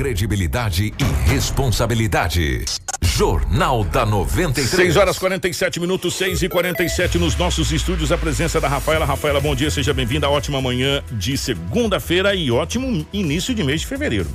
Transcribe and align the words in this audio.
credibilidade 0.00 0.94
e 0.98 1.30
responsabilidade. 1.30 2.64
Jornal 3.02 3.84
da 3.84 4.06
93. 4.06 4.70
6 4.70 4.96
horas 4.96 5.18
47 5.18 5.78
minutos, 5.78 6.14
6 6.14 6.42
e 6.42 6.48
47 6.48 7.18
nos 7.18 7.36
nossos 7.36 7.70
estúdios. 7.70 8.10
A 8.10 8.16
presença 8.16 8.58
da 8.58 8.66
Rafaela. 8.66 9.04
Rafaela, 9.04 9.42
bom 9.42 9.54
dia, 9.54 9.70
seja 9.70 9.92
bem-vinda. 9.92 10.26
Ótima 10.30 10.58
manhã 10.58 11.04
de 11.12 11.36
segunda-feira 11.36 12.34
e 12.34 12.50
ótimo 12.50 13.06
início 13.12 13.54
de 13.54 13.62
mês 13.62 13.82
de 13.82 13.86
fevereiro. 13.86 14.30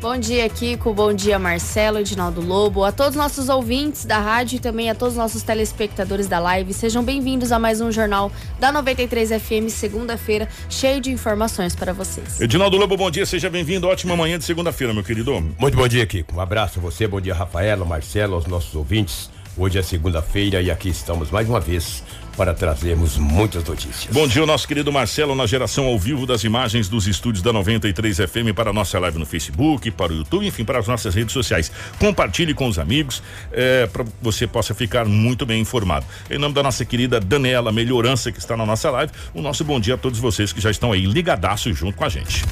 Bom 0.00 0.16
dia, 0.16 0.48
Kiko. 0.48 0.94
Bom 0.94 1.12
dia, 1.12 1.38
Marcelo, 1.38 1.98
Edinaldo 1.98 2.40
Lobo, 2.40 2.82
a 2.84 2.90
todos 2.90 3.10
os 3.10 3.16
nossos 3.16 3.50
ouvintes 3.50 4.06
da 4.06 4.18
rádio 4.18 4.56
e 4.56 4.58
também 4.58 4.88
a 4.88 4.94
todos 4.94 5.12
os 5.12 5.18
nossos 5.18 5.42
telespectadores 5.42 6.26
da 6.26 6.38
live. 6.38 6.72
Sejam 6.72 7.04
bem-vindos 7.04 7.52
a 7.52 7.58
mais 7.58 7.82
um 7.82 7.92
Jornal 7.92 8.32
da 8.58 8.72
93 8.72 9.28
FM, 9.28 9.68
segunda-feira, 9.68 10.48
cheio 10.70 11.02
de 11.02 11.10
informações 11.10 11.76
para 11.76 11.92
vocês. 11.92 12.40
Edinaldo 12.40 12.78
Lobo, 12.78 12.96
bom 12.96 13.10
dia, 13.10 13.26
seja 13.26 13.50
bem-vindo. 13.50 13.86
Ótima 13.88 14.16
manhã 14.16 14.38
de 14.38 14.44
segunda-feira, 14.44 14.94
meu 14.94 15.04
querido. 15.04 15.38
Muito 15.58 15.76
bom 15.76 15.86
dia, 15.86 16.06
Kiko. 16.06 16.34
Um 16.34 16.40
abraço 16.40 16.78
a 16.78 16.82
você, 16.82 17.06
bom 17.06 17.20
dia, 17.20 17.34
Rafaela, 17.34 17.84
Marcelo, 17.84 18.36
aos 18.36 18.46
nossos 18.46 18.74
ouvintes. 18.74 19.28
Hoje 19.54 19.78
é 19.78 19.82
segunda-feira 19.82 20.62
e 20.62 20.70
aqui 20.70 20.88
estamos 20.88 21.30
mais 21.30 21.46
uma 21.46 21.60
vez 21.60 22.02
para 22.40 22.54
trazermos 22.54 23.18
muitas 23.18 23.62
notícias. 23.64 24.14
Bom 24.14 24.26
dia, 24.26 24.46
nosso 24.46 24.66
querido 24.66 24.90
Marcelo, 24.90 25.34
na 25.34 25.44
geração 25.44 25.84
ao 25.84 25.98
vivo 25.98 26.24
das 26.24 26.42
imagens 26.42 26.88
dos 26.88 27.06
estúdios 27.06 27.42
da 27.42 27.52
93 27.52 28.16
FM 28.16 28.54
para 28.56 28.70
a 28.70 28.72
nossa 28.72 28.98
live 28.98 29.18
no 29.18 29.26
Facebook, 29.26 29.90
para 29.90 30.10
o 30.10 30.16
YouTube, 30.16 30.46
enfim, 30.46 30.64
para 30.64 30.78
as 30.78 30.88
nossas 30.88 31.14
redes 31.14 31.34
sociais. 31.34 31.70
Compartilhe 31.98 32.54
com 32.54 32.66
os 32.66 32.78
amigos, 32.78 33.22
é, 33.52 33.86
para 33.88 34.06
você 34.22 34.46
possa 34.46 34.72
ficar 34.72 35.04
muito 35.04 35.44
bem 35.44 35.60
informado. 35.60 36.06
Em 36.30 36.38
nome 36.38 36.54
da 36.54 36.62
nossa 36.62 36.82
querida 36.82 37.20
Daniela 37.20 37.70
Melhorança, 37.70 38.32
que 38.32 38.38
está 38.38 38.56
na 38.56 38.64
nossa 38.64 38.90
live, 38.90 39.12
o 39.34 39.42
nosso 39.42 39.62
bom 39.62 39.78
dia 39.78 39.96
a 39.96 39.98
todos 39.98 40.18
vocês 40.18 40.50
que 40.50 40.62
já 40.62 40.70
estão 40.70 40.92
aí 40.92 41.04
ligadaços 41.04 41.76
junto 41.76 41.98
com 41.98 42.06
a 42.06 42.08
gente. 42.08 42.42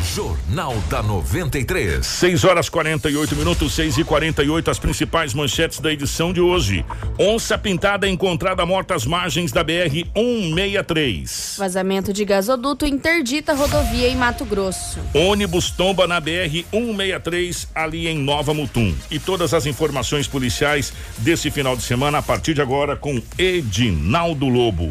Jornal 0.00 0.74
da 0.88 1.02
93. 1.02 2.04
6 2.04 2.44
horas 2.44 2.68
48 2.68 3.36
minutos, 3.36 3.74
6 3.74 3.98
e 3.98 4.04
48 4.04 4.70
as 4.70 4.78
principais 4.78 5.34
manchetes 5.34 5.78
da 5.78 5.92
edição 5.92 6.32
de 6.32 6.40
hoje. 6.40 6.84
Onça 7.18 7.56
pintada 7.58 8.08
encontrada 8.08 8.64
morta 8.64 8.94
às 8.94 9.04
margens 9.04 9.52
da 9.52 9.62
BR 9.62 10.04
163. 10.14 11.56
Vazamento 11.58 12.12
de 12.12 12.24
gasoduto 12.24 12.86
interdita 12.86 13.54
rodovia 13.54 14.08
em 14.08 14.16
Mato 14.16 14.44
Grosso. 14.44 14.98
Ônibus 15.14 15.70
tomba 15.70 16.06
na 16.06 16.18
BR 16.18 16.64
163 16.72 17.68
ali 17.74 18.08
em 18.08 18.18
Nova 18.18 18.54
Mutum. 18.54 18.94
E 19.10 19.18
todas 19.18 19.54
as 19.54 19.66
informações 19.66 20.26
policiais 20.26 20.92
desse 21.18 21.50
final 21.50 21.76
de 21.76 21.82
semana 21.82 22.18
a 22.18 22.22
partir 22.22 22.54
de 22.54 22.62
agora 22.62 22.96
com 22.96 23.22
Edinaldo 23.38 24.48
Lobo. 24.48 24.90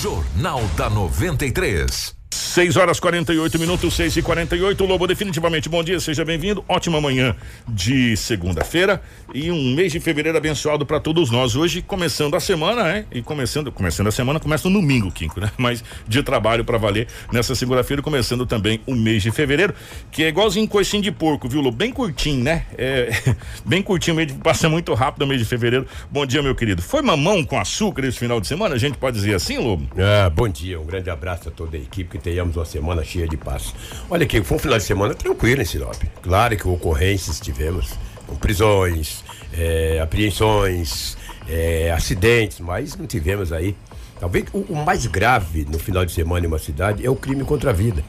Jornal 0.00 0.62
da 0.76 0.88
93. 0.88 2.15
6 2.32 2.76
horas 2.76 2.98
48 2.98 3.58
minutos, 3.58 3.94
6 3.94 4.16
e 4.16 4.22
48 4.22 4.84
Lobo, 4.84 5.06
definitivamente 5.06 5.68
bom 5.68 5.84
dia, 5.84 6.00
seja 6.00 6.24
bem-vindo. 6.24 6.64
Ótima 6.66 7.00
manhã 7.00 7.36
de 7.68 8.16
segunda-feira 8.16 9.00
e 9.34 9.50
um 9.50 9.74
mês 9.74 9.92
de 9.92 10.00
fevereiro 10.00 10.36
abençoado 10.36 10.84
para 10.86 10.98
todos 10.98 11.30
nós. 11.30 11.54
Hoje, 11.54 11.82
começando 11.82 12.34
a 12.34 12.40
semana, 12.40 12.82
né? 12.82 13.04
E 13.12 13.22
começando, 13.22 13.70
começando 13.70 14.06
a 14.06 14.10
semana, 14.10 14.40
começa 14.40 14.68
no 14.68 14.80
domingo, 14.80 15.10
Quinco, 15.12 15.38
né? 15.38 15.50
Mas 15.58 15.84
de 16.08 16.22
trabalho 16.22 16.64
para 16.64 16.78
valer 16.78 17.06
nessa 17.32 17.54
segunda-feira, 17.54 18.02
começando 18.02 18.46
também 18.46 18.80
o 18.86 18.94
mês 18.94 19.22
de 19.22 19.30
fevereiro, 19.30 19.74
que 20.10 20.24
é 20.24 20.28
igualzinho 20.28 20.66
coicinho 20.66 21.02
de 21.02 21.12
porco, 21.12 21.48
viu, 21.48 21.60
Lobo? 21.60 21.76
Bem 21.76 21.92
curtinho, 21.92 22.42
né? 22.42 22.66
É, 22.76 23.10
bem 23.64 23.82
curtinho, 23.82 24.16
mês 24.16 24.28
de, 24.28 24.34
passa 24.34 24.68
muito 24.68 24.94
rápido 24.94 25.22
o 25.22 25.26
mês 25.26 25.40
de 25.40 25.46
fevereiro. 25.46 25.86
Bom 26.10 26.24
dia, 26.24 26.42
meu 26.42 26.54
querido. 26.54 26.82
Foi 26.82 27.02
mamão 27.02 27.44
com 27.44 27.58
açúcar 27.58 28.04
esse 28.06 28.18
final 28.18 28.40
de 28.40 28.46
semana? 28.46 28.74
A 28.74 28.78
gente 28.78 28.96
pode 28.98 29.16
dizer 29.16 29.34
assim, 29.34 29.58
Lobo? 29.58 29.86
Ah, 29.98 30.30
bom 30.30 30.48
dia, 30.48 30.80
um 30.80 30.86
grande 30.86 31.10
abraço 31.10 31.50
a 31.50 31.52
toda 31.52 31.76
a 31.76 31.80
equipe 31.80 32.15
que 32.16 32.24
tenhamos 32.24 32.56
uma 32.56 32.64
semana 32.64 33.04
cheia 33.04 33.28
de 33.28 33.36
paz. 33.36 33.74
Olha 34.10 34.24
aqui, 34.24 34.42
foi 34.42 34.56
um 34.56 34.60
final 34.60 34.78
de 34.78 34.84
semana 34.84 35.14
tranquilo 35.14 35.62
em 35.62 35.64
Sinop. 35.64 36.02
Claro 36.22 36.56
que 36.56 36.68
ocorrências 36.68 37.40
tivemos, 37.40 37.94
com 38.26 38.36
prisões, 38.36 39.24
é, 39.52 40.00
apreensões, 40.00 41.16
é, 41.48 41.92
acidentes, 41.92 42.60
mas 42.60 42.96
não 42.96 43.06
tivemos 43.06 43.52
aí. 43.52 43.76
Talvez 44.18 44.46
o, 44.52 44.58
o, 44.58 44.84
mais 44.84 45.06
grave 45.06 45.66
no 45.70 45.78
final 45.78 46.04
de 46.04 46.12
semana 46.12 46.46
em 46.46 46.48
uma 46.48 46.58
cidade 46.58 47.04
é 47.04 47.10
o 47.10 47.16
crime 47.16 47.44
contra 47.44 47.70
a 47.70 47.72
vida. 47.72 48.02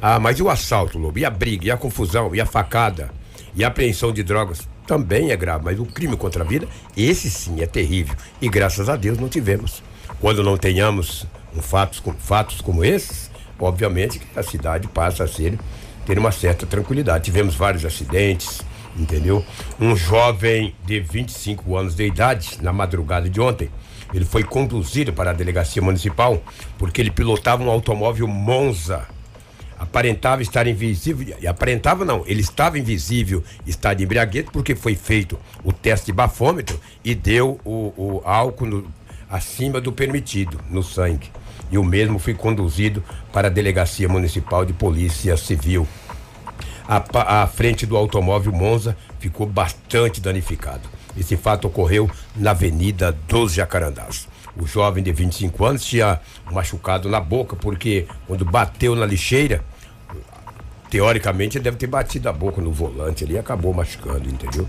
Ah, 0.00 0.20
mas 0.20 0.38
e 0.38 0.42
o 0.42 0.50
assalto, 0.50 0.98
Lobo? 0.98 1.18
E 1.18 1.24
a 1.24 1.30
briga, 1.30 1.66
e 1.66 1.70
a 1.70 1.76
confusão, 1.76 2.34
e 2.34 2.40
a 2.40 2.46
facada, 2.46 3.10
e 3.54 3.64
a 3.64 3.68
apreensão 3.68 4.12
de 4.12 4.22
drogas? 4.22 4.60
Também 4.86 5.30
é 5.30 5.36
grave, 5.36 5.64
mas 5.64 5.80
o 5.80 5.86
crime 5.86 6.16
contra 6.16 6.44
a 6.44 6.46
vida, 6.46 6.68
esse 6.96 7.30
sim 7.30 7.62
é 7.62 7.66
terrível. 7.66 8.14
E 8.40 8.48
graças 8.48 8.88
a 8.88 8.96
Deus 8.96 9.18
não 9.18 9.28
tivemos. 9.28 9.82
Quando 10.20 10.42
não 10.42 10.56
tenhamos 10.56 11.26
um 11.56 11.62
fatos, 11.62 12.02
fatos 12.18 12.60
como 12.60 12.84
esses, 12.84 13.30
obviamente 13.58 14.18
que 14.18 14.38
a 14.38 14.42
cidade 14.42 14.88
passa 14.88 15.24
a 15.24 15.28
ser 15.28 15.58
ter 16.04 16.18
uma 16.18 16.32
certa 16.32 16.66
tranquilidade. 16.66 17.24
Tivemos 17.24 17.54
vários 17.54 17.84
acidentes, 17.84 18.60
entendeu? 18.96 19.44
Um 19.80 19.96
jovem 19.96 20.74
de 20.84 21.00
25 21.00 21.76
anos 21.76 21.94
de 21.94 22.06
idade, 22.06 22.58
na 22.60 22.72
madrugada 22.72 23.28
de 23.28 23.40
ontem, 23.40 23.70
ele 24.12 24.24
foi 24.24 24.44
conduzido 24.44 25.12
para 25.12 25.30
a 25.30 25.34
delegacia 25.34 25.82
municipal 25.82 26.42
porque 26.78 27.00
ele 27.00 27.10
pilotava 27.10 27.62
um 27.62 27.70
automóvel 27.70 28.28
Monza. 28.28 29.06
Aparentava 29.76 30.40
estar 30.40 30.66
invisível, 30.66 31.36
e 31.40 31.46
aparentava 31.46 32.04
não, 32.04 32.22
ele 32.26 32.40
estava 32.40 32.78
invisível, 32.78 33.42
estado 33.66 33.98
de 33.98 34.04
embriaguez, 34.04 34.46
porque 34.50 34.74
foi 34.74 34.94
feito 34.94 35.38
o 35.64 35.72
teste 35.72 36.06
de 36.06 36.12
bafômetro 36.12 36.80
e 37.04 37.14
deu 37.14 37.60
o, 37.64 37.92
o 37.96 38.22
álcool 38.24 38.66
no, 38.66 38.94
acima 39.28 39.80
do 39.80 39.92
permitido 39.92 40.60
no 40.70 40.82
sangue 40.82 41.28
e 41.74 41.78
o 41.78 41.82
mesmo 41.82 42.20
foi 42.20 42.34
conduzido 42.34 43.02
para 43.32 43.48
a 43.48 43.50
Delegacia 43.50 44.08
Municipal 44.08 44.64
de 44.64 44.72
Polícia 44.72 45.36
Civil. 45.36 45.88
A, 46.86 47.42
a 47.42 47.46
frente 47.48 47.84
do 47.84 47.96
automóvel 47.96 48.52
Monza 48.52 48.96
ficou 49.18 49.44
bastante 49.44 50.20
danificado. 50.20 50.88
Esse 51.18 51.36
fato 51.36 51.66
ocorreu 51.66 52.08
na 52.36 52.52
Avenida 52.52 53.10
dos 53.26 53.52
Jacarandás. 53.52 54.28
O 54.56 54.68
jovem 54.68 55.02
de 55.02 55.10
25 55.10 55.64
anos 55.64 55.84
tinha 55.84 56.20
machucado 56.52 57.08
na 57.08 57.18
boca 57.18 57.56
porque 57.56 58.06
quando 58.24 58.44
bateu 58.44 58.94
na 58.94 59.04
lixeira, 59.04 59.64
teoricamente 60.88 61.58
ele 61.58 61.64
deve 61.64 61.76
ter 61.76 61.88
batido 61.88 62.28
a 62.28 62.32
boca 62.32 62.62
no 62.62 62.70
volante 62.70 63.24
ali 63.24 63.34
e 63.34 63.38
acabou 63.38 63.74
machucando, 63.74 64.28
entendeu? 64.28 64.68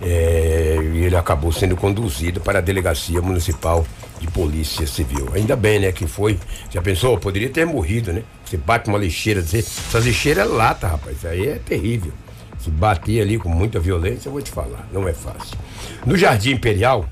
É, 0.00 0.76
ele 0.80 1.14
acabou 1.14 1.52
sendo 1.52 1.76
conduzido 1.76 2.40
para 2.40 2.58
a 2.58 2.62
delegacia 2.62 3.22
municipal 3.22 3.86
de 4.22 4.28
polícia 4.28 4.86
civil. 4.86 5.28
Ainda 5.34 5.56
bem, 5.56 5.80
né, 5.80 5.90
que 5.90 6.06
foi. 6.06 6.38
Já 6.70 6.80
pensou? 6.80 7.18
Poderia 7.18 7.50
ter 7.50 7.66
morrido, 7.66 8.12
né? 8.12 8.22
Você 8.44 8.56
bate 8.56 8.88
uma 8.88 8.96
lixeira, 8.96 9.40
essa 9.40 9.98
lixeira 9.98 10.42
é 10.42 10.44
lata, 10.44 10.86
rapaz. 10.86 11.24
Aí 11.24 11.48
é 11.48 11.56
terrível. 11.56 12.12
Se 12.60 12.70
bater 12.70 13.20
ali 13.20 13.36
com 13.36 13.48
muita 13.48 13.80
violência, 13.80 14.28
eu 14.28 14.32
vou 14.32 14.40
te 14.40 14.50
falar, 14.50 14.88
não 14.92 15.08
é 15.08 15.12
fácil. 15.12 15.58
No 16.06 16.16
Jardim 16.16 16.52
Imperial, 16.52 17.04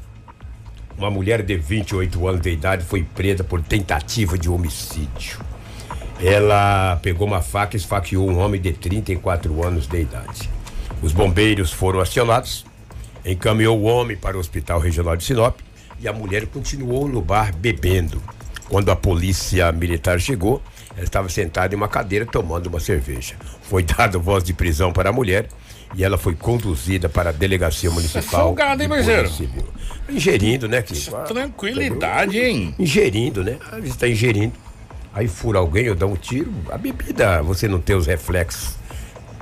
uma 0.97 1.11
mulher 1.11 1.43
de 1.43 1.57
28 1.57 2.29
anos 2.29 2.41
de 2.41 2.51
idade 2.51 2.85
foi 2.85 3.03
presa 3.03 3.43
por 3.43 3.61
tentativa 3.61 4.39
de 4.39 4.49
homicídio. 4.49 5.41
Ela 6.23 7.01
pegou 7.03 7.27
uma 7.27 7.43
faca 7.43 7.75
e 7.75 7.81
esfaqueou 7.81 8.31
um 8.31 8.39
homem 8.39 8.61
de 8.61 8.73
34 8.73 9.67
anos 9.67 9.89
de 9.89 10.01
idade. 10.01 10.49
Os 11.03 11.13
bombeiros 11.13 11.73
foram 11.73 11.99
acionados 11.99 12.65
encaminhou 13.25 13.79
o 13.79 13.85
homem 13.85 14.17
para 14.17 14.37
o 14.37 14.41
Hospital 14.41 14.81
Regional 14.81 15.17
de 15.17 15.25
Sinop 15.25 15.59
e 16.01 16.09
a 16.09 16.13
mulher 16.13 16.47
continuou 16.47 17.07
no 17.07 17.21
bar 17.21 17.55
bebendo. 17.55 18.23
Quando 18.69 18.91
a 18.91 18.97
polícia 18.97 19.71
militar 19.73 20.19
chegou, 20.21 20.63
ela 20.95 21.05
estava 21.05 21.29
sentada 21.29 21.75
em 21.75 21.77
uma 21.77 21.89
cadeira 21.89 22.25
tomando 22.25 22.69
uma 22.69 22.81
cerveja. 22.81 23.35
Foi 23.63 23.83
dada 23.85 24.19
voz 24.19 24.43
de 24.43 24.53
prisão 24.53 24.93
para 24.93 25.11
a 25.11 25.13
mulher 25.13 25.47
e 25.95 26.05
ela 26.05 26.17
foi 26.17 26.35
conduzida 26.35 27.09
para 27.09 27.31
a 27.31 27.33
delegacia 27.33 27.91
municipal. 27.91 28.47
Folgado, 28.47 28.83
hein, 28.83 28.89
parceiro? 28.89 29.31
Ingerindo, 30.09 30.69
né, 30.69 30.83
que 30.83 30.95
Tranquilidade, 31.27 32.39
hein? 32.39 32.75
Ingerindo, 32.79 33.45
né? 33.45 33.59
Está 33.85 34.09
ingerindo. 34.09 34.55
Aí 35.13 35.27
fura 35.27 35.59
alguém 35.59 35.89
ou 35.89 35.97
dá 35.97 36.07
um 36.07 36.15
tiro. 36.15 36.53
A 36.71 36.79
bebida, 36.79 37.43
você 37.43 37.67
não 37.67 37.81
tem 37.81 37.97
os 37.97 38.07
reflexos 38.07 38.80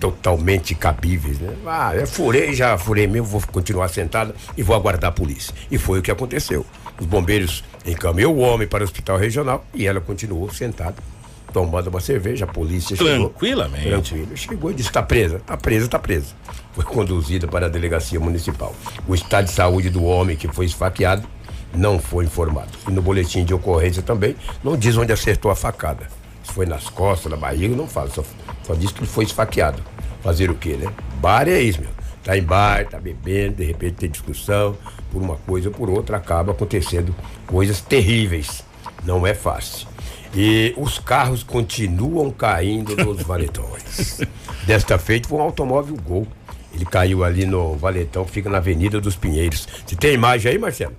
totalmente 0.01 0.75
cabíveis, 0.75 1.39
né? 1.39 1.55
Ah, 1.67 1.95
eu 1.95 2.07
furei, 2.07 2.55
já 2.55 2.79
furei 2.79 3.07
mesmo, 3.07 3.27
vou 3.27 3.43
continuar 3.51 3.89
sentado 3.89 4.35
e 4.57 4.63
vou 4.63 4.75
aguardar 4.75 5.11
a 5.11 5.13
polícia. 5.13 5.53
E 5.71 5.79
foi 5.79 5.99
o 5.99 6.03
que 6.03 6.11
aconteceu. 6.11 6.65
Os 7.01 7.07
bombeiros 7.07 7.65
encaminhou 7.87 8.35
o 8.35 8.39
homem 8.39 8.67
para 8.67 8.83
o 8.83 8.85
hospital 8.85 9.19
regional 9.19 9.65
e 9.75 9.87
ela 9.87 10.01
continuou 10.01 10.51
sentada, 10.53 10.97
tomando 11.53 11.89
uma 11.89 12.01
cerveja. 12.01 12.45
A 12.45 12.49
polícia 12.49 12.97
chegou. 12.97 13.31
Tranquilamente. 13.31 13.89
Tranquilo. 13.89 14.37
Chegou 14.37 14.71
e 14.71 14.75
disse: 14.75 14.89
está 14.89 15.03
presa, 15.03 15.37
está 15.37 15.57
presa, 15.57 15.85
está 15.87 15.99
presa. 15.99 16.35
Foi 16.73 16.85
conduzida 16.85 17.47
para 17.49 17.67
a 17.67 17.69
delegacia 17.69 18.21
municipal. 18.21 18.75
O 19.07 19.15
estado 19.15 19.47
de 19.47 19.53
saúde 19.53 19.91
do 19.91 20.05
homem 20.05 20.37
que 20.37 20.49
foi 20.49 20.67
esfaqueado 20.67 21.27
não 21.75 21.99
foi 21.99 22.25
informado. 22.25 22.71
E 22.89 22.93
no 22.93 23.03
boletim 23.03 23.45
de 23.45 23.53
ocorrência 23.53 24.03
também 24.03 24.37
não 24.63 24.77
diz 24.77 24.97
onde 24.97 25.13
acertou 25.13 25.51
a 25.51 25.57
facada. 25.57 26.09
Se 26.49 26.55
foi 26.55 26.67
nas 26.67 26.89
costas, 26.89 27.31
na 27.31 27.37
barriga, 27.37 27.77
não 27.77 27.87
fala, 27.87 28.11
só 28.11 28.25
só 28.69 28.75
disse 28.75 28.93
que 28.93 29.01
ele 29.01 29.07
foi 29.07 29.25
esfaqueado. 29.25 29.83
Fazer 30.23 30.51
o 30.51 30.55
quê, 30.55 30.77
né? 30.77 30.93
Bar 31.21 31.49
é 31.49 31.61
isso, 31.61 31.81
meu. 31.81 31.91
Tá 32.23 32.37
em 32.37 32.43
bar, 32.43 32.87
tá 32.87 32.99
bebendo, 32.99 33.57
de 33.57 33.65
repente 33.65 33.95
tem 33.95 34.11
discussão, 34.11 34.77
por 35.11 35.23
uma 35.23 35.37
coisa 35.37 35.69
ou 35.69 35.75
por 35.75 35.89
outra, 35.89 36.19
acaba 36.19 36.53
acontecendo 36.53 37.15
coisas 37.47 37.81
terríveis. 37.81 38.63
Não 39.05 39.27
é 39.27 39.33
fácil. 39.33 39.89
E 40.35 40.75
os 40.77 40.99
carros 40.99 41.43
continuam 41.43 42.31
caindo 42.31 42.95
nos 42.97 43.23
valetões. 43.25 44.21
Desta 44.67 44.99
feita 44.99 45.29
foi 45.29 45.39
um 45.39 45.43
automóvel 45.43 45.97
Gol. 45.97 46.27
Ele 46.75 46.85
caiu 46.85 47.25
ali 47.25 47.47
no 47.47 47.75
valetão 47.77 48.27
fica 48.27 48.51
na 48.51 48.59
Avenida 48.59 49.01
dos 49.01 49.17
Pinheiros. 49.17 49.67
Você 49.87 49.97
tem 49.97 50.13
imagem 50.13 50.53
aí, 50.53 50.59
Marcelo? 50.59 50.95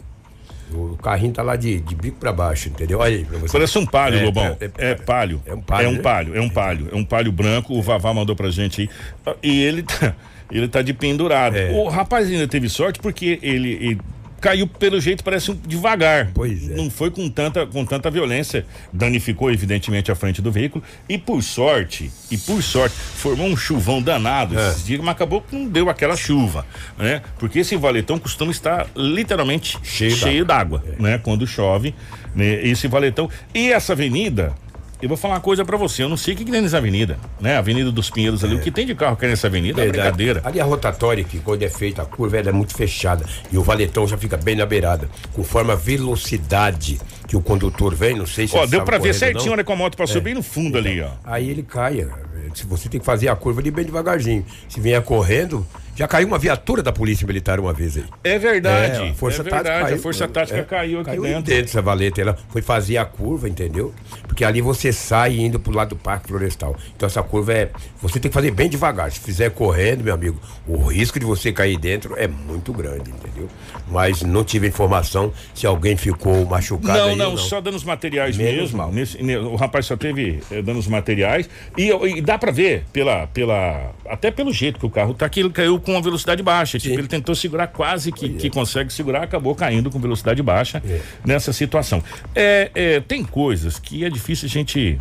O 0.74 0.98
carrinho 1.02 1.34
tá 1.34 1.42
lá 1.42 1.56
de, 1.56 1.80
de 1.80 1.96
bico 1.96 2.18
para 2.20 2.32
baixo, 2.32 2.70
entendeu? 2.70 3.00
Olha 3.00 3.18
aí 3.18 3.26
pra 3.26 3.38
você. 3.40 3.52
Parece 3.54 3.78
um 3.80 3.86
palio, 3.86 4.20
É, 4.20 4.24
Lobão. 4.24 4.58
é, 4.60 4.66
É, 4.78 4.92
é- 4.92 4.96
palio. 4.96 5.42
é 5.46 5.54
um 5.54 5.62
palio, 5.62 5.86
É 5.86 5.90
um 5.90 5.94
né? 5.94 6.00
palio, 6.02 6.36
é 6.38 6.42
um 6.42 6.50
palio. 6.50 6.90
É 6.92 6.96
um 6.96 7.04
palio 7.04 7.32
branco. 7.32 7.74
O 7.74 7.82
Vavá 7.82 8.14
mandou 8.14 8.36
pra 8.36 8.50
gente 8.52 8.82
aí. 8.82 9.36
E 9.42 9.62
ele 9.64 9.84
tá, 9.84 10.14
ele 10.52 10.68
tá 10.68 10.82
de 10.82 10.94
pendurado. 10.94 11.56
É. 11.58 11.72
O 11.72 11.88
rapaz 11.88 12.28
ainda 12.30 12.48
teve 12.48 12.70
sorte 12.70 13.00
porque 13.00 13.40
ele, 13.42 13.72
ele 13.82 14.00
caiu 14.40 14.66
pelo 14.68 15.00
jeito, 15.00 15.24
parece 15.24 15.52
um 15.52 15.56
devagar. 15.56 16.32
Pois 16.34 16.70
é. 16.70 16.76
Não 16.76 16.90
foi 16.90 17.12
com 17.12 17.30
tanta, 17.30 17.66
com 17.66 17.86
tanta 17.86 18.10
violência. 18.10 18.66
Danificou, 18.92 19.52
evidentemente, 19.52 20.12
a 20.12 20.16
frente 20.16 20.42
do 20.42 20.52
veículo. 20.52 20.84
E 21.08 21.18
por 21.18 21.42
sorte, 21.44 22.12
e 22.32 22.38
por 22.38 22.62
sorte, 22.64 22.96
formou 22.96 23.48
um 23.48 23.58
chuvão 23.58 24.02
danado 24.02 24.58
É. 24.58 24.70
esses 24.70 24.86
dias, 24.86 25.00
mas 25.02 25.10
acabou 25.16 25.42
que 25.42 25.56
não 25.56 25.68
deu 25.68 25.90
aquela 25.90 26.16
chuva, 26.16 26.66
né? 26.98 27.22
Porque 27.38 27.60
esse 27.60 27.76
valetão 27.76 28.18
costuma 28.20 28.52
estar 28.52 28.88
literalmente 28.96 29.78
Cheio 29.84 30.16
cheio 30.16 30.46
d'água, 30.46 30.84
né? 31.00 31.18
Quando 31.18 31.46
chove, 31.46 31.94
né? 32.36 32.66
Esse 32.66 32.88
valetão. 32.88 33.30
E 33.54 33.72
essa 33.72 33.94
avenida, 33.94 34.54
eu 35.02 35.08
vou 35.08 35.18
falar 35.18 35.36
uma 35.36 35.40
coisa 35.42 35.64
pra 35.64 35.78
você, 35.78 36.04
eu 36.04 36.10
não 36.10 36.18
sei 36.18 36.34
o 36.34 36.38
que, 36.38 36.44
que 36.46 36.52
tem 36.52 36.62
nessa 36.62 36.78
avenida, 36.78 37.18
né? 37.40 37.58
Avenida 37.58 37.92
dos 37.92 38.10
Pinheiros 38.10 38.44
ali, 38.44 38.56
o 38.56 38.60
que 38.60 38.70
tem 38.72 38.86
de 38.86 38.94
carro 38.96 39.16
que 39.16 39.26
é 39.26 39.30
nessa 39.30 39.48
avenida 39.48 39.82
é 39.82 39.86
Verdade. 39.86 40.02
brincadeira. 40.18 40.42
Ali 40.44 40.60
a 40.60 40.66
rotatória, 40.66 41.24
que 41.24 41.40
quando 41.40 41.64
é 41.64 41.70
feita 41.70 42.02
a 42.02 42.06
curva, 42.06 42.38
ela 42.38 42.50
é 42.50 42.52
muito 42.52 42.76
fechada. 42.76 43.26
E 43.52 43.58
o 43.58 43.64
valetão 43.64 44.08
já 44.08 44.18
fica 44.18 44.36
bem 44.36 44.56
na 44.56 44.66
beirada. 44.66 45.10
Conforme 45.34 45.72
a 45.72 45.76
velocidade 45.76 47.00
que 47.28 47.38
o 47.38 47.42
condutor 47.42 47.96
vem, 47.96 48.16
não 48.16 48.26
sei 48.26 48.48
se 48.48 48.58
Ó, 48.58 48.66
deu 48.66 48.84
pra 48.84 48.98
ver 48.98 49.14
certinho 49.14 49.54
onde 49.54 49.64
que 49.64 49.72
a 49.72 49.76
moto 49.76 49.96
passou 49.96 50.22
bem 50.22 50.34
no 50.34 50.44
fundo 50.44 50.78
ali, 50.78 51.02
ó. 51.02 51.10
Aí 51.24 51.50
ele 51.50 51.64
cai. 51.64 52.08
Se 52.54 52.66
você 52.66 52.90
tem 52.90 53.00
que 53.00 53.06
fazer 53.06 53.30
a 53.30 53.36
curva 53.36 53.62
ali 53.62 53.70
bem 53.72 53.86
devagarzinho. 53.86 54.44
Se 54.68 54.80
vier 54.80 55.02
correndo, 55.04 55.66
já 56.00 56.08
caiu 56.08 56.28
uma 56.28 56.38
viatura 56.40 56.82
da 56.82 56.94
Polícia 56.94 57.28
Militar 57.28 57.60
uma 57.60 57.74
vez 57.74 57.98
aí. 57.98 58.06
É 58.24 58.40
verdade, 58.40 59.10
a 59.10 59.14
Força 59.14 59.42
é 59.42 59.44
Tática 59.44 59.56
verdade, 59.64 59.84
caiu, 59.84 59.96
a 59.96 60.00
Força 60.00 60.28
Tática 60.30 60.58
é, 60.60 60.64
caiu 60.64 61.00
aqui 61.02 61.10
caiu 61.10 61.22
dentro. 61.24 61.42
dentro 61.44 61.62
dessa 61.66 61.82
valeta. 61.82 62.22
Ela 62.22 62.38
foi 62.48 62.62
fazer 62.62 62.96
a 62.98 63.04
curva, 63.04 63.50
entendeu? 63.50 63.94
Porque 64.26 64.46
ali 64.46 64.62
você 64.62 64.94
sai 64.94 65.38
indo 65.40 65.60
pro 65.60 65.74
lado 65.76 65.90
do 65.90 65.96
Parque 65.98 66.30
Florestal. 66.30 66.74
Então 66.96 67.06
essa 67.08 67.22
curva 67.22 67.52
é. 67.54 67.70
Você 68.02 68.18
tem 68.18 68.30
que 68.32 68.34
fazer 68.34 68.52
bem 68.52 68.70
devagar. 68.70 69.12
Se 69.12 69.20
fizer 69.20 69.50
correndo, 69.50 70.02
meu 70.02 70.14
amigo, 70.14 70.40
o 70.66 70.78
risco 70.88 71.20
de 71.20 71.26
você 71.26 71.52
cair 71.52 71.78
dentro 71.78 72.16
é 72.18 72.30
muito 72.30 72.72
grande, 72.72 73.10
entendeu? 73.10 73.50
Mas 73.92 74.22
não 74.22 74.44
tive 74.46 74.68
informação 74.68 75.34
se 75.54 75.68
alguém 75.68 75.98
ficou 75.98 76.46
machucado 76.46 76.98
Não, 76.98 77.10
aí 77.10 77.16
não, 77.18 77.30
não. 77.32 77.38
só 77.38 77.60
danos 77.60 77.84
materiais 77.84 78.38
Menos 78.38 78.56
mesmo. 78.62 78.78
mal. 78.78 78.92
Nesse- 78.92 79.22
ne- 79.22 79.38
o 79.38 79.56
rapaz 79.56 79.86
só 79.86 79.98
teve 79.98 80.40
eh, 80.50 80.62
danos 80.62 80.88
materiais. 80.88 81.50
E, 81.78 81.90
e 81.92 82.22
dá 82.22 82.38
pra 82.38 82.52
ver, 82.52 82.86
pela, 82.94 83.28
pela, 83.28 83.92
até 84.08 84.32
pelo 84.32 84.54
jeito 84.54 84.80
que 84.80 84.86
o 84.86 84.90
carro 84.90 85.14
tá, 85.14 85.28
que 85.28 85.42
ele 85.42 85.50
caiu 85.50 85.78
com 85.80 85.89
uma 85.92 86.02
velocidade 86.02 86.42
baixa. 86.44 86.78
Tipo, 86.80 87.00
ele 87.00 87.08
tentou 87.08 87.36
segurar 87.36 87.68
quase 87.68 88.12
que, 88.12 88.30
que 88.30 88.50
consegue 88.50 88.92
segurar, 88.92 89.24
acabou 89.24 89.56
caindo 89.56 89.90
com 89.90 90.00
velocidade 90.00 90.42
baixa 90.42 90.82
É. 90.86 91.02
nessa 91.26 91.52
situação. 91.54 92.04
É, 92.36 92.72
é, 92.74 93.00
tem 93.00 93.24
coisas 93.24 93.80
que 93.80 94.04
é 94.06 94.10
difícil 94.10 94.46
a 94.48 94.50
gente. 94.50 94.98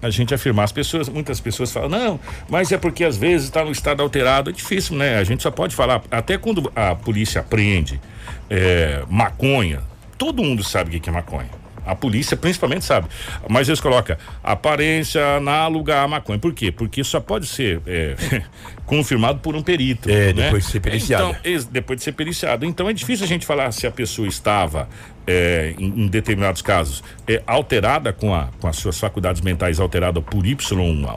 A 0.00 0.10
gente 0.10 0.34
afirmar, 0.34 0.64
as 0.64 0.72
pessoas, 0.72 1.08
muitas 1.08 1.38
pessoas 1.38 1.70
falam, 1.70 1.88
não, 1.88 2.20
mas 2.48 2.72
é 2.72 2.76
porque 2.76 3.04
às 3.04 3.16
vezes 3.16 3.44
está 3.46 3.64
no 3.64 3.70
estado 3.70 4.02
alterado, 4.02 4.50
é 4.50 4.52
difícil, 4.52 4.96
né? 4.96 5.16
A 5.18 5.22
gente 5.22 5.44
só 5.44 5.50
pode 5.52 5.76
falar, 5.76 6.02
até 6.10 6.36
quando 6.36 6.72
a 6.74 6.92
polícia 6.96 7.40
apreende 7.40 8.00
é, 8.50 9.04
maconha, 9.08 9.80
todo 10.18 10.42
mundo 10.42 10.64
sabe 10.64 10.96
o 10.96 11.00
que 11.00 11.08
é 11.08 11.12
maconha. 11.12 11.48
A 11.86 11.94
polícia 11.94 12.36
principalmente 12.36 12.84
sabe. 12.84 13.08
Mas 13.48 13.68
eles 13.68 13.80
colocam 13.80 14.16
aparência 14.42 15.36
análoga 15.36 16.02
à 16.02 16.08
maconha. 16.08 16.38
Por 16.38 16.52
quê? 16.52 16.70
Porque 16.70 17.02
só 17.02 17.20
pode 17.20 17.46
ser 17.46 17.80
é, 17.86 18.16
confirmado 18.86 19.40
por 19.40 19.56
um 19.56 19.62
perito. 19.62 20.08
É, 20.08 20.32
né? 20.32 20.44
depois 20.44 20.64
de 20.64 20.70
ser 20.70 20.80
periciado. 20.80 21.36
Então, 21.42 21.68
depois 21.70 21.98
de 21.98 22.04
ser 22.04 22.12
periciado. 22.12 22.64
Então 22.64 22.88
é 22.88 22.92
difícil 22.92 23.24
a 23.24 23.28
gente 23.28 23.46
falar 23.46 23.72
se 23.72 23.86
a 23.86 23.90
pessoa 23.90 24.28
estava, 24.28 24.88
é, 25.26 25.74
em, 25.78 26.04
em 26.04 26.06
determinados 26.06 26.62
casos, 26.62 27.02
é, 27.26 27.42
alterada 27.46 28.12
com, 28.12 28.34
a, 28.34 28.48
com 28.60 28.68
as 28.68 28.76
suas 28.76 28.98
faculdades 28.98 29.40
mentais 29.40 29.80
alteradas 29.80 30.22
por 30.22 30.46
Y, 30.46 30.56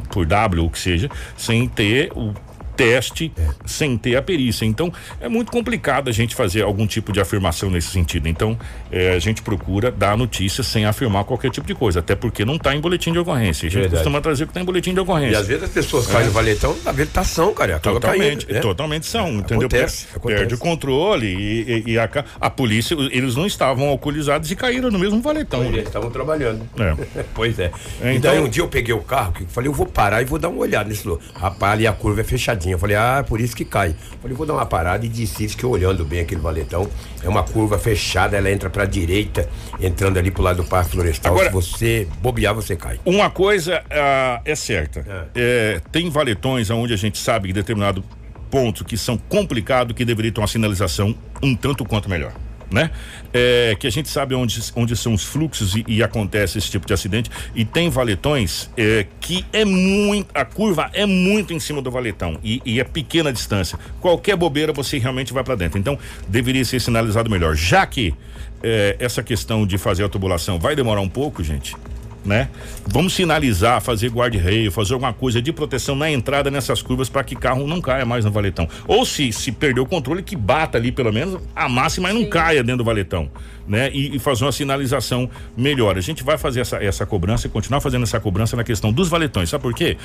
por 0.09 0.25
W, 0.25 0.61
ou 0.61 0.67
o 0.67 0.71
que 0.71 0.79
seja, 0.79 1.09
sem 1.37 1.67
ter 1.67 2.11
o 2.15 2.33
teste, 2.75 3.31
sem 3.65 3.97
ter 3.97 4.15
a 4.15 4.21
perícia. 4.21 4.65
Então 4.65 4.91
é 5.19 5.27
muito 5.29 5.51
complicado 5.51 6.09
a 6.09 6.11
gente 6.13 6.35
fazer 6.35 6.61
algum 6.63 6.85
tipo 6.87 7.11
de 7.11 7.19
afirmação 7.19 7.69
nesse 7.69 7.89
sentido. 7.89 8.27
Então 8.27 8.57
é, 8.91 9.13
a 9.13 9.19
gente 9.19 9.41
procura 9.41 9.91
dar 9.91 10.11
a 10.13 10.17
notícia 10.17 10.63
sem 10.63 10.85
afirmar 10.85 11.23
qualquer 11.23 11.49
tipo 11.51 11.65
de 11.67 11.73
coisa, 11.75 11.99
até 11.99 12.15
porque 12.15 12.43
não 12.45 12.55
está 12.55 12.75
em 12.75 12.79
boletim 12.79 13.11
de 13.11 13.19
ocorrência. 13.19 13.67
A 13.67 13.69
gente 13.69 13.79
Verdade. 13.79 13.95
costuma 14.03 14.21
trazer 14.21 14.43
o 14.43 14.47
que 14.47 14.51
está 14.51 14.61
em 14.61 14.65
boletim 14.65 14.91
de 14.91 14.97
E 14.97 15.01
ocorrência. 15.01 15.39
às 15.39 15.47
vezes 15.47 15.63
as 15.63 15.69
pessoas 15.69 16.07
caem 16.07 16.25
no 16.27 16.31
valetão 16.31 16.75
na 16.83 16.89
habilitação, 16.91 17.53
cara. 17.53 17.75
Acaba 17.77 17.99
Totalmente, 17.99 18.45
caindo, 18.45 18.55
né? 18.55 18.59
totalmente 18.61 19.05
são, 19.05 19.29
entendeu? 19.33 19.67
Acontece, 19.67 20.05
Per- 20.07 20.15
acontece. 20.17 20.39
Perde 20.39 20.53
o 20.55 20.57
controle 20.57 21.27
e, 21.27 21.83
e- 21.87 21.91
e 21.93 21.99
a, 21.99 22.09
a 22.39 22.49
polícia, 22.49 22.95
eles 23.11 23.35
não 23.35 23.45
estavam 23.45 23.87
alcoolizados 23.89 24.49
e 24.51 24.55
caíram 24.55 24.89
no 24.91 24.99
mesmo 24.99 25.21
valetão. 25.21 25.63
Eles 25.65 25.87
estavam 25.87 26.09
trabalhando. 26.09 26.67
É. 26.79 26.95
Pois 27.35 27.59
é. 27.59 27.71
É, 28.01 28.13
e 28.13 28.17
então- 28.17 28.31
daí 28.31 28.39
um 28.41 28.47
dia 28.47 28.63
eu 28.63 28.67
peguei 28.67 28.93
o 28.93 29.01
carro, 29.01 29.33
que 29.33 29.45
falei, 29.45 29.69
eu 29.69 29.73
vou 29.73 29.85
parar 29.85 30.21
e 30.21 30.25
vou 30.25 30.39
dar 30.39 30.49
uma 30.49 30.59
olhada 30.59 30.87
nesse 30.89 31.07
lugar. 31.07 31.23
Rapaz, 31.35 31.73
ali 31.73 31.85
a 31.87 31.91
curva 31.93 32.21
é 32.21 32.23
fechadinha. 32.23 32.64
Eu 32.73 32.79
falei, 32.79 32.95
ah, 32.95 33.23
por 33.27 33.39
isso 33.39 33.55
que 33.55 33.65
cai. 33.65 33.89
Eu 33.89 34.19
falei, 34.21 34.35
vou 34.37 34.45
dar 34.45 34.53
uma 34.53 34.65
parada 34.65 35.05
e 35.05 35.09
disse 35.09 35.43
isso 35.43 35.57
que 35.57 35.65
olhando 35.65 36.03
bem 36.05 36.19
aquele 36.21 36.41
valetão. 36.41 36.89
É 37.23 37.29
uma 37.29 37.43
curva 37.43 37.77
fechada, 37.79 38.37
ela 38.37 38.51
entra 38.51 38.69
pra 38.69 38.85
direita, 38.85 39.49
entrando 39.79 40.17
ali 40.17 40.31
pro 40.31 40.43
lado 40.43 40.63
do 40.63 40.69
Parque 40.69 40.91
Florestal. 40.91 41.33
Agora- 41.33 41.47
Se 41.47 41.53
você 41.53 42.07
bobear, 42.21 42.53
você 42.53 42.75
cai. 42.75 42.99
Uma 43.05 43.29
coisa 43.29 43.83
ah, 43.89 44.41
é 44.45 44.55
certa. 44.55 45.29
É, 45.35 45.81
tem 45.91 46.09
valetões 46.09 46.69
onde 46.69 46.93
a 46.93 46.97
gente 46.97 47.17
sabe 47.17 47.47
que 47.47 47.53
determinado 47.53 48.03
ponto 48.49 48.85
que 48.85 48.97
são 48.97 49.17
complicados, 49.17 49.95
que 49.95 50.05
deveria 50.05 50.31
ter 50.31 50.39
uma 50.39 50.47
sinalização 50.47 51.15
um 51.43 51.55
tanto 51.55 51.83
quanto 51.83 52.09
melhor. 52.09 52.31
Né? 52.75 52.91
É, 53.33 53.73
que 53.79 53.87
a 53.87 53.89
gente 53.89 54.09
sabe 54.09 54.35
onde, 54.35 54.59
onde 54.75 54.97
são 54.97 55.13
os 55.13 55.23
fluxos 55.23 55.75
e, 55.75 55.85
e 55.87 56.03
acontece 56.03 56.57
esse 56.57 56.69
tipo 56.69 56.85
de 56.85 56.93
acidente. 56.93 57.31
E 57.55 57.63
tem 57.63 57.89
valetões 57.89 58.69
é, 58.75 59.05
que 59.21 59.45
é 59.53 59.63
muito. 59.63 60.27
A 60.33 60.43
curva 60.43 60.91
é 60.93 61.05
muito 61.05 61.53
em 61.53 61.59
cima 61.59 61.81
do 61.81 61.89
valetão 61.89 62.37
e, 62.43 62.61
e 62.65 62.81
é 62.81 62.83
pequena 62.83 63.31
distância. 63.31 63.79
Qualquer 64.01 64.35
bobeira 64.35 64.73
você 64.73 64.97
realmente 64.97 65.31
vai 65.31 65.41
para 65.41 65.55
dentro. 65.55 65.79
Então 65.79 65.97
deveria 66.27 66.65
ser 66.65 66.81
sinalizado 66.81 67.29
melhor. 67.29 67.55
Já 67.55 67.85
que 67.85 68.13
é, 68.61 68.97
essa 68.99 69.23
questão 69.23 69.65
de 69.65 69.77
fazer 69.77 70.03
a 70.03 70.09
tubulação 70.09 70.59
vai 70.59 70.75
demorar 70.75 70.99
um 70.99 71.09
pouco, 71.09 71.41
gente 71.41 71.77
né? 72.25 72.49
Vamos 72.87 73.13
sinalizar, 73.13 73.79
fazer 73.81 74.09
guarda-reio, 74.09 74.71
fazer 74.71 74.93
alguma 74.93 75.13
coisa 75.13 75.41
de 75.41 75.53
proteção 75.53 75.95
na 75.95 76.09
entrada 76.09 76.49
nessas 76.49 76.81
curvas 76.81 77.07
para 77.07 77.23
que 77.23 77.35
carro 77.35 77.67
não 77.67 77.79
caia 77.79 78.05
mais 78.05 78.25
no 78.25 78.31
valetão. 78.31 78.67
Ou 78.87 79.05
se 79.05 79.31
se 79.31 79.51
perder 79.51 79.81
o 79.81 79.85
controle, 79.85 80.23
que 80.23 80.35
bata 80.35 80.77
ali 80.77 80.91
pelo 80.91 81.13
menos 81.13 81.39
a 81.55 81.69
máxima, 81.69 82.09
mas 82.09 82.15
não 82.15 82.25
caia 82.29 82.63
dentro 82.63 82.79
do 82.79 82.83
valetão, 82.83 83.29
né? 83.67 83.89
E, 83.93 84.15
e 84.15 84.19
fazer 84.19 84.45
uma 84.45 84.51
sinalização 84.51 85.29
melhor. 85.55 85.97
A 85.97 86.01
gente 86.01 86.23
vai 86.23 86.37
fazer 86.37 86.61
essa, 86.61 86.77
essa 86.77 87.05
cobrança 87.05 87.47
e 87.47 87.49
continuar 87.49 87.81
fazendo 87.81 88.03
essa 88.03 88.19
cobrança 88.19 88.55
na 88.55 88.63
questão 88.63 88.91
dos 88.91 89.07
valetões. 89.07 89.49
Sabe 89.49 89.61
por 89.61 89.73
quê? 89.73 89.97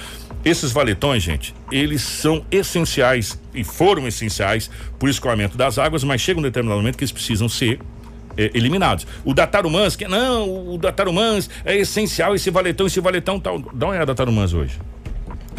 Esses 0.44 0.72
valetões, 0.72 1.22
gente, 1.22 1.54
eles 1.70 2.02
são 2.02 2.44
essenciais 2.50 3.40
e 3.54 3.64
foram 3.64 4.06
essenciais 4.06 4.70
para 4.98 5.06
o 5.06 5.10
escoamento 5.10 5.56
das 5.56 5.78
águas, 5.78 6.04
mas 6.04 6.20
chega 6.20 6.38
um 6.38 6.42
determinado 6.42 6.80
momento 6.80 6.96
que 6.96 7.04
eles 7.04 7.12
precisam 7.12 7.48
ser 7.48 7.78
é, 8.40 8.50
eliminados. 8.54 9.06
O 9.25 9.35
da 9.35 9.47
Tarumãs, 9.47 9.94
que 9.94 10.09
não, 10.09 10.73
o 10.75 10.78
da 10.78 10.90
Tarumãs 10.90 11.50
é 11.64 11.76
essencial, 11.76 12.35
esse 12.35 12.50
valetão, 12.50 12.87
esse 12.87 13.00
valetão 13.00 13.38
tal. 13.38 13.59
Dá 13.59 13.87
uma 13.87 13.92
olhada 13.92 14.06
da 14.06 14.14
Tarumãs 14.14 14.54
hoje. 14.54 14.78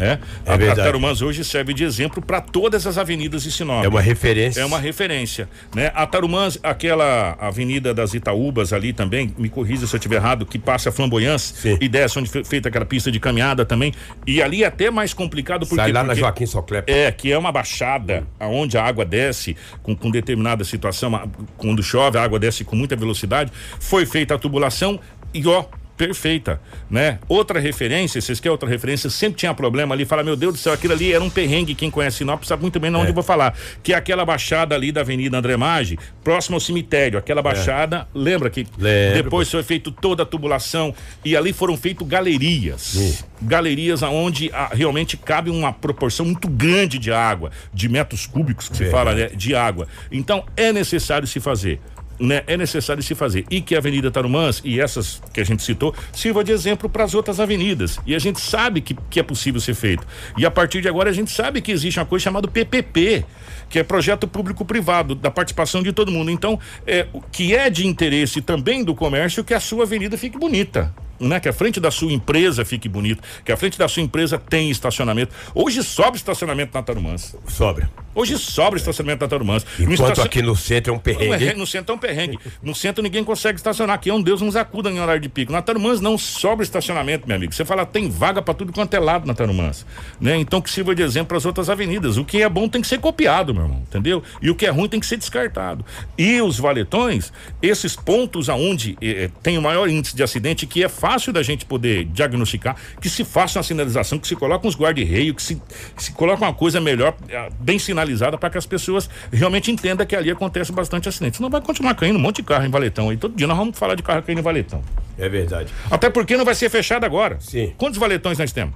É, 0.02 0.18
a, 0.46 0.54
a 0.54 0.56
verdade. 0.56 0.80
Tarumãs 0.82 1.22
hoje 1.22 1.44
serve 1.44 1.72
de 1.72 1.84
exemplo 1.84 2.20
para 2.20 2.40
todas 2.40 2.86
as 2.86 2.98
avenidas 2.98 3.42
de 3.42 3.52
Sinop. 3.52 3.84
É 3.84 3.88
uma 3.88 4.00
referência. 4.00 4.60
É 4.60 4.64
uma 4.64 4.78
referência, 4.78 5.48
né? 5.74 5.92
A 5.94 6.06
Tarumãs, 6.06 6.58
aquela 6.62 7.36
avenida 7.40 7.94
das 7.94 8.14
Itaúbas 8.14 8.72
ali 8.72 8.92
também, 8.92 9.32
me 9.38 9.48
corrija 9.48 9.86
se 9.86 9.94
eu 9.94 9.98
estiver 9.98 10.16
errado, 10.16 10.44
que 10.44 10.58
passa 10.58 10.88
a 10.88 10.92
Flamboyance 10.92 11.54
Sim. 11.54 11.78
e 11.80 11.88
desce 11.88 12.18
onde 12.18 12.28
foi 12.28 12.44
feita 12.44 12.68
aquela 12.68 12.84
pista 12.84 13.10
de 13.12 13.20
caminhada 13.20 13.64
também. 13.64 13.92
E 14.26 14.42
ali 14.42 14.64
é 14.64 14.66
até 14.66 14.90
mais 14.90 15.14
complicado 15.14 15.60
porque 15.60 15.76
Sai 15.76 15.92
lá 15.92 16.00
na 16.02 16.08
porque- 16.08 16.20
Joaquim 16.20 16.46
Soclep. 16.46 16.90
é, 16.92 17.12
que 17.12 17.30
é 17.30 17.38
uma 17.38 17.52
baixada 17.52 18.26
aonde 18.40 18.76
a 18.76 18.82
água 18.84 19.04
desce 19.04 19.56
com, 19.82 19.94
com 19.94 20.10
determinada 20.10 20.64
situação, 20.64 21.14
a- 21.14 21.26
quando 21.56 21.82
chove, 21.82 22.18
a 22.18 22.22
água 22.22 22.38
desce 22.38 22.64
com 22.64 22.74
muita 22.74 22.96
velocidade. 22.96 23.52
Foi 23.78 24.04
feita 24.06 24.34
a 24.34 24.38
tubulação 24.38 24.98
e 25.34 25.46
ó, 25.46 25.64
perfeita, 25.96 26.60
né? 26.90 27.18
Outra 27.28 27.60
referência, 27.60 28.20
vocês 28.20 28.40
querem 28.40 28.52
outra 28.52 28.68
referência? 28.68 29.08
Sempre 29.10 29.38
tinha 29.38 29.54
problema 29.54 29.94
ali, 29.94 30.04
fala, 30.04 30.22
meu 30.22 30.36
Deus 30.36 30.54
do 30.54 30.58
céu, 30.58 30.72
aquilo 30.72 30.92
ali 30.92 31.12
era 31.12 31.22
um 31.22 31.30
perrengue, 31.30 31.74
quem 31.74 31.90
conhece 31.90 32.18
Sinop 32.18 32.44
sabe 32.44 32.62
muito 32.62 32.78
bem 32.78 32.90
de 32.90 32.96
onde 32.96 33.10
eu 33.10 33.14
vou 33.14 33.22
falar, 33.22 33.56
que 33.82 33.92
é 33.92 33.96
aquela 33.96 34.24
baixada 34.24 34.74
ali 34.74 34.92
da 34.92 35.00
Avenida 35.00 35.36
André 35.36 35.56
Maggi, 35.56 35.98
próximo 36.22 36.56
ao 36.56 36.60
cemitério, 36.60 37.18
aquela 37.18 37.42
baixada, 37.42 38.06
lembra 38.14 38.50
que 38.50 38.66
depois 39.14 39.50
foi 39.50 39.62
feito 39.62 39.90
toda 39.90 40.22
a 40.22 40.26
tubulação 40.26 40.94
e 41.24 41.36
ali 41.36 41.52
foram 41.52 41.76
feitas 41.76 42.06
galerias. 42.06 43.24
Galerias 43.40 44.02
aonde 44.02 44.50
ah, 44.52 44.70
realmente 44.72 45.16
cabe 45.16 45.50
uma 45.50 45.72
proporção 45.72 46.26
muito 46.26 46.48
grande 46.48 46.98
de 46.98 47.12
água, 47.12 47.50
de 47.72 47.88
metros 47.88 48.26
cúbicos 48.26 48.68
que 48.68 48.76
se 48.76 48.84
Verdade. 48.84 49.04
fala, 49.04 49.14
né, 49.14 49.26
de 49.34 49.54
água. 49.54 49.88
Então 50.10 50.44
é 50.56 50.72
necessário 50.72 51.26
se 51.26 51.40
fazer 51.40 51.80
né, 52.18 52.42
é 52.46 52.56
necessário 52.56 53.02
se 53.02 53.14
fazer. 53.14 53.44
E 53.50 53.60
que 53.60 53.74
a 53.74 53.78
Avenida 53.78 54.10
Tarumãs 54.10 54.60
e 54.64 54.80
essas 54.80 55.22
que 55.32 55.40
a 55.40 55.44
gente 55.44 55.62
citou 55.62 55.94
sirva 56.12 56.44
de 56.44 56.52
exemplo 56.52 56.88
para 56.88 57.04
as 57.04 57.14
outras 57.14 57.40
avenidas. 57.40 57.98
E 58.06 58.14
a 58.14 58.18
gente 58.18 58.40
sabe 58.40 58.80
que, 58.80 58.96
que 59.10 59.20
é 59.20 59.22
possível 59.22 59.60
ser 59.60 59.74
feito. 59.74 60.06
E 60.36 60.46
a 60.46 60.50
partir 60.50 60.80
de 60.80 60.88
agora 60.88 61.10
a 61.10 61.12
gente 61.12 61.30
sabe 61.30 61.60
que 61.60 61.72
existe 61.72 61.98
uma 61.98 62.06
coisa 62.06 62.24
chamada 62.24 62.48
PPP, 62.48 63.24
que 63.68 63.78
é 63.78 63.82
projeto 63.82 64.26
público-privado, 64.26 65.14
da 65.14 65.30
participação 65.30 65.82
de 65.82 65.92
todo 65.92 66.12
mundo. 66.12 66.30
Então, 66.30 66.58
é, 66.86 67.06
o 67.12 67.20
que 67.20 67.54
é 67.54 67.70
de 67.70 67.86
interesse 67.86 68.40
também 68.40 68.84
do 68.84 68.94
comércio 68.94 69.44
que 69.44 69.54
a 69.54 69.60
sua 69.60 69.84
avenida 69.84 70.16
fique 70.16 70.38
bonita 70.38 70.92
né? 71.22 71.40
Que 71.40 71.48
a 71.48 71.52
frente 71.52 71.80
da 71.80 71.90
sua 71.90 72.12
empresa 72.12 72.64
fique 72.64 72.88
bonito, 72.88 73.22
que 73.44 73.52
a 73.52 73.56
frente 73.56 73.78
da 73.78 73.88
sua 73.88 74.02
empresa 74.02 74.38
tem 74.38 74.70
estacionamento. 74.70 75.34
Hoje 75.54 75.82
sobra 75.82 76.16
estacionamento 76.16 76.74
na 76.74 76.82
Tarumãs. 76.82 77.36
Sobra. 77.46 77.90
Hoje 78.14 78.36
sobra 78.36 78.78
estacionamento 78.78 79.24
na 79.24 79.28
Tarumãs. 79.28 79.64
Enquanto 79.78 79.92
estacion... 79.92 80.24
aqui 80.24 80.42
no 80.42 80.54
centro 80.54 80.92
é 80.92 80.96
um 80.96 80.98
perrengue. 80.98 81.48
É, 81.48 81.54
no 81.54 81.66
centro 81.66 81.92
é 81.92 81.96
um 81.96 81.98
perrengue. 81.98 82.38
No 82.62 82.74
centro 82.74 83.02
ninguém 83.02 83.24
consegue 83.24 83.56
estacionar. 83.56 83.96
Aqui 83.96 84.10
é 84.10 84.14
um 84.14 84.20
Deus 84.20 84.42
nos 84.42 84.54
acuda 84.54 84.90
em 84.90 85.00
horário 85.00 85.20
de 85.20 85.28
pico. 85.28 85.50
Na 85.50 85.62
Tarumãs 85.62 86.00
não 86.00 86.18
sobra 86.18 86.62
estacionamento, 86.62 87.26
meu 87.26 87.36
amigo. 87.36 87.54
Você 87.54 87.64
fala, 87.64 87.86
tem 87.86 88.10
vaga 88.10 88.42
para 88.42 88.52
tudo 88.52 88.72
quanto 88.72 88.92
é 88.94 89.00
lado 89.00 89.26
na 89.26 89.32
Tarumãs. 89.32 89.86
Né? 90.20 90.36
Então 90.36 90.60
que 90.60 90.70
sirva 90.70 90.94
de 90.94 91.02
exemplo 91.02 91.28
para 91.28 91.38
as 91.38 91.46
outras 91.46 91.70
avenidas. 91.70 92.18
O 92.18 92.24
que 92.24 92.42
é 92.42 92.48
bom 92.48 92.68
tem 92.68 92.82
que 92.82 92.86
ser 92.86 93.00
copiado, 93.00 93.54
meu 93.54 93.64
irmão. 93.64 93.82
Entendeu? 93.88 94.22
E 94.42 94.50
o 94.50 94.54
que 94.54 94.66
é 94.66 94.70
ruim 94.70 94.88
tem 94.88 95.00
que 95.00 95.06
ser 95.06 95.16
descartado. 95.16 95.84
E 96.18 96.40
os 96.42 96.58
valetões, 96.58 97.32
esses 97.62 97.96
pontos 97.96 98.50
aonde 98.50 98.96
eh, 99.00 99.30
tem 99.42 99.56
o 99.56 99.62
maior 99.62 99.88
índice 99.88 100.14
de 100.14 100.22
acidente, 100.22 100.66
que 100.66 100.84
é 100.84 100.88
fácil 100.88 101.32
da 101.32 101.42
gente 101.42 101.64
poder 101.64 102.04
diagnosticar, 102.04 102.76
que 103.00 103.08
se 103.08 103.24
faça 103.24 103.58
uma 103.58 103.62
sinalização, 103.62 104.18
que 104.18 104.28
se 104.28 104.36
coloque 104.36 104.66
uns 104.66 104.76
guarda-reio, 104.76 105.34
que 105.34 105.42
se, 105.42 105.54
que 105.96 106.02
se 106.02 106.12
coloque 106.12 106.42
uma 106.42 106.52
coisa 106.52 106.80
melhor, 106.80 107.14
eh, 107.28 107.48
bem 107.58 107.78
sinalizada, 107.78 108.01
para 108.38 108.50
que 108.50 108.58
as 108.58 108.66
pessoas 108.66 109.08
realmente 109.32 109.70
entendam 109.70 110.06
que 110.06 110.16
ali 110.16 110.30
acontece 110.30 110.72
bastante 110.72 111.08
acidente. 111.08 111.36
Senão 111.36 111.50
vai 111.50 111.60
continuar 111.60 111.94
caindo 111.94 112.16
um 112.16 112.22
monte 112.22 112.36
de 112.36 112.42
carro 112.42 112.64
em 112.64 112.70
Valetão. 112.70 113.12
E 113.12 113.16
todo 113.16 113.34
dia 113.36 113.46
nós 113.46 113.56
vamos 113.56 113.78
falar 113.78 113.94
de 113.94 114.02
carro 114.02 114.22
caindo 114.22 114.38
em 114.38 114.42
Valetão. 114.42 114.82
É 115.18 115.28
verdade. 115.28 115.72
Até 115.90 116.10
porque 116.10 116.36
não 116.36 116.44
vai 116.44 116.54
ser 116.54 116.68
fechado 116.70 117.04
agora. 117.04 117.36
Sim. 117.40 117.72
Quantos 117.76 117.98
valetões 117.98 118.38
nós 118.38 118.52
temos? 118.52 118.74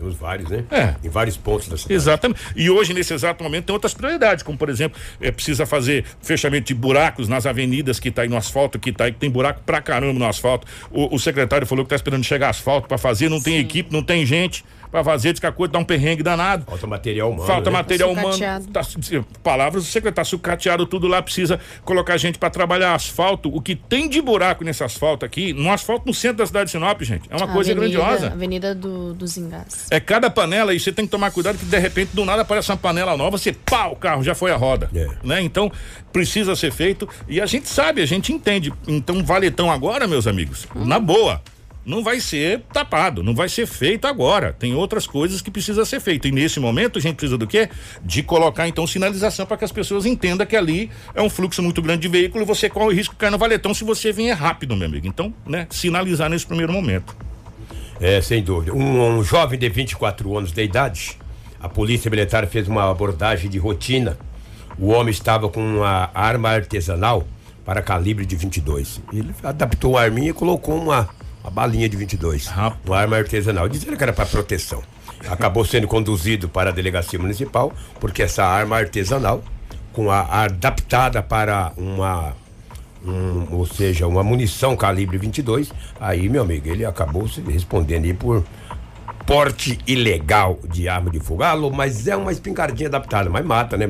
Temos 0.00 0.14
vários, 0.14 0.48
né? 0.48 0.64
É. 0.70 0.94
Em 1.04 1.10
vários 1.10 1.36
pontos 1.36 1.68
da 1.68 1.76
cidade. 1.76 1.92
Exatamente. 1.92 2.40
E 2.56 2.70
hoje, 2.70 2.94
nesse 2.94 3.12
exato 3.12 3.44
momento, 3.44 3.66
tem 3.66 3.74
outras 3.74 3.92
prioridades, 3.92 4.42
como 4.42 4.56
por 4.56 4.70
exemplo, 4.70 4.98
é, 5.20 5.30
precisa 5.30 5.66
fazer 5.66 6.06
fechamento 6.22 6.68
de 6.68 6.74
buracos 6.74 7.28
nas 7.28 7.44
avenidas 7.44 8.00
que 8.00 8.08
está 8.08 8.22
aí 8.22 8.28
no 8.28 8.36
asfalto, 8.36 8.78
que 8.78 8.92
tá 8.92 9.04
aí, 9.04 9.12
que 9.12 9.18
tem 9.18 9.28
buraco 9.28 9.60
pra 9.64 9.82
caramba 9.82 10.18
no 10.18 10.24
asfalto. 10.24 10.66
O, 10.90 11.14
o 11.14 11.18
secretário 11.18 11.66
falou 11.66 11.84
que 11.84 11.88
está 11.88 11.96
esperando 11.96 12.24
chegar 12.24 12.48
asfalto 12.48 12.88
para 12.88 12.96
fazer, 12.96 13.28
não 13.28 13.42
tem 13.42 13.54
Sim. 13.54 13.60
equipe, 13.60 13.92
não 13.92 14.02
tem 14.02 14.24
gente 14.24 14.64
para 14.90 15.04
fazer, 15.04 15.32
diz 15.32 15.40
que 15.40 15.46
a 15.46 15.52
coisa 15.52 15.72
dá 15.72 15.78
um 15.78 15.84
perrengue 15.84 16.22
danado. 16.22 16.64
Falta 16.66 16.86
material 16.86 17.30
humano. 17.30 17.46
Falta 17.46 17.70
né? 17.70 17.76
material 17.76 18.12
humano. 18.12 18.38
Tá, 18.72 18.82
palavras 19.42 19.84
do 19.84 19.88
secretário, 19.88 20.16
tá 20.16 20.24
sucateado 20.24 20.86
tudo 20.86 21.06
lá, 21.06 21.22
precisa 21.22 21.60
colocar 21.84 22.16
gente 22.16 22.38
para 22.38 22.50
trabalhar 22.50 22.94
asfalto. 22.94 23.54
O 23.54 23.60
que 23.60 23.76
tem 23.76 24.08
de 24.08 24.20
buraco 24.20 24.64
nesse 24.64 24.82
asfalto 24.82 25.24
aqui, 25.24 25.52
no 25.52 25.70
asfalto 25.70 26.06
no 26.06 26.14
centro 26.14 26.38
da 26.38 26.46
cidade 26.46 26.66
de 26.66 26.72
Sinop, 26.72 27.00
gente, 27.02 27.28
é 27.30 27.36
uma 27.36 27.46
a 27.46 27.52
coisa 27.52 27.72
avenida, 27.72 27.98
grandiosa. 27.98 28.26
Avenida 28.28 28.74
do, 28.74 29.14
dos 29.14 29.36
Engás. 29.36 29.86
É 29.90 30.00
cada 30.00 30.28
panela 30.28 30.74
e 30.74 30.80
você 30.80 30.92
tem 30.92 31.04
que 31.04 31.10
tomar 31.10 31.30
cuidado 31.30 31.58
que 31.58 31.64
de 31.64 31.78
repente 31.78 32.10
do 32.14 32.24
nada 32.24 32.42
aparece 32.42 32.70
uma 32.70 32.76
panela 32.76 33.16
nova, 33.16 33.38
você 33.38 33.52
pá, 33.52 33.86
o 33.86 33.96
carro 33.96 34.22
já 34.22 34.34
foi 34.34 34.50
a 34.50 34.56
roda. 34.56 34.90
É. 34.94 35.08
Né? 35.22 35.40
Então 35.42 35.70
precisa 36.12 36.56
ser 36.56 36.72
feito 36.72 37.08
e 37.28 37.40
a 37.40 37.46
gente 37.46 37.68
sabe, 37.68 38.02
a 38.02 38.06
gente 38.06 38.32
entende. 38.32 38.72
Então, 38.86 39.24
valetão 39.24 39.70
agora, 39.70 40.06
meus 40.06 40.26
amigos, 40.26 40.66
hum. 40.74 40.84
na 40.84 40.98
boa 40.98 41.40
não 41.84 42.04
vai 42.04 42.20
ser 42.20 42.60
tapado, 42.72 43.22
não 43.22 43.34
vai 43.34 43.48
ser 43.48 43.66
feito 43.66 44.06
agora. 44.06 44.52
Tem 44.52 44.74
outras 44.74 45.06
coisas 45.06 45.40
que 45.40 45.50
precisa 45.50 45.84
ser 45.84 46.00
feito. 46.00 46.28
E 46.28 46.32
nesse 46.32 46.60
momento 46.60 46.98
a 46.98 47.02
gente 47.02 47.16
precisa 47.16 47.38
do 47.38 47.46
quê? 47.46 47.68
De 48.02 48.22
colocar 48.22 48.68
então 48.68 48.86
sinalização 48.86 49.46
para 49.46 49.56
que 49.56 49.64
as 49.64 49.72
pessoas 49.72 50.06
entendam 50.06 50.46
que 50.46 50.56
ali 50.56 50.90
é 51.14 51.22
um 51.22 51.30
fluxo 51.30 51.62
muito 51.62 51.80
grande 51.80 52.02
de 52.02 52.08
veículo 52.08 52.44
e 52.44 52.46
você 52.46 52.68
corre 52.68 52.86
o 52.86 52.96
risco 52.96 53.14
de 53.14 53.18
cair 53.18 53.30
no 53.30 53.38
valetão 53.38 53.72
se 53.72 53.84
você 53.84 54.12
vier 54.12 54.36
rápido, 54.36 54.76
meu 54.76 54.86
amigo. 54.86 55.06
Então, 55.06 55.32
né, 55.46 55.66
sinalizar 55.70 56.28
nesse 56.28 56.46
primeiro 56.46 56.72
momento. 56.72 57.16
É, 58.00 58.20
sem 58.20 58.42
dúvida. 58.42 58.74
Um, 58.74 59.18
um 59.18 59.24
jovem 59.24 59.58
de 59.58 59.68
24 59.68 60.36
anos 60.36 60.52
de 60.52 60.62
idade, 60.62 61.18
a 61.60 61.68
polícia 61.68 62.10
militar 62.10 62.46
fez 62.46 62.68
uma 62.68 62.90
abordagem 62.90 63.50
de 63.50 63.58
rotina. 63.58 64.18
O 64.78 64.88
homem 64.88 65.10
estava 65.10 65.48
com 65.48 65.60
uma 65.60 66.10
arma 66.14 66.48
artesanal 66.48 67.26
para 67.64 67.82
calibre 67.82 68.24
de 68.24 68.36
22. 68.36 69.02
Ele 69.12 69.34
adaptou 69.42 69.98
a 69.98 70.02
arminha 70.02 70.30
e 70.30 70.32
colocou 70.32 70.74
uma 70.74 71.08
uma 71.42 71.50
balinha 71.50 71.88
de 71.88 71.96
22. 71.96 72.46
Rapaz. 72.46 72.80
Uma 72.86 72.98
arma 72.98 73.16
artesanal. 73.16 73.68
Dizendo 73.68 73.96
que 73.96 74.02
era 74.02 74.12
para 74.12 74.26
proteção. 74.26 74.82
Acabou 75.28 75.64
sendo 75.64 75.86
conduzido 75.86 76.48
para 76.48 76.70
a 76.70 76.72
delegacia 76.72 77.18
municipal, 77.18 77.72
porque 77.98 78.22
essa 78.22 78.44
arma 78.44 78.78
artesanal, 78.78 79.42
com 79.92 80.10
a 80.10 80.44
adaptada 80.44 81.22
para 81.22 81.72
uma 81.76 82.34
um, 83.04 83.54
ou 83.54 83.66
seja, 83.66 84.06
uma 84.06 84.22
munição 84.22 84.76
calibre 84.76 85.16
22, 85.16 85.72
aí, 85.98 86.28
meu 86.28 86.42
amigo, 86.42 86.68
ele 86.68 86.84
acabou 86.84 87.26
se 87.28 87.40
respondendo 87.40 88.04
aí 88.04 88.14
por 88.14 88.44
porte 89.26 89.78
ilegal 89.86 90.58
de 90.68 90.88
arma 90.88 91.10
de 91.10 91.20
fogo. 91.20 91.42
Alô, 91.42 91.70
mas 91.70 92.06
é 92.06 92.16
uma 92.16 92.32
espingardinha 92.32 92.88
adaptada, 92.88 93.30
mas 93.30 93.44
mata, 93.44 93.76
né? 93.76 93.88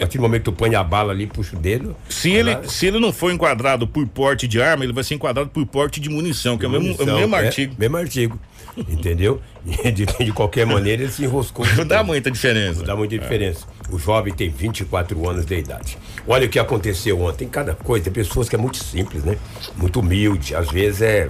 A 0.00 0.04
partir 0.04 0.16
do 0.16 0.22
momento 0.22 0.40
que 0.40 0.50
tu 0.50 0.52
põe 0.52 0.74
a 0.74 0.82
bala 0.82 1.12
ali, 1.12 1.26
puxa 1.26 1.54
o 1.54 1.58
dedo. 1.58 1.94
Se 2.08 2.30
ele, 2.30 2.56
se 2.68 2.86
ele 2.86 2.98
não 2.98 3.12
for 3.12 3.30
enquadrado 3.30 3.86
por 3.86 4.06
porte 4.06 4.48
de 4.48 4.60
arma, 4.60 4.82
ele 4.82 4.94
vai 4.94 5.04
ser 5.04 5.14
enquadrado 5.14 5.50
por 5.50 5.66
porte 5.66 6.00
de 6.00 6.08
munição, 6.08 6.56
que 6.56 6.66
munição, 6.66 6.90
é 7.00 7.02
o 7.02 7.06
mesmo, 7.06 7.10
é 7.10 7.14
o 7.14 7.18
mesmo 7.18 7.36
é, 7.36 7.46
artigo. 7.46 7.74
Mesmo 7.78 7.96
artigo. 7.98 8.40
Entendeu? 8.88 9.40
De, 9.92 10.06
de, 10.06 10.32
qualquer 10.32 10.64
maneira, 10.64 11.02
ele 11.02 11.12
se 11.12 11.22
enroscou. 11.22 11.66
Não 11.76 11.86
dá 11.86 12.02
muita 12.02 12.30
diferença. 12.30 12.78
Não 12.78 12.86
dá 12.86 12.96
muita 12.96 13.18
diferença. 13.18 13.66
É. 13.90 13.94
O 13.94 13.98
jovem 13.98 14.32
tem 14.32 14.48
24 14.48 15.28
anos 15.28 15.44
de 15.44 15.54
idade. 15.54 15.98
Olha 16.26 16.46
o 16.46 16.48
que 16.48 16.58
aconteceu 16.58 17.20
ontem. 17.20 17.46
Cada 17.46 17.74
coisa, 17.74 18.04
tem 18.04 18.12
pessoas 18.12 18.48
que 18.48 18.54
é 18.54 18.58
muito 18.58 18.78
simples, 18.78 19.22
né? 19.22 19.36
Muito 19.76 20.00
humilde. 20.00 20.54
Às 20.54 20.70
vezes 20.70 21.02
é 21.02 21.28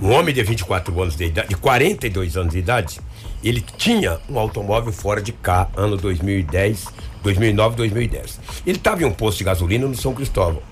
um 0.00 0.12
homem 0.12 0.32
de 0.32 0.42
24 0.42 1.02
anos 1.02 1.16
de 1.16 1.24
idade, 1.24 1.48
de 1.48 1.56
42 1.56 2.36
anos 2.36 2.52
de 2.52 2.58
idade, 2.58 3.00
ele 3.42 3.60
tinha 3.60 4.20
um 4.28 4.38
automóvel 4.38 4.92
fora 4.92 5.20
de 5.20 5.32
cá, 5.32 5.68
ano 5.76 5.96
2010, 5.96 6.86
2009, 7.22 7.76
2010. 7.76 8.40
Ele 8.64 8.78
estava 8.78 9.02
em 9.02 9.06
um 9.06 9.12
posto 9.12 9.38
de 9.38 9.44
gasolina 9.44 9.86
no 9.86 9.96
São 9.96 10.14
Cristóvão. 10.14 10.62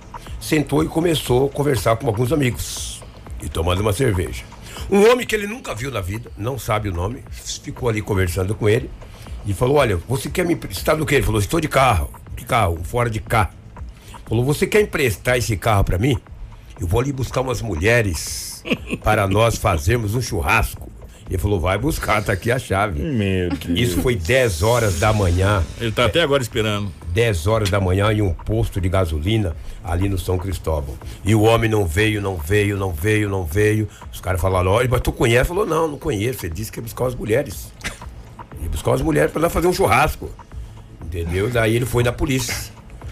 Sentou 0.40 0.85
e 0.85 0.88
começou 0.88 1.47
a 1.47 1.50
conversar 1.50 1.97
com 1.97 2.06
alguns 2.06 2.33
amigos 2.33 3.02
e 3.42 3.49
tomando 3.49 3.80
uma 3.80 3.92
cerveja. 3.92 4.45
Um 4.88 5.11
homem 5.11 5.26
que 5.26 5.35
ele 5.35 5.49
nunca 5.49 5.75
viu 5.75 5.90
na 5.90 6.00
vida, 6.00 6.30
não 6.37 6.56
sabe 6.56 6.88
o 6.88 6.92
nome, 6.92 7.25
ficou 7.30 7.88
ali 7.88 8.00
conversando 8.00 8.54
com 8.54 8.68
ele 8.68 8.88
e 9.45 9.52
falou: 9.52 9.76
Olha, 9.76 9.97
você 10.09 10.30
quer 10.30 10.47
me 10.47 10.54
emprestar 10.54 10.97
do 10.97 11.04
que? 11.04 11.16
Ele 11.16 11.25
falou: 11.25 11.40
Estou 11.40 11.61
de 11.61 11.66
carro. 11.66 12.11
Que 12.37 12.45
carro? 12.45 12.78
Fora 12.85 13.11
de 13.11 13.18
cá. 13.18 13.50
Falou: 14.25 14.45
Você 14.45 14.68
quer 14.68 14.83
emprestar 14.83 15.37
esse 15.37 15.56
carro 15.56 15.83
para 15.83 15.99
mim? 15.99 16.16
Eu 16.80 16.87
vou 16.87 17.00
ali 17.00 17.12
buscar 17.12 17.40
umas 17.40 17.61
mulheres 17.61 18.46
para 19.02 19.26
nós 19.26 19.56
fazermos 19.56 20.14
um 20.14 20.20
churrasco. 20.20 20.90
Ele 21.28 21.38
falou, 21.38 21.58
vai 21.58 21.76
buscar, 21.76 22.23
tá 22.23 22.32
aqui 22.32 22.52
a 22.52 22.58
chave. 22.58 23.02
Meu 23.02 23.49
Deus. 23.49 23.78
Isso 23.78 24.00
foi 24.00 24.14
10 24.14 24.62
horas 24.62 25.00
da 25.00 25.12
manhã. 25.12 25.62
Ele 25.80 25.90
tá 25.90 26.04
até 26.04 26.23
agora 26.23 26.40
esperando. 26.40 26.92
10 27.08 27.46
horas 27.49 27.70
da 27.70 27.80
manhã 27.80 28.12
em 28.12 28.23
um 28.23 28.32
posto 28.32 28.80
de 28.80 28.88
gasolina 28.88 29.56
ali 29.82 30.08
no 30.08 30.18
São 30.18 30.38
Cristóvão. 30.38 30.94
E 31.25 31.35
o 31.35 31.42
homem 31.42 31.68
não 31.68 31.85
veio, 31.85 32.23
não 32.23 32.37
veio, 32.37 32.76
não 32.76 32.92
veio, 32.92 33.28
não 33.28 33.44
veio. 33.44 33.88
Os 34.12 34.20
caras 34.20 34.40
falaram, 34.40 34.70
olha, 34.70 34.88
mas 34.88 35.00
tu 35.00 35.11
conhece? 35.11 35.40
Ele 35.40 35.49
falou, 35.49 35.66
não, 35.66 35.88
não 35.88 35.99
conheço. 35.99 36.46
Ele 36.46 36.54
disse 36.54 36.70
que 36.70 36.78
ia 36.78 36.82
buscar 36.82 37.06
as 37.06 37.14
mulheres. 37.14 37.73
Ia 38.62 38.68
buscar 38.68 38.94
as 38.94 39.02
mulheres 39.02 39.32
para 39.32 39.42
nós 39.42 39.52
fazer 39.52 39.66
um 39.66 39.73
churrasco. 39.73 40.30
Entendeu? 41.04 41.50
Daí 41.50 41.75
ele 41.75 41.87
foi 41.87 42.04
na 42.04 42.12
polícia. 42.12 42.54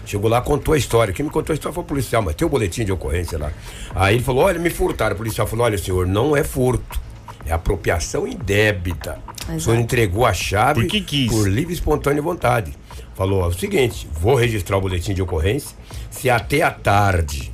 Chegou 0.05 0.29
lá, 0.29 0.41
contou 0.41 0.73
a 0.73 0.77
história. 0.77 1.13
Quem 1.13 1.25
me 1.25 1.31
contou 1.31 1.53
a 1.53 1.55
história 1.55 1.73
foi 1.73 1.83
o 1.83 1.87
policial, 1.87 2.21
mas 2.21 2.35
tem 2.35 2.45
o 2.45 2.47
um 2.47 2.51
boletim 2.51 2.85
de 2.85 2.91
ocorrência 2.91 3.37
lá. 3.37 3.51
Aí 3.93 4.15
ele 4.15 4.23
falou: 4.23 4.43
olha, 4.43 4.59
me 4.59 4.69
furtaram. 4.69 5.15
O 5.15 5.17
policial 5.17 5.47
falou: 5.47 5.65
olha, 5.65 5.77
senhor, 5.77 6.05
não 6.05 6.35
é 6.35 6.43
furto. 6.43 6.99
É 7.45 7.51
apropriação 7.51 8.27
indébita. 8.27 9.19
Exato. 9.43 9.57
O 9.57 9.59
senhor 9.61 9.79
entregou 9.79 10.25
a 10.25 10.33
chave 10.33 10.81
por, 10.81 10.89
que 10.89 11.01
quis? 11.01 11.31
por 11.31 11.47
livre 11.49 11.73
e 11.73 11.75
espontânea 11.75 12.21
vontade. 12.21 12.73
Falou: 13.15 13.41
ó, 13.41 13.47
o 13.47 13.53
seguinte, 13.53 14.07
vou 14.11 14.35
registrar 14.35 14.77
o 14.77 14.81
boletim 14.81 15.13
de 15.13 15.21
ocorrência. 15.21 15.75
Se 16.09 16.29
até 16.29 16.61
a 16.61 16.71
tarde 16.71 17.51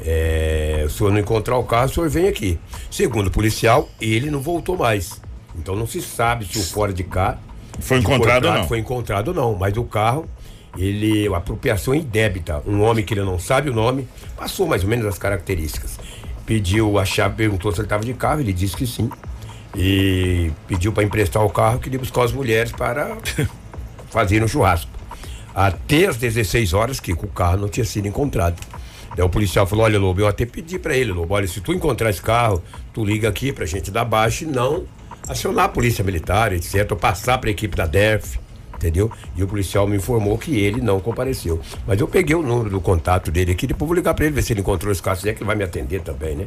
é, 0.00 0.84
o 0.86 0.90
senhor 0.90 1.10
não 1.10 1.18
encontrar 1.18 1.56
o 1.56 1.64
carro, 1.64 1.86
o 1.86 1.94
senhor 1.94 2.08
vem 2.08 2.28
aqui. 2.28 2.58
Segundo 2.90 3.28
o 3.28 3.30
policial, 3.30 3.88
ele 4.00 4.30
não 4.30 4.40
voltou 4.40 4.76
mais. 4.76 5.20
Então 5.56 5.74
não 5.74 5.86
se 5.86 6.00
sabe 6.00 6.46
se 6.46 6.58
o 6.58 6.62
fora 6.62 6.92
de 6.92 7.02
cá 7.02 7.38
foi 7.80 7.98
encontrado 7.98 8.46
ou 8.46 8.54
não. 8.54 8.68
Foi 8.68 8.78
encontrado 8.78 9.28
ou 9.28 9.34
não, 9.34 9.54
mas 9.54 9.76
o 9.76 9.84
carro 9.84 10.28
ele 10.76 11.32
apropriação 11.34 11.94
indébita, 11.94 12.62
um 12.66 12.82
homem 12.82 13.04
que 13.04 13.14
ele 13.14 13.22
não 13.22 13.38
sabe 13.38 13.70
o 13.70 13.72
nome, 13.72 14.06
passou 14.36 14.66
mais 14.66 14.82
ou 14.82 14.88
menos 14.88 15.06
as 15.06 15.18
características. 15.18 15.98
Pediu 16.44 16.98
a 16.98 17.04
chave, 17.04 17.36
perguntou 17.36 17.72
se 17.72 17.78
ele 17.78 17.86
estava 17.86 18.04
de 18.04 18.14
carro, 18.14 18.40
ele 18.40 18.52
disse 18.52 18.76
que 18.76 18.86
sim. 18.86 19.10
E 19.76 20.50
pediu 20.66 20.92
para 20.92 21.04
emprestar 21.04 21.44
o 21.44 21.50
carro 21.50 21.78
que 21.78 21.88
ele 21.88 21.98
buscou 21.98 22.22
as 22.22 22.32
mulheres 22.32 22.72
para 22.72 23.16
fazer 24.10 24.42
um 24.42 24.48
churrasco. 24.48 24.90
Até 25.54 26.06
as 26.06 26.16
16 26.16 26.72
horas 26.72 27.00
que 27.00 27.12
o 27.12 27.16
carro 27.28 27.58
não 27.58 27.68
tinha 27.68 27.84
sido 27.84 28.08
encontrado. 28.08 28.56
Daí 29.14 29.24
o 29.24 29.28
policial 29.28 29.66
falou: 29.66 29.84
Olha, 29.84 29.98
Lobo, 29.98 30.20
eu 30.20 30.28
até 30.28 30.46
pedi 30.46 30.78
para 30.78 30.96
ele, 30.96 31.12
Lobo, 31.12 31.34
olha, 31.34 31.46
se 31.46 31.60
tu 31.60 31.72
encontrar 31.72 32.10
esse 32.10 32.22
carro, 32.22 32.62
tu 32.92 33.04
liga 33.04 33.28
aqui 33.28 33.52
pra 33.52 33.66
gente 33.66 33.90
dar 33.90 34.04
baixa 34.04 34.44
e 34.44 34.46
não 34.46 34.84
acionar 35.28 35.66
a 35.66 35.68
polícia 35.68 36.02
militar, 36.02 36.52
etc., 36.52 36.86
ou 36.90 36.96
passar 36.96 37.38
para 37.38 37.50
a 37.50 37.52
equipe 37.52 37.76
da 37.76 37.86
DERF 37.86 38.38
entendeu? 38.78 39.10
E 39.36 39.42
o 39.42 39.46
policial 39.46 39.86
me 39.86 39.96
informou 39.96 40.38
que 40.38 40.56
ele 40.56 40.80
não 40.80 41.00
compareceu. 41.00 41.60
Mas 41.86 42.00
eu 42.00 42.08
peguei 42.08 42.34
o 42.34 42.42
número 42.42 42.70
do 42.70 42.80
contato 42.80 43.30
dele 43.30 43.52
aqui, 43.52 43.66
depois 43.66 43.88
vou 43.88 43.96
ligar 43.96 44.14
para 44.14 44.24
ele, 44.24 44.34
ver 44.34 44.42
se 44.42 44.52
ele 44.52 44.60
encontrou 44.60 44.90
esse 44.90 45.02
caso, 45.02 45.28
é 45.28 45.32
que 45.32 45.40
ele 45.40 45.46
vai 45.46 45.56
me 45.56 45.64
atender 45.64 46.00
também, 46.00 46.36
né? 46.36 46.46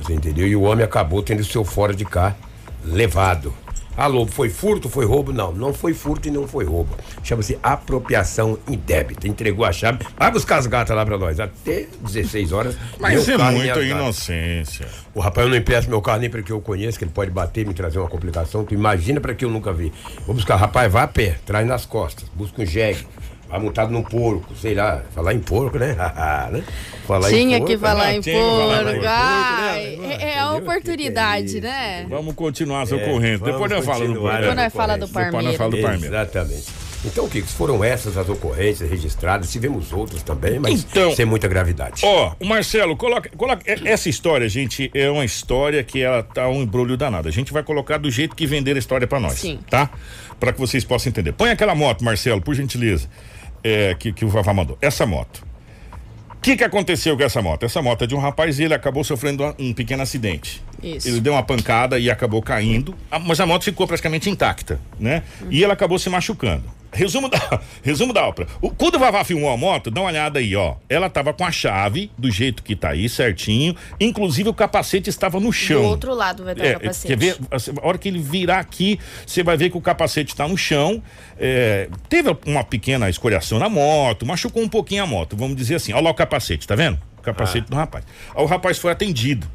Você 0.00 0.12
entendeu? 0.12 0.46
E 0.46 0.54
o 0.54 0.62
homem 0.62 0.84
acabou 0.84 1.22
tendo 1.22 1.40
o 1.40 1.44
seu 1.44 1.64
fora 1.64 1.94
de 1.94 2.04
cá 2.04 2.36
levado. 2.84 3.52
Alô, 3.96 4.26
foi 4.26 4.48
furto, 4.48 4.88
foi 4.88 5.04
roubo? 5.04 5.32
Não, 5.32 5.52
não 5.52 5.74
foi 5.74 5.92
furto 5.92 6.26
e 6.26 6.30
não 6.30 6.48
foi 6.48 6.64
roubo. 6.64 6.96
Chama-se 7.22 7.58
apropriação 7.62 8.58
indébita. 8.66 9.28
Entregou 9.28 9.64
a 9.64 9.72
chave. 9.72 9.98
Vai 10.16 10.30
buscar 10.30 10.56
as 10.56 10.66
gatas 10.66 10.96
lá 10.96 11.04
pra 11.04 11.18
nós. 11.18 11.38
Até 11.38 11.86
16 12.00 12.52
horas. 12.52 12.76
Mas 12.98 13.28
é 13.28 13.36
muita 13.36 13.80
inocência. 13.80 14.86
O 15.14 15.20
rapaz 15.20 15.48
não 15.48 15.56
empresta 15.56 15.90
meu 15.90 16.00
carro 16.00 16.20
nem 16.20 16.30
para 16.30 16.42
que 16.42 16.50
eu 16.50 16.60
conheça, 16.60 16.98
que 16.98 17.04
ele 17.04 17.10
pode 17.12 17.30
bater 17.30 17.62
e 17.62 17.64
me 17.66 17.74
trazer 17.74 17.98
uma 17.98 18.08
complicação. 18.08 18.64
Tu 18.64 18.72
imagina 18.74 19.20
para 19.20 19.34
que 19.34 19.44
eu 19.44 19.50
nunca 19.50 19.72
vi. 19.72 19.92
Vou 20.26 20.34
buscar, 20.34 20.56
rapaz, 20.56 20.90
vai 20.90 21.04
a 21.04 21.08
pé, 21.08 21.36
traz 21.44 21.66
nas 21.66 21.84
costas, 21.84 22.28
busca 22.34 22.62
um 22.62 22.66
jegue 22.66 23.06
Vai 23.52 23.60
montado 23.60 23.92
num 23.92 24.02
porco, 24.02 24.56
sei 24.56 24.74
lá. 24.74 25.02
Falar 25.14 25.34
em 25.34 25.38
porco, 25.38 25.78
né? 25.78 25.94
né? 26.50 26.64
Falar 27.06 27.28
Tinha 27.28 27.58
em 27.58 27.64
que 27.66 27.76
falar 27.76 28.06
né? 28.06 28.16
em 28.16 28.22
porco. 28.22 29.06
Ai, 29.06 29.98
né? 30.00 30.16
é, 30.18 30.28
é 30.30 30.38
a 30.38 30.54
oportunidade, 30.54 31.60
né? 31.60 32.06
Vamos 32.08 32.34
continuar 32.34 32.80
as 32.80 32.92
é, 32.92 32.96
ocorrências. 32.96 33.42
Depois 33.42 33.70
nós 33.70 33.84
falamos 33.84 34.14
do 34.14 34.22
Depois 34.22 34.56
nós 34.56 34.72
fala 34.72 34.96
do 34.96 35.06
Parmeira. 35.06 35.52
fala 35.58 35.70
do 35.70 35.82
Parmeira. 35.82 36.06
Exatamente. 36.06 36.64
Então, 37.04 37.26
o 37.26 37.28
que 37.28 37.42
foram 37.42 37.84
essas 37.84 38.16
as 38.16 38.26
ocorrências 38.26 38.88
registradas? 38.88 39.52
Tivemos 39.52 39.92
outras 39.92 40.22
também, 40.22 40.58
mas 40.58 40.86
então, 40.88 41.14
sem 41.14 41.26
muita 41.26 41.46
gravidade. 41.46 42.00
Ó, 42.06 42.32
o 42.40 42.46
Marcelo, 42.46 42.96
coloca, 42.96 43.28
coloca. 43.36 43.62
Essa 43.66 44.08
história, 44.08 44.48
gente, 44.48 44.90
é 44.94 45.10
uma 45.10 45.26
história 45.26 45.84
que 45.84 46.00
ela 46.00 46.22
tá 46.22 46.48
um 46.48 46.62
embrulho 46.62 46.96
danado. 46.96 47.28
A 47.28 47.32
gente 47.32 47.52
vai 47.52 47.62
colocar 47.62 47.98
do 47.98 48.10
jeito 48.10 48.34
que 48.34 48.46
vender 48.46 48.76
a 48.76 48.78
história 48.78 49.06
para 49.06 49.20
nós. 49.20 49.34
Sim. 49.34 49.58
Tá? 49.68 49.90
Para 50.40 50.54
que 50.54 50.58
vocês 50.58 50.84
possam 50.84 51.10
entender. 51.10 51.32
Põe 51.32 51.50
aquela 51.50 51.74
moto, 51.74 52.02
Marcelo, 52.02 52.40
por 52.40 52.54
gentileza 52.54 53.10
é, 53.62 53.94
que, 53.94 54.12
que 54.12 54.24
o 54.24 54.28
Vavá 54.28 54.52
mandou. 54.52 54.76
Essa 54.80 55.06
moto. 55.06 55.44
O 56.30 56.42
que, 56.42 56.56
que 56.56 56.64
aconteceu 56.64 57.16
com 57.16 57.22
essa 57.22 57.40
moto? 57.40 57.64
Essa 57.64 57.80
moto 57.80 58.02
é 58.02 58.06
de 58.06 58.16
um 58.16 58.18
rapaz 58.18 58.58
e 58.58 58.64
ele 58.64 58.74
acabou 58.74 59.04
sofrendo 59.04 59.54
um 59.58 59.72
pequeno 59.72 60.02
acidente. 60.02 60.60
Isso. 60.82 61.06
Ele 61.06 61.20
deu 61.20 61.34
uma 61.34 61.42
pancada 61.42 61.98
e 62.00 62.10
acabou 62.10 62.42
caindo, 62.42 62.96
mas 63.24 63.38
a 63.38 63.46
moto 63.46 63.62
ficou 63.62 63.86
praticamente 63.86 64.28
intacta, 64.28 64.80
né? 64.98 65.22
Uhum. 65.40 65.48
E 65.52 65.62
ele 65.62 65.72
acabou 65.72 66.00
se 66.00 66.10
machucando. 66.10 66.64
Resumo 66.92 67.28
da, 67.28 67.60
resumo 67.82 68.12
da 68.12 68.26
ópera. 68.26 68.48
O, 68.60 68.70
quando 68.70 68.96
o 68.96 68.98
Vavá 68.98 69.24
filmou 69.24 69.50
a 69.50 69.56
moto, 69.56 69.90
dá 69.90 70.00
uma 70.02 70.08
olhada 70.08 70.38
aí, 70.38 70.54
ó. 70.54 70.76
Ela 70.88 71.08
tava 71.08 71.32
com 71.32 71.44
a 71.44 71.50
chave, 71.50 72.10
do 72.18 72.30
jeito 72.30 72.62
que 72.62 72.76
tá 72.76 72.90
aí, 72.90 73.08
certinho. 73.08 73.74
Inclusive 73.98 74.50
o 74.50 74.54
capacete 74.54 75.08
estava 75.08 75.40
no 75.40 75.50
chão. 75.50 75.82
Do 75.82 75.88
outro 75.88 76.14
lado 76.14 76.44
vai 76.44 76.54
dar 76.54 76.64
é, 76.64 76.76
o 76.76 76.80
capacete. 76.80 77.06
Quer 77.08 77.18
ver? 77.18 77.36
A 77.50 77.86
hora 77.86 77.96
que 77.96 78.08
ele 78.08 78.18
virar 78.18 78.58
aqui, 78.58 79.00
você 79.26 79.42
vai 79.42 79.56
ver 79.56 79.70
que 79.70 79.78
o 79.78 79.80
capacete 79.80 80.32
está 80.32 80.46
no 80.46 80.56
chão. 80.56 81.02
É, 81.38 81.88
teve 82.08 82.36
uma 82.46 82.62
pequena 82.62 83.08
escoriação 83.08 83.58
na 83.58 83.70
moto, 83.70 84.26
machucou 84.26 84.62
um 84.62 84.68
pouquinho 84.68 85.02
a 85.02 85.06
moto, 85.06 85.34
vamos 85.36 85.56
dizer 85.56 85.76
assim. 85.76 85.94
Olha 85.94 86.04
lá 86.04 86.10
o 86.10 86.14
capacete, 86.14 86.66
tá 86.66 86.74
vendo? 86.74 86.98
O 87.18 87.22
capacete 87.22 87.66
ah. 87.68 87.70
do 87.70 87.76
rapaz. 87.76 88.04
Aí 88.34 88.42
o 88.42 88.46
rapaz 88.46 88.78
foi 88.78 88.92
atendido 88.92 89.48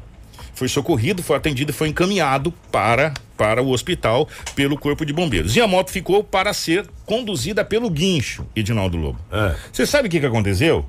foi 0.58 0.68
socorrido, 0.68 1.22
foi 1.22 1.36
atendido 1.36 1.70
e 1.70 1.74
foi 1.74 1.88
encaminhado 1.88 2.52
para, 2.72 3.14
para 3.36 3.62
o 3.62 3.70
hospital 3.70 4.28
pelo 4.54 4.76
Corpo 4.76 5.06
de 5.06 5.12
Bombeiros. 5.12 5.54
E 5.54 5.60
a 5.60 5.68
moto 5.68 5.90
ficou 5.90 6.24
para 6.24 6.52
ser 6.52 6.86
conduzida 7.06 7.64
pelo 7.64 7.88
guincho, 7.88 8.44
Edinaldo 8.54 8.96
Lobo. 8.96 9.18
É. 9.30 9.54
Você 9.72 9.84
é. 9.84 9.86
sabe 9.86 10.08
o 10.08 10.10
que, 10.10 10.18
que 10.18 10.26
aconteceu? 10.26 10.84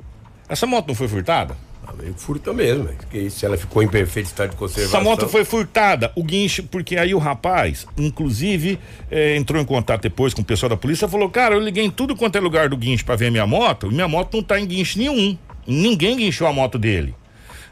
Essa 0.48 0.66
moto 0.66 0.88
não 0.88 0.96
foi 0.96 1.08
furtada? 1.08 1.56
Ah, 1.88 1.94
furta 2.18 2.52
mesmo, 2.52 2.86
porque 2.86 3.30
se 3.30 3.46
ela 3.46 3.58
ficou 3.58 3.82
em 3.82 3.88
perfeito 3.88 4.28
estado 4.28 4.52
de 4.52 4.56
conservação. 4.56 5.00
Essa 5.00 5.10
moto 5.10 5.28
foi 5.28 5.46
furtada, 5.46 6.12
o 6.16 6.24
guincho, 6.24 6.64
porque 6.64 6.98
aí 6.98 7.14
o 7.14 7.20
rapaz, 7.20 7.86
inclusive, 7.98 8.80
é, 9.10 9.36
entrou 9.36 9.62
em 9.62 9.66
contato 9.66 10.02
depois 10.02 10.34
com 10.34 10.42
o 10.42 10.46
pessoal 10.46 10.70
da 10.70 10.78
polícia 10.78 11.06
e 11.06 11.10
falou: 11.10 11.30
Cara, 11.30 11.56
eu 11.56 11.60
liguei 11.60 11.86
em 11.86 11.92
tudo 11.92 12.16
quanto 12.16 12.36
é 12.36 12.42
lugar 12.42 12.70
do 12.70 12.78
guincho 12.78 13.06
para 13.06 13.16
ver 13.16 13.32
minha 13.32 13.46
moto, 13.46 13.88
e 13.88 13.94
minha 13.94 14.08
moto 14.08 14.36
não 14.36 14.44
tá 14.44 14.60
em 14.60 14.66
guincho 14.66 14.98
nenhum. 14.98 15.38
Ninguém 15.66 16.18
guinchou 16.18 16.48
a 16.48 16.54
moto 16.54 16.78
dele. 16.78 17.16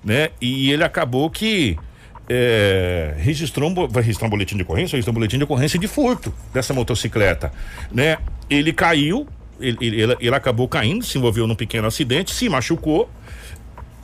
Né? 0.04 0.30
E 0.39 0.72
ele 0.72 0.84
acabou 0.84 1.30
que 1.30 1.77
é, 2.29 3.13
registrou 3.17 3.69
um, 3.69 3.88
vai 3.88 4.03
registrar 4.03 4.27
um 4.27 4.29
boletim 4.29 4.55
de 4.55 4.63
ocorrência, 4.63 4.96
registrou 4.96 5.13
um 5.13 5.15
boletim 5.15 5.38
de 5.38 5.43
ocorrência 5.43 5.79
de 5.79 5.88
furto 5.88 6.34
dessa 6.53 6.74
motocicleta, 6.74 7.51
né? 7.91 8.17
Ele 8.50 8.74
caiu, 8.74 9.27
ele, 9.60 9.77
ele, 9.81 10.17
ele 10.19 10.36
acabou 10.36 10.67
caindo, 10.67 11.03
se 11.03 11.17
envolveu 11.17 11.48
num 11.48 11.55
pequeno 11.55 11.88
acidente, 11.88 12.33
se 12.33 12.50
machucou, 12.50 13.09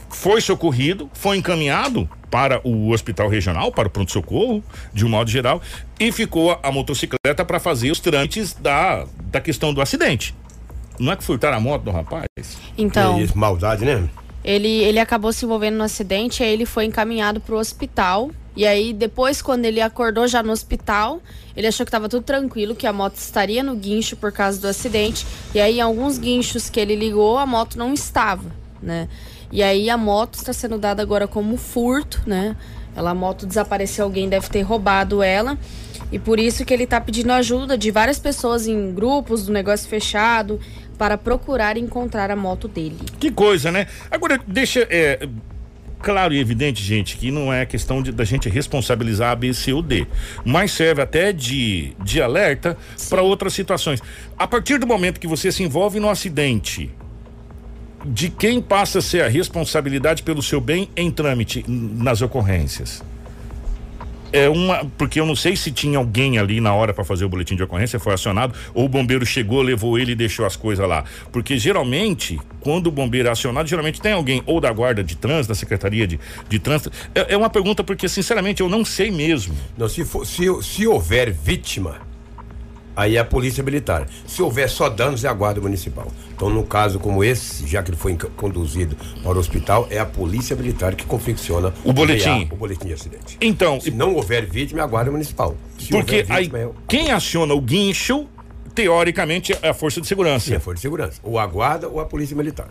foi 0.09 0.39
socorrido, 0.41 1.09
foi 1.13 1.37
encaminhado 1.37 2.09
para 2.29 2.59
o 2.67 2.91
hospital 2.91 3.27
regional, 3.27 3.71
para 3.71 3.87
o 3.87 3.91
pronto-socorro, 3.91 4.63
de 4.93 5.05
um 5.05 5.09
modo 5.09 5.29
geral, 5.29 5.61
e 5.99 6.11
ficou 6.11 6.57
a 6.63 6.71
motocicleta 6.71 7.45
para 7.45 7.59
fazer 7.59 7.91
os 7.91 7.99
trâmites 7.99 8.53
da, 8.53 9.05
da 9.25 9.39
questão 9.39 9.73
do 9.73 9.81
acidente. 9.81 10.33
Não 10.99 11.11
é 11.11 11.15
que 11.15 11.23
furtaram 11.23 11.57
a 11.57 11.59
moto 11.59 11.83
do 11.83 11.91
rapaz? 11.91 12.25
Então. 12.77 13.19
É 13.19 13.23
isso, 13.23 13.37
maldade, 13.37 13.83
né? 13.85 14.07
Ele, 14.43 14.67
ele 14.67 14.99
acabou 14.99 15.31
se 15.31 15.45
envolvendo 15.45 15.77
no 15.77 15.83
acidente, 15.83 16.43
aí 16.43 16.51
ele 16.51 16.65
foi 16.65 16.85
encaminhado 16.85 17.39
para 17.39 17.55
o 17.55 17.57
hospital. 17.57 18.29
E 18.55 18.67
aí, 18.67 18.93
depois, 18.93 19.41
quando 19.41 19.65
ele 19.65 19.81
acordou 19.81 20.27
já 20.27 20.43
no 20.43 20.51
hospital, 20.51 21.21
ele 21.55 21.65
achou 21.65 21.85
que 21.85 21.89
estava 21.89 22.09
tudo 22.09 22.23
tranquilo, 22.23 22.75
que 22.75 22.85
a 22.85 22.93
moto 22.93 23.15
estaria 23.15 23.63
no 23.63 23.75
guincho 23.75 24.15
por 24.15 24.31
causa 24.31 24.59
do 24.59 24.67
acidente. 24.67 25.25
E 25.55 25.59
aí, 25.59 25.77
em 25.77 25.81
alguns 25.81 26.17
guinchos 26.17 26.69
que 26.69 26.79
ele 26.79 26.95
ligou, 26.95 27.37
a 27.37 27.45
moto 27.45 27.77
não 27.77 27.93
estava, 27.93 28.51
né? 28.81 29.07
E 29.51 29.63
aí, 29.63 29.89
a 29.89 29.97
moto 29.97 30.35
está 30.35 30.51
sendo 30.51 30.77
dada 30.77 31.01
agora 31.01 31.27
como 31.27 31.57
furto, 31.57 32.21
né? 32.27 32.55
Ela, 32.95 33.11
a 33.11 33.15
moto 33.15 33.47
desapareceu, 33.47 34.05
alguém 34.05 34.29
deve 34.29 34.49
ter 34.49 34.61
roubado 34.61 35.23
ela. 35.23 35.57
E 36.11 36.19
por 36.19 36.39
isso 36.39 36.63
que 36.63 36.71
ele 36.71 36.83
está 36.83 37.01
pedindo 37.01 37.31
ajuda 37.31 37.75
de 37.75 37.89
várias 37.89 38.19
pessoas 38.19 38.67
em 38.67 38.93
grupos 38.93 39.47
do 39.47 39.51
negócio 39.51 39.89
fechado, 39.89 40.59
para 41.03 41.17
procurar 41.17 41.75
encontrar 41.75 42.31
a 42.31 42.35
moto 42.35 42.65
dele. 42.65 42.95
Que 43.19 43.29
coisa, 43.29 43.69
né? 43.69 43.87
Agora, 44.09 44.39
deixa. 44.47 44.87
É, 44.89 45.27
claro 46.01 46.33
e 46.33 46.39
evidente, 46.39 46.81
gente, 46.81 47.17
que 47.17 47.29
não 47.29 47.51
é 47.51 47.65
questão 47.65 48.01
de, 48.01 48.09
da 48.13 48.23
gente 48.23 48.47
responsabilizar 48.47 49.31
a 49.31 49.35
B, 49.35 49.53
C 49.53 49.73
ou 49.73 49.81
D, 49.81 50.07
mas 50.45 50.71
serve 50.71 51.01
até 51.01 51.33
de, 51.33 51.93
de 52.01 52.21
alerta 52.21 52.77
para 53.09 53.21
outras 53.21 53.53
situações. 53.53 54.01
A 54.37 54.47
partir 54.47 54.77
do 54.77 54.87
momento 54.87 55.19
que 55.19 55.27
você 55.27 55.51
se 55.51 55.61
envolve 55.61 55.99
no 55.99 56.07
acidente, 56.07 56.89
de 58.05 58.29
quem 58.29 58.61
passa 58.61 58.99
a 58.99 59.01
ser 59.01 59.25
a 59.25 59.27
responsabilidade 59.27 60.23
pelo 60.23 60.41
seu 60.41 60.61
bem 60.61 60.87
em 60.95 61.11
trâmite 61.11 61.65
nas 61.67 62.21
ocorrências? 62.21 63.03
É 64.33 64.49
uma. 64.49 64.83
Porque 64.97 65.19
eu 65.19 65.25
não 65.25 65.35
sei 65.35 65.55
se 65.55 65.71
tinha 65.71 65.97
alguém 65.97 66.37
ali 66.39 66.59
na 66.59 66.73
hora 66.73 66.93
para 66.93 67.05
fazer 67.05 67.23
o 67.23 67.29
boletim 67.29 67.55
de 67.55 67.63
ocorrência, 67.63 67.99
foi 67.99 68.13
acionado, 68.13 68.53
ou 68.73 68.85
o 68.85 68.89
bombeiro 68.89 69.25
chegou, 69.25 69.61
levou 69.61 69.97
ele 69.97 70.13
e 70.13 70.15
deixou 70.15 70.45
as 70.45 70.55
coisas 70.55 70.85
lá. 70.87 71.05
Porque 71.31 71.57
geralmente, 71.57 72.39
quando 72.59 72.87
o 72.87 72.91
bombeiro 72.91 73.29
é 73.29 73.31
acionado, 73.31 73.69
geralmente 73.69 74.01
tem 74.01 74.11
alguém 74.11 74.41
ou 74.45 74.59
da 74.59 74.71
guarda 74.71 75.03
de 75.03 75.15
trânsito, 75.15 75.49
da 75.49 75.55
secretaria 75.55 76.07
de, 76.07 76.19
de 76.49 76.59
trânsito. 76.59 76.91
É, 77.13 77.33
é 77.33 77.37
uma 77.37 77.49
pergunta 77.49 77.83
porque, 77.83 78.09
sinceramente, 78.09 78.61
eu 78.61 78.67
não 78.67 78.83
sei 78.83 79.11
mesmo. 79.11 79.55
Não, 79.77 79.87
se, 79.87 80.03
for, 80.03 80.25
se, 80.25 80.45
se 80.63 80.87
houver 80.87 81.31
vítima 81.31 82.12
aí 82.95 83.17
é 83.17 83.19
a 83.19 83.25
polícia 83.25 83.63
militar. 83.63 84.07
Se 84.27 84.41
houver 84.41 84.69
só 84.69 84.89
danos, 84.89 85.23
é 85.23 85.27
a 85.27 85.33
guarda 85.33 85.61
municipal. 85.61 86.07
Então, 86.35 86.49
no 86.49 86.63
caso 86.63 86.99
como 86.99 87.23
esse, 87.23 87.67
já 87.67 87.81
que 87.81 87.91
ele 87.91 87.97
foi 87.97 88.17
conduzido 88.35 88.95
para 89.21 89.37
o 89.37 89.39
hospital, 89.39 89.87
é 89.89 89.99
a 89.99 90.05
polícia 90.05 90.55
militar 90.55 90.95
que 90.95 91.05
confecciona 91.05 91.73
o 91.83 91.93
boletim, 91.93 92.47
o 92.51 92.55
boletim 92.55 92.87
de 92.87 92.93
acidente. 92.93 93.37
Então, 93.41 93.79
se 93.79 93.91
não 93.91 94.15
houver 94.15 94.45
vítima, 94.45 94.81
é 94.81 94.83
a 94.83 94.87
guarda 94.87 95.11
municipal. 95.11 95.55
Se 95.77 95.89
porque 95.89 96.23
vítima, 96.23 96.57
aí, 96.57 96.65
é... 96.65 96.69
quem 96.87 97.11
aciona 97.11 97.53
o 97.53 97.61
guincho, 97.61 98.27
teoricamente, 98.73 99.57
é 99.61 99.69
a 99.69 99.73
força 99.73 100.01
de 100.01 100.07
segurança. 100.07 100.47
Sim, 100.47 100.55
a 100.55 100.59
força 100.59 100.75
de 100.75 100.81
segurança. 100.81 101.19
Ou 101.23 101.39
a 101.39 101.45
guarda 101.45 101.87
ou 101.87 101.99
a 101.99 102.05
polícia 102.05 102.35
militar 102.35 102.69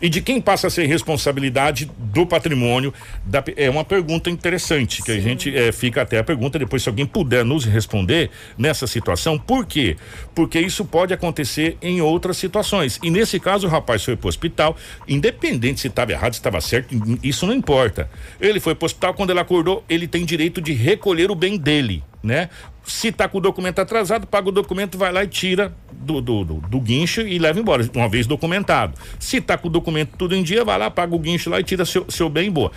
e 0.00 0.08
de 0.08 0.20
quem 0.20 0.40
passa 0.40 0.66
a 0.66 0.70
ser 0.70 0.86
responsabilidade 0.86 1.90
do 1.98 2.26
patrimônio. 2.26 2.92
Da, 3.24 3.42
é 3.56 3.68
uma 3.70 3.84
pergunta 3.84 4.30
interessante, 4.30 5.02
que 5.02 5.12
Sim. 5.12 5.18
a 5.18 5.20
gente 5.20 5.56
é, 5.56 5.72
fica 5.72 6.02
até 6.02 6.18
a 6.18 6.24
pergunta, 6.24 6.58
depois 6.58 6.82
se 6.82 6.88
alguém 6.88 7.06
puder 7.06 7.44
nos 7.44 7.64
responder 7.64 8.30
nessa 8.56 8.86
situação, 8.86 9.38
por 9.38 9.66
quê? 9.66 9.96
Porque 10.34 10.58
isso 10.60 10.84
pode 10.84 11.12
acontecer 11.12 11.76
em 11.80 12.00
outras 12.00 12.36
situações. 12.36 12.98
E 13.02 13.10
nesse 13.10 13.38
caso 13.38 13.66
o 13.66 13.70
rapaz 13.70 14.04
foi 14.04 14.16
para 14.16 14.26
o 14.26 14.28
hospital, 14.28 14.76
independente 15.08 15.80
se 15.80 15.88
estava 15.88 16.12
errado, 16.12 16.34
se 16.34 16.40
estava 16.40 16.60
certo, 16.60 16.94
isso 17.22 17.46
não 17.46 17.54
importa. 17.54 18.08
Ele 18.40 18.60
foi 18.60 18.74
para 18.74 18.84
o 18.84 18.86
hospital, 18.86 19.14
quando 19.14 19.30
ele 19.30 19.40
acordou, 19.40 19.84
ele 19.88 20.06
tem 20.06 20.24
direito 20.24 20.60
de 20.60 20.72
recolher 20.72 21.30
o 21.30 21.34
bem 21.34 21.56
dele 21.56 22.02
né? 22.26 22.50
Se 22.84 23.10
tá 23.10 23.28
com 23.28 23.38
o 23.38 23.40
documento 23.40 23.78
atrasado, 23.78 24.26
paga 24.26 24.48
o 24.48 24.52
documento, 24.52 24.98
vai 24.98 25.12
lá 25.12 25.24
e 25.24 25.28
tira 25.28 25.74
do, 25.92 26.20
do, 26.20 26.44
do, 26.44 26.54
do, 26.54 26.80
guincho 26.80 27.22
e 27.22 27.38
leva 27.38 27.58
embora, 27.58 27.88
uma 27.94 28.08
vez 28.08 28.26
documentado. 28.26 28.94
Se 29.18 29.40
tá 29.40 29.56
com 29.56 29.68
o 29.68 29.70
documento 29.70 30.16
tudo 30.18 30.34
em 30.34 30.42
dia, 30.42 30.64
vai 30.64 30.78
lá, 30.78 30.90
paga 30.90 31.14
o 31.14 31.18
guincho 31.18 31.48
lá 31.48 31.60
e 31.60 31.64
tira 31.64 31.84
seu, 31.84 32.04
seu 32.10 32.28
bem 32.28 32.50
boa. 32.50 32.70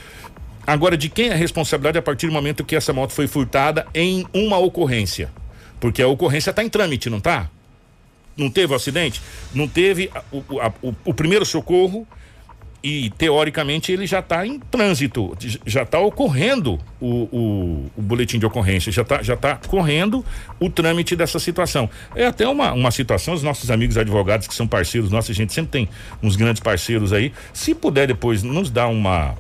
Agora, 0.66 0.96
de 0.96 1.10
quem 1.10 1.30
é 1.30 1.34
a 1.34 1.36
responsabilidade 1.36 1.98
a 1.98 2.02
partir 2.02 2.28
do 2.28 2.34
momento 2.34 2.64
que 2.64 2.76
essa 2.76 2.94
moto 2.94 3.12
foi 3.12 3.28
furtada 3.28 3.88
em 3.94 4.26
uma 4.34 4.58
ocorrência? 4.58 5.32
Porque 5.80 6.02
a 6.02 6.08
ocorrência 6.08 6.52
está 6.52 6.64
em 6.64 6.70
trâmite, 6.70 7.10
não 7.10 7.20
tá? 7.20 7.50
Não 8.38 8.50
teve 8.50 8.72
o 8.72 8.76
acidente? 8.76 9.22
Não 9.54 9.68
teve 9.68 10.12
o, 10.32 10.60
a, 10.60 10.72
o, 10.82 10.94
o 11.06 11.14
primeiro 11.14 11.46
socorro, 11.46 12.08
e 12.82 13.10
teoricamente 13.12 13.92
ele 13.92 14.08
já 14.08 14.20
está 14.20 14.46
em 14.46 14.58
trânsito, 14.58 15.38
já 15.66 15.84
está 15.84 16.00
ocorrendo 16.00 16.80
o, 17.00 17.08
o, 17.08 17.92
o, 17.98 18.02
boletim 18.02 18.40
de 18.40 18.46
ocorrência, 18.46 18.92
já 18.92 19.02
está 19.02 19.22
já 19.22 19.36
tá 19.36 19.60
correndo 19.68 20.24
o 20.60 20.70
trâmite 20.70 21.16
dessa 21.16 21.40
situação. 21.40 21.90
É 22.16 22.26
até 22.26 22.48
uma, 22.48 22.72
uma 22.72 22.92
situação, 22.92 23.34
os 23.34 23.44
nossos 23.44 23.70
amigos 23.70 23.98
advogados 23.98 24.48
que 24.48 24.54
são 24.54 24.66
parceiros 24.66 25.12
nossos, 25.12 25.32
a 25.32 25.34
gente 25.34 25.54
sempre 25.54 25.72
tem 25.72 25.90
uns 26.24 26.38
grandes 26.38 26.62
parceiros 26.62 27.12
aí, 27.12 27.34
se 27.54 27.76
puder 27.76 28.08
depois 28.08 28.44
nos 28.44 28.70
dar 28.70 28.88
uma, 28.88 29.36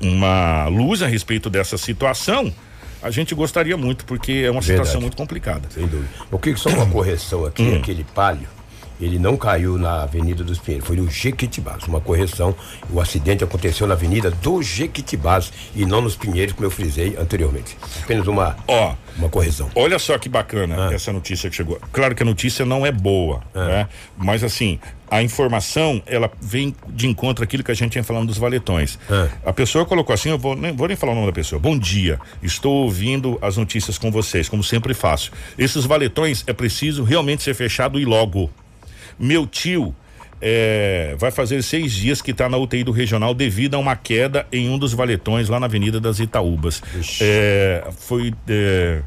uma 0.00 0.66
luz 0.66 1.02
a 1.02 1.06
respeito 1.06 1.48
dessa 1.48 1.78
situação, 1.78 2.52
a 3.00 3.10
gente 3.10 3.34
gostaria 3.34 3.76
muito, 3.76 4.04
porque 4.04 4.32
é 4.32 4.50
uma 4.50 4.60
Verdade. 4.60 4.66
situação 4.66 5.00
muito 5.00 5.16
complicada. 5.16 5.68
Sem 5.70 5.86
dúvida. 5.86 6.08
O 6.30 6.38
que 6.38 6.54
só 6.56 6.68
uma 6.68 6.86
correção 6.86 7.46
aqui, 7.46 7.62
hum. 7.62 7.76
aquele 7.76 8.04
palio 8.04 8.59
ele 9.00 9.18
não 9.18 9.36
caiu 9.36 9.78
na 9.78 10.02
Avenida 10.02 10.44
dos 10.44 10.58
Pinheiros, 10.58 10.86
foi 10.86 10.96
no 10.96 11.10
Jequitibás. 11.10 11.84
Uma 11.84 12.00
correção, 12.00 12.54
o 12.90 13.00
acidente 13.00 13.42
aconteceu 13.42 13.86
na 13.86 13.94
Avenida 13.94 14.30
do 14.30 14.62
Jequitibás 14.62 15.52
e 15.74 15.84
não 15.84 16.00
nos 16.00 16.16
Pinheiros, 16.16 16.54
como 16.54 16.66
eu 16.66 16.70
frisei 16.70 17.16
anteriormente. 17.16 17.76
Apenas 18.02 18.26
uma, 18.26 18.56
Ó, 18.66 18.94
uma 19.16 19.28
correção. 19.28 19.70
Olha 19.74 19.98
só 19.98 20.18
que 20.18 20.28
bacana 20.28 20.88
ah. 20.88 20.94
essa 20.94 21.12
notícia 21.12 21.48
que 21.48 21.56
chegou. 21.56 21.80
Claro 21.92 22.14
que 22.14 22.22
a 22.22 22.26
notícia 22.26 22.64
não 22.64 22.84
é 22.84 22.92
boa, 22.92 23.42
ah. 23.54 23.66
né? 23.66 23.88
Mas 24.16 24.44
assim, 24.44 24.78
a 25.10 25.22
informação, 25.22 26.00
ela 26.06 26.30
vem 26.40 26.74
de 26.88 27.08
encontro 27.08 27.42
àquilo 27.42 27.64
que 27.64 27.70
a 27.70 27.74
gente 27.74 27.92
tinha 27.92 28.04
falando 28.04 28.28
dos 28.28 28.38
valetões. 28.38 28.98
Ah. 29.10 29.28
A 29.44 29.52
pessoa 29.52 29.84
colocou 29.84 30.14
assim, 30.14 30.30
eu 30.30 30.38
vou 30.38 30.54
nem, 30.54 30.72
vou 30.72 30.86
nem 30.86 30.96
falar 30.96 31.12
o 31.12 31.14
nome 31.16 31.26
da 31.26 31.32
pessoa. 31.32 31.58
Bom 31.58 31.76
dia, 31.76 32.20
estou 32.42 32.84
ouvindo 32.84 33.38
as 33.42 33.56
notícias 33.56 33.98
com 33.98 34.10
vocês, 34.10 34.48
como 34.48 34.62
sempre 34.62 34.94
faço. 34.94 35.32
Esses 35.58 35.84
valetões 35.84 36.44
é 36.46 36.52
preciso 36.52 37.02
realmente 37.02 37.42
ser 37.42 37.54
fechado 37.54 37.98
e 37.98 38.04
logo. 38.04 38.50
Meu 39.20 39.46
tio 39.46 39.94
é, 40.40 41.14
vai 41.18 41.30
fazer 41.30 41.62
seis 41.62 41.92
dias 41.92 42.22
que 42.22 42.30
está 42.30 42.48
na 42.48 42.56
UTI 42.56 42.82
do 42.82 42.92
regional 42.92 43.34
devido 43.34 43.74
a 43.74 43.78
uma 43.78 43.94
queda 43.94 44.46
em 44.50 44.70
um 44.70 44.78
dos 44.78 44.94
valetões 44.94 45.48
lá 45.48 45.60
na 45.60 45.66
Avenida 45.66 46.00
das 46.00 46.18
Itaúbas. 46.18 46.82
É, 47.20 47.86
foi 47.98 48.32
é, 48.48 49.02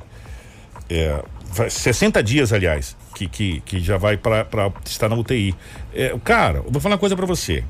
é, 0.89 1.23
60 1.67 2.21
dias, 2.21 2.53
aliás, 2.53 2.95
que, 3.15 3.27
que, 3.27 3.61
que 3.61 3.79
já 3.79 3.97
vai 3.97 4.15
para 4.15 4.71
estar 4.85 5.09
na 5.09 5.15
UTI. 5.15 5.55
É, 5.93 6.15
cara, 6.23 6.59
eu 6.59 6.71
vou 6.71 6.79
falar 6.79 6.93
uma 6.93 6.99
coisa 6.99 7.15
para 7.15 7.25
você. 7.25 7.63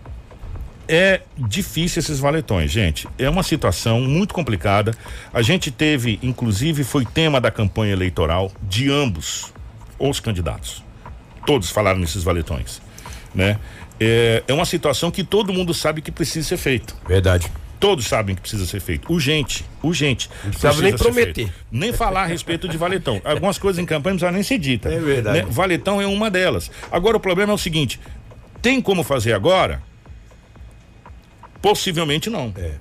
É 0.86 1.22
difícil 1.38 2.02
esses 2.02 2.20
valetões, 2.20 2.70
gente. 2.70 3.08
É 3.18 3.30
uma 3.30 3.42
situação 3.42 4.02
muito 4.02 4.34
complicada. 4.34 4.94
A 5.34 5.42
gente 5.42 5.72
teve, 5.72 6.20
inclusive, 6.22 6.84
foi 6.84 7.06
tema 7.06 7.40
da 7.40 7.50
campanha 7.50 7.94
eleitoral 7.94 8.52
de 8.62 8.92
ambos 8.92 9.54
os 9.98 10.20
candidatos 10.20 10.84
todos 11.46 11.70
falaram 11.70 12.00
nesses 12.00 12.24
valetões, 12.24 12.82
né? 13.34 13.60
É, 14.00 14.44
é 14.48 14.54
uma 14.54 14.66
situação 14.66 15.12
que 15.12 15.24
todo 15.24 15.54
mundo 15.54 15.74
sabe 15.74 16.02
que 16.02 16.12
precisa 16.12 16.48
ser 16.48 16.58
feito. 16.58 16.96
Verdade. 17.08 17.52
Todos 17.80 18.06
sabem 18.06 18.34
que 18.36 18.42
precisa 18.42 18.66
ser 18.66 18.80
feito. 18.80 19.12
Urgente, 19.12 19.66
urgente. 19.82 20.30
Não 20.44 20.52
precisava 20.52 20.82
nem 20.82 20.96
prometer. 20.96 21.54
Nem 21.70 21.92
falar 21.92 22.24
a 22.24 22.26
respeito 22.26 22.68
de 22.68 22.78
valetão. 22.78 23.22
Algumas 23.26 23.58
coisas 23.58 23.82
em 23.82 23.86
campanha 23.86 24.14
não 24.14 24.20
precisam 24.20 24.34
nem 24.34 24.44
ser 24.44 24.58
dita. 24.58 24.90
É 24.90 25.00
verdade. 25.00 25.40
Né? 25.40 25.46
Valetão 25.50 26.02
é 26.02 26.08
uma 26.08 26.32
delas. 26.32 26.72
Agora 26.92 27.18
o 27.18 27.20
problema 27.20 27.52
é 27.52 27.56
o 27.56 27.58
seguinte: 27.58 28.00
tem 28.62 28.82
como 28.82 29.04
fazer 29.04 29.34
agora? 29.34 29.82
Possivelmente 31.62 32.30
não. 32.30 32.54
É 32.58 32.72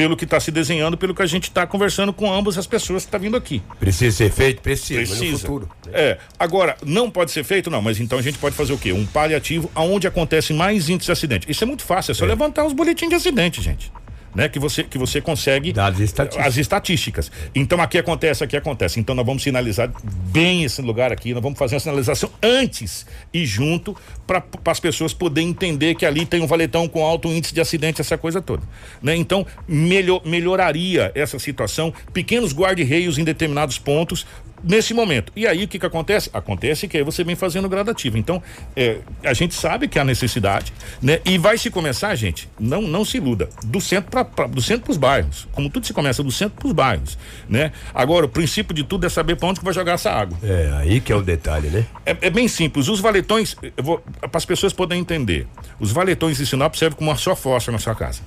pelo 0.00 0.16
que 0.16 0.24
está 0.24 0.40
se 0.40 0.50
desenhando, 0.50 0.96
pelo 0.96 1.14
que 1.14 1.20
a 1.20 1.26
gente 1.26 1.44
está 1.44 1.66
conversando 1.66 2.10
com 2.10 2.32
ambas 2.32 2.56
as 2.56 2.66
pessoas 2.66 3.02
que 3.02 3.08
estão 3.08 3.20
tá 3.20 3.22
vindo 3.22 3.36
aqui. 3.36 3.62
Precisa 3.78 4.16
ser 4.16 4.30
feito? 4.30 4.62
Precisa, 4.62 5.00
precisa. 5.00 5.32
no 5.32 5.38
futuro. 5.38 5.68
É, 5.92 6.16
agora, 6.38 6.74
não 6.82 7.10
pode 7.10 7.30
ser 7.30 7.44
feito? 7.44 7.68
Não, 7.68 7.82
mas 7.82 8.00
então 8.00 8.18
a 8.18 8.22
gente 8.22 8.38
pode 8.38 8.56
fazer 8.56 8.72
o 8.72 8.78
quê? 8.78 8.92
Um 8.92 9.04
paliativo 9.04 9.70
aonde 9.74 10.06
acontece 10.06 10.54
mais 10.54 10.88
índices 10.88 11.04
de 11.04 11.12
acidente. 11.12 11.50
Isso 11.50 11.62
é 11.62 11.66
muito 11.66 11.82
fácil, 11.82 12.12
é 12.12 12.14
só 12.14 12.24
é. 12.24 12.28
levantar 12.28 12.64
os 12.64 12.72
boletins 12.72 13.10
de 13.10 13.14
acidente, 13.14 13.60
gente 13.60 13.92
né? 14.34 14.48
Que 14.48 14.58
você, 14.58 14.84
que 14.84 14.98
você 14.98 15.20
consegue 15.20 15.72
estatísticas. 16.00 16.46
as 16.46 16.56
estatísticas. 16.56 17.32
Então 17.54 17.80
aqui 17.80 17.98
acontece, 17.98 18.44
aqui 18.44 18.56
acontece. 18.56 19.00
Então 19.00 19.14
nós 19.14 19.26
vamos 19.26 19.42
sinalizar 19.42 19.90
bem 20.04 20.64
esse 20.64 20.80
lugar 20.82 21.12
aqui, 21.12 21.32
nós 21.34 21.42
vamos 21.42 21.58
fazer 21.58 21.74
uma 21.76 21.80
sinalização 21.80 22.30
antes 22.42 23.06
e 23.32 23.44
junto 23.44 23.96
para 24.26 24.44
as 24.66 24.80
pessoas 24.80 25.12
poderem 25.12 25.50
entender 25.50 25.94
que 25.94 26.06
ali 26.06 26.24
tem 26.24 26.40
um 26.40 26.46
valetão 26.46 26.88
com 26.88 27.04
alto 27.04 27.28
índice 27.28 27.54
de 27.54 27.60
acidente, 27.60 28.00
essa 28.00 28.16
coisa 28.16 28.40
toda. 28.40 28.62
Né? 29.02 29.16
Então 29.16 29.46
melhor, 29.66 30.22
melhoraria 30.24 31.10
essa 31.14 31.38
situação, 31.38 31.92
pequenos 32.12 32.52
guarda-reios 32.52 33.18
em 33.18 33.24
determinados 33.24 33.78
pontos 33.78 34.26
nesse 34.62 34.94
momento. 34.94 35.32
E 35.34 35.46
aí 35.46 35.64
o 35.64 35.68
que 35.68 35.78
que 35.78 35.86
acontece? 35.86 36.30
Acontece 36.32 36.88
que 36.88 36.96
aí 36.96 37.02
você 37.02 37.24
vem 37.24 37.34
fazendo 37.34 37.68
gradativo. 37.68 38.18
Então, 38.18 38.42
é, 38.76 38.98
a 39.24 39.32
gente 39.32 39.54
sabe 39.54 39.88
que 39.88 39.98
há 39.98 40.04
necessidade, 40.04 40.72
né? 41.00 41.20
E 41.24 41.38
vai 41.38 41.58
se 41.58 41.70
começar, 41.70 42.14
gente, 42.14 42.48
não 42.58 42.82
não 42.82 43.04
se 43.04 43.16
iluda, 43.16 43.48
do 43.64 43.80
centro 43.80 44.10
para 44.10 44.46
do 44.46 44.62
centro 44.62 44.84
para 44.84 44.92
os 44.92 44.96
bairros. 44.96 45.48
Como 45.52 45.70
tudo 45.70 45.86
se 45.86 45.92
começa 45.92 46.22
do 46.22 46.30
centro 46.30 46.56
para 46.58 46.68
os 46.68 46.72
bairros, 46.72 47.18
né? 47.48 47.72
Agora, 47.94 48.26
o 48.26 48.28
princípio 48.28 48.74
de 48.74 48.84
tudo 48.84 49.06
é 49.06 49.08
saber 49.08 49.36
para 49.36 49.48
onde 49.48 49.60
que 49.60 49.64
vai 49.64 49.74
jogar 49.74 49.92
essa 49.92 50.10
água. 50.10 50.38
É, 50.42 50.70
aí 50.78 51.00
que 51.00 51.12
é 51.12 51.16
o 51.16 51.22
detalhe, 51.22 51.68
né? 51.68 51.86
É, 52.04 52.16
é 52.20 52.30
bem 52.30 52.48
simples. 52.48 52.88
Os 52.88 53.00
valetões, 53.00 53.54
para 53.54 54.28
as 54.34 54.44
pessoas 54.44 54.72
poderem 54.72 55.00
entender, 55.00 55.46
os 55.78 55.92
valetões 55.92 56.38
de 56.38 56.46
Sinop 56.46 56.74
servem 56.74 56.96
como 56.98 57.10
uma 57.10 57.16
só 57.16 57.34
fossa 57.34 57.70
na 57.70 57.78
sua 57.78 57.94
casa. 57.94 58.20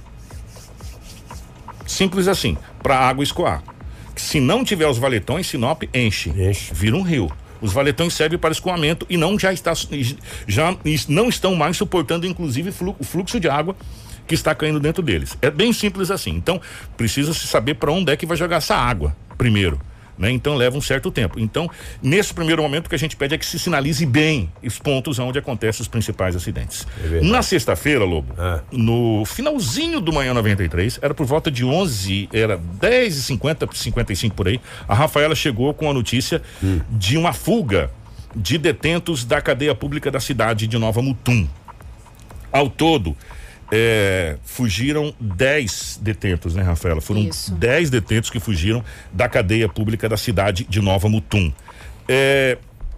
Simples 1.85 2.27
assim, 2.27 2.57
para 2.81 2.97
a 2.97 3.07
água 3.07 3.23
escoar. 3.23 3.63
Se 4.15 4.39
não 4.39 4.63
tiver 4.63 4.87
os 4.87 4.97
valetões, 4.97 5.47
Sinop 5.47 5.83
enche. 5.93 6.29
Enche. 6.29 6.73
Vira 6.73 6.95
um 6.95 7.01
rio. 7.01 7.31
Os 7.61 7.71
valetões 7.71 8.13
servem 8.13 8.37
para 8.37 8.51
escoamento 8.51 9.05
e 9.09 9.15
não 9.15 9.39
já 9.39 9.53
está 9.53 9.71
já 10.45 10.75
não 11.07 11.29
estão 11.29 11.55
mais 11.55 11.77
suportando 11.77 12.27
inclusive 12.27 12.73
o 12.99 13.03
fluxo 13.03 13.39
de 13.39 13.47
água 13.47 13.73
que 14.27 14.35
está 14.35 14.53
caindo 14.53 14.79
dentro 14.79 15.01
deles. 15.01 15.37
É 15.41 15.49
bem 15.49 15.71
simples 15.71 16.11
assim. 16.11 16.31
Então, 16.31 16.59
precisa 16.97 17.33
se 17.33 17.47
saber 17.47 17.75
para 17.75 17.91
onde 17.91 18.11
é 18.11 18.17
que 18.17 18.25
vai 18.25 18.35
jogar 18.37 18.57
essa 18.57 18.75
água 18.75 19.15
primeiro. 19.37 19.79
Né? 20.17 20.31
Então 20.31 20.55
leva 20.55 20.77
um 20.77 20.81
certo 20.81 21.09
tempo. 21.11 21.39
Então, 21.39 21.69
nesse 22.01 22.33
primeiro 22.33 22.61
momento, 22.61 22.85
o 22.85 22.89
que 22.89 22.95
a 22.95 22.99
gente 22.99 23.15
pede 23.15 23.35
é 23.35 23.37
que 23.37 23.45
se 23.45 23.57
sinalize 23.57 24.05
bem 24.05 24.51
os 24.63 24.77
pontos 24.77 25.17
onde 25.19 25.39
acontecem 25.39 25.81
os 25.81 25.87
principais 25.87 26.35
acidentes. 26.35 26.85
É 27.03 27.21
Na 27.21 27.41
sexta-feira, 27.41 28.03
Lobo, 28.03 28.33
ah. 28.37 28.61
no 28.71 29.23
finalzinho 29.25 29.99
do 29.99 30.13
manhã 30.13 30.33
93, 30.33 30.99
era 31.01 31.13
por 31.13 31.25
volta 31.25 31.49
de 31.49 31.65
11, 31.65 32.29
era 32.31 32.57
10 32.57 33.17
e 33.17 33.23
50, 33.23 33.69
55 33.73 34.35
por 34.35 34.47
aí, 34.47 34.59
a 34.87 34.93
Rafaela 34.93 35.35
chegou 35.35 35.73
com 35.73 35.89
a 35.89 35.93
notícia 35.93 36.41
hum. 36.63 36.79
de 36.91 37.17
uma 37.17 37.33
fuga 37.33 37.89
de 38.35 38.57
detentos 38.57 39.23
da 39.23 39.41
cadeia 39.41 39.75
pública 39.75 40.09
da 40.09 40.19
cidade 40.19 40.67
de 40.67 40.77
Nova 40.77 41.01
Mutum. 41.01 41.47
Ao 42.51 42.69
todo, 42.69 43.15
é, 43.71 44.37
fugiram 44.43 45.13
10 45.19 45.99
detentos, 46.01 46.55
né, 46.55 46.63
Rafaela? 46.63 47.01
Foram 47.01 47.29
10 47.51 47.89
detentos 47.89 48.29
que 48.29 48.39
fugiram 48.39 48.83
da 49.11 49.27
cadeia 49.29 49.67
pública 49.69 50.07
da 50.07 50.17
cidade 50.17 50.65
de 50.69 50.81
Nova 50.81 51.09
Mutum. 51.09 51.51
É, 52.07 52.57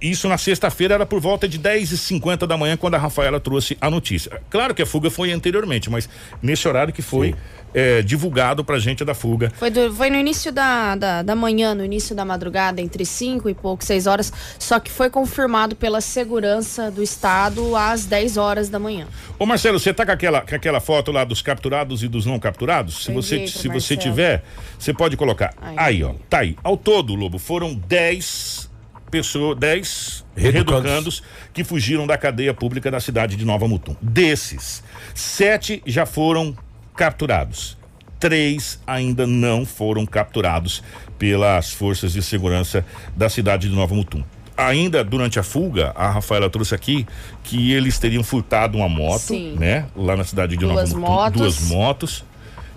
isso 0.10 0.28
na 0.28 0.38
sexta-feira 0.38 0.96
era 0.96 1.06
por 1.06 1.20
volta 1.20 1.48
de 1.48 1.58
10 1.58 1.91
e 1.91 1.98
50 1.98 2.46
da 2.46 2.58
manhã, 2.58 2.78
quando 2.78 2.96
a 2.96 2.98
Rafaela 2.98 3.39
trouxe 3.39 3.78
a 3.80 3.89
notícia. 3.89 4.41
Claro 4.50 4.74
que 4.74 4.82
a 4.82 4.86
fuga 4.86 5.10
foi 5.10 5.32
anteriormente, 5.32 5.89
mas 5.89 6.10
nesse 6.41 6.68
horário 6.68 6.94
que 6.94 7.02
foi 7.02 7.36
é, 7.76 8.02
divulgado 8.02 8.63
pra 8.63 8.80
gente 8.80 9.04
da 9.04 9.13
fuga. 9.13 9.52
Foi, 9.58 9.70
do, 9.70 9.94
foi 9.94 10.10
no 10.10 10.15
início 10.15 10.52
da, 10.52 10.96
da, 10.96 11.22
da, 11.22 11.36
manhã, 11.36 11.76
no 11.76 11.84
início 11.84 12.15
da 12.15 12.24
madrugada, 12.24 12.82
entre 12.82 13.06
5 13.06 13.50
e 13.50 13.54
pouco, 13.54 13.84
6 13.84 14.08
horas, 14.08 14.32
só 14.58 14.80
que 14.80 14.89
foi 14.89 15.10
confirmado 15.10 15.76
pela 15.76 16.00
segurança 16.00 16.89
do 16.89 17.04
estado 17.04 17.76
às 17.76 18.06
10 18.06 18.38
horas 18.38 18.70
da 18.70 18.80
manhã. 18.80 19.08
Ô 19.38 19.46
Marcelo, 19.46 19.78
você 19.78 19.94
tá 19.94 20.06
com 20.06 20.13
aquela, 20.13 20.41
com 20.41 20.56
aquela 20.56 20.80
foto 20.80 21.12
lá 21.12 21.26
dos 21.26 21.41
capturados 21.41 22.02
e 22.02 22.08
dos 22.08 22.26
não 22.26 22.39
capturados? 22.39 23.04
Se 23.04 23.12
você, 23.12 23.46
se 23.48 23.68
você 23.68 23.98
tiver, 23.98 24.44
você 24.80 24.94
pode 24.94 25.18
colocar. 25.18 25.54
Aí. 25.62 25.76
aí, 25.78 26.04
ó, 26.04 26.13
tá 26.30 26.39
aí. 26.39 26.56
Ao 26.63 26.78
todo, 26.78 27.13
Lobo, 27.13 27.38
foram 27.38 27.74
10 27.74 28.64
pessoas, 29.10 29.58
10 29.58 30.26
reeducandos 30.36 31.24
que 31.54 31.63
fugiram 31.63 32.06
da 32.06 32.18
cadeia 32.18 32.54
pública 32.54 32.91
da 32.91 33.00
cidade 33.00 33.36
de 33.36 33.46
Nova 33.46 33.68
Mutum. 33.68 33.96
Desses, 34.02 34.84
sete 35.13 35.82
já 35.86 36.06
foram 36.06 36.56
capturados. 36.96 37.78
Três 38.20 38.80
ainda 38.88 39.28
não 39.28 39.65
foram 39.65 40.06
capturados 40.06 40.82
pelas 41.20 41.72
forças 41.72 42.13
de 42.13 42.22
segurança 42.22 42.86
da 43.15 43.30
cidade 43.30 43.70
de 43.70 43.76
Nova 43.76 43.94
Mutum. 43.94 44.24
Ainda 44.58 45.04
durante 45.04 45.38
a 45.38 45.44
fuga, 45.44 45.91
a 45.96 46.10
Rafaela 46.10 46.50
trouxe 46.50 46.74
aqui 46.74 47.06
que 47.44 47.74
eles 47.74 48.00
teriam 48.00 48.24
furtado 48.24 48.78
uma 48.78 48.88
moto, 48.88 49.20
Sim. 49.20 49.56
né? 49.60 49.88
Lá 49.96 50.15
na 50.15 50.24
cidade 50.24 50.56
de 50.56 50.65
duas 50.65 50.91
Nova 50.94 51.00
Mutum. 51.00 51.13
Motos. 51.13 51.41
Duas 51.41 51.70
motos 51.70 52.26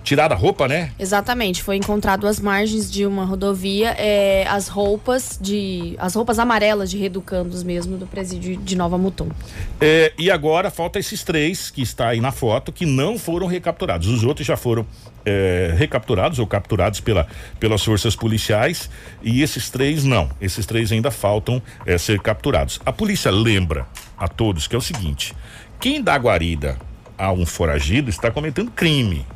tirada 0.09 0.35
a 0.35 0.39
roupa, 0.39 0.67
né? 0.67 0.91
Exatamente, 0.99 1.63
foi 1.63 1.77
encontrado 1.77 2.27
às 2.27 2.41
margens 2.41 2.91
de 2.91 3.05
uma 3.05 3.27
rodovia 3.27 3.91
é, 3.99 4.47
as 4.49 4.67
roupas 4.67 5.39
de 5.41 5.95
as 5.99 6.15
roupas 6.15 6.39
amarelas 6.39 6.91
de 6.91 6.97
reeducandos 6.97 7.63
mesmo 7.63 7.99
do 7.99 8.07
presídio 8.07 8.57
de 8.57 8.75
Nova 8.75 8.97
Mutum. 8.97 9.29
É, 9.79 10.15
e 10.17 10.31
agora 10.31 10.71
falta 10.71 10.99
esses 10.99 11.23
três 11.23 11.71
que 11.71 11.83
está 11.83 12.09
aí 12.09 12.23
na 12.23 12.33
foto 12.33 12.73
que 12.73 12.87
não 12.87 13.19
foram 13.19 13.47
recapturados. 13.47 14.09
Os 14.09 14.25
outros 14.25 14.47
já 14.47 14.57
foram 14.57 14.87
é, 15.27 15.75
recapturados 15.77 16.39
ou 16.39 16.47
capturados 16.47 17.01
pela, 17.01 17.27
pelas 17.61 17.85
forças 17.85 18.17
policiais 18.17 18.89
e 19.23 19.43
esses 19.43 19.69
três 19.69 20.05
não. 20.05 20.31
Esses 20.41 20.65
três 20.65 20.91
ainda 20.91 21.11
faltam 21.11 21.61
é, 21.85 21.99
ser 21.99 22.19
capturados. 22.21 22.81
A 22.87 22.93
polícia 22.93 23.31
lembra 23.31 23.87
a 24.17 24.27
todos 24.27 24.67
que 24.67 24.75
é 24.75 24.79
o 24.79 24.83
seguinte: 24.83 25.37
quem 25.79 26.03
dá 26.03 26.17
guarida 26.17 26.79
a 27.19 27.31
um 27.31 27.45
foragido 27.45 28.09
está 28.09 28.31
cometendo 28.31 28.71
crime, 28.71 29.27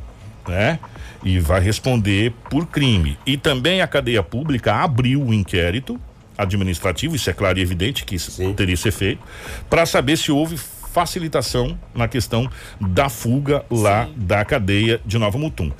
né? 0.47 0.79
E 1.23 1.39
vai 1.39 1.61
responder 1.61 2.33
por 2.49 2.67
crime. 2.67 3.17
E 3.25 3.37
também 3.37 3.81
a 3.81 3.87
cadeia 3.87 4.21
pública 4.21 4.75
abriu 4.75 5.21
o 5.21 5.27
um 5.27 5.33
inquérito 5.33 5.99
administrativo, 6.37 7.15
isso 7.15 7.29
é 7.29 7.33
claro 7.33 7.59
e 7.59 7.61
evidente 7.61 8.05
que 8.05 8.15
isso 8.15 8.31
Sim. 8.31 8.53
teria 8.53 8.75
que 8.75 8.81
ser 8.81 8.91
feito, 8.91 9.21
para 9.69 9.85
saber 9.85 10.17
se 10.17 10.31
houve 10.31 10.57
facilitação 10.57 11.77
na 11.93 12.07
questão 12.07 12.49
da 12.79 13.09
fuga 13.09 13.65
lá 13.69 14.05
Sim. 14.05 14.13
da 14.17 14.45
cadeia 14.45 15.01
de 15.05 15.17
Nova 15.17 15.37
Mutum. 15.37 15.71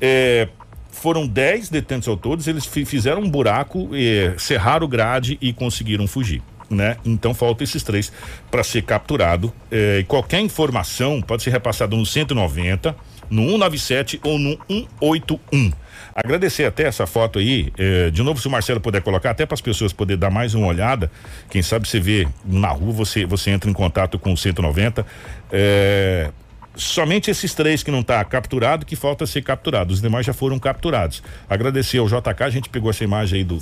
É, 0.00 0.48
foram 0.90 1.26
10 1.26 1.68
detentos 1.70 2.08
ao 2.08 2.16
todos, 2.16 2.46
eles 2.46 2.66
fizeram 2.66 3.22
um 3.22 3.30
buraco, 3.30 3.90
é, 3.92 4.34
cerraram 4.38 4.86
o 4.86 4.88
grade 4.88 5.38
e 5.40 5.52
conseguiram 5.52 6.06
fugir. 6.06 6.42
Né? 6.68 6.96
Então 7.04 7.34
falta 7.34 7.64
esses 7.64 7.82
três 7.82 8.12
para 8.48 8.62
ser 8.62 8.82
capturado. 8.82 9.52
É, 9.72 10.04
qualquer 10.06 10.40
informação 10.40 11.20
pode 11.20 11.42
ser 11.42 11.50
repassada 11.50 11.96
no 11.96 12.06
190, 12.06 12.94
no 13.30 13.42
197 13.42 14.20
ou 14.22 14.38
no 14.38 14.58
181. 14.68 15.72
Agradecer 16.14 16.64
até 16.64 16.84
essa 16.84 17.06
foto 17.06 17.38
aí, 17.38 17.72
eh, 17.78 18.10
de 18.10 18.22
novo 18.22 18.40
se 18.40 18.48
o 18.48 18.50
Marcelo 18.50 18.80
puder 18.80 19.00
colocar, 19.00 19.30
até 19.30 19.46
para 19.46 19.54
as 19.54 19.60
pessoas 19.60 19.92
poder 19.92 20.16
dar 20.16 20.30
mais 20.30 20.54
uma 20.54 20.66
olhada, 20.66 21.10
quem 21.48 21.62
sabe 21.62 21.88
você 21.88 22.00
vê 22.00 22.26
na 22.44 22.68
rua, 22.68 22.92
você, 22.92 23.24
você 23.24 23.50
entra 23.50 23.70
em 23.70 23.72
contato 23.72 24.18
com 24.18 24.32
o 24.32 24.36
190. 24.36 25.06
Eh, 25.52 26.30
somente 26.74 27.30
esses 27.30 27.54
três 27.54 27.82
que 27.82 27.90
não 27.90 28.00
está 28.00 28.24
capturado, 28.24 28.84
que 28.84 28.96
falta 28.96 29.26
ser 29.26 29.42
capturado, 29.42 29.92
os 29.92 30.00
demais 30.00 30.26
já 30.26 30.32
foram 30.32 30.58
capturados. 30.58 31.22
Agradecer 31.48 31.98
ao 31.98 32.06
JK, 32.06 32.42
a 32.42 32.50
gente 32.50 32.68
pegou 32.68 32.90
essa 32.90 33.04
imagem 33.04 33.38
aí 33.38 33.44
do, 33.44 33.58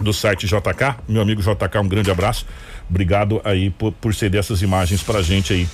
do 0.00 0.12
site 0.12 0.46
JK, 0.46 0.96
meu 1.06 1.20
amigo 1.20 1.42
JK, 1.42 1.78
um 1.78 1.88
grande 1.88 2.10
abraço, 2.10 2.46
obrigado 2.88 3.40
aí 3.44 3.70
por, 3.70 3.92
por 3.92 4.14
ceder 4.14 4.40
essas 4.40 4.62
imagens 4.62 5.02
pra 5.02 5.20
gente 5.20 5.52
aí 5.52 5.68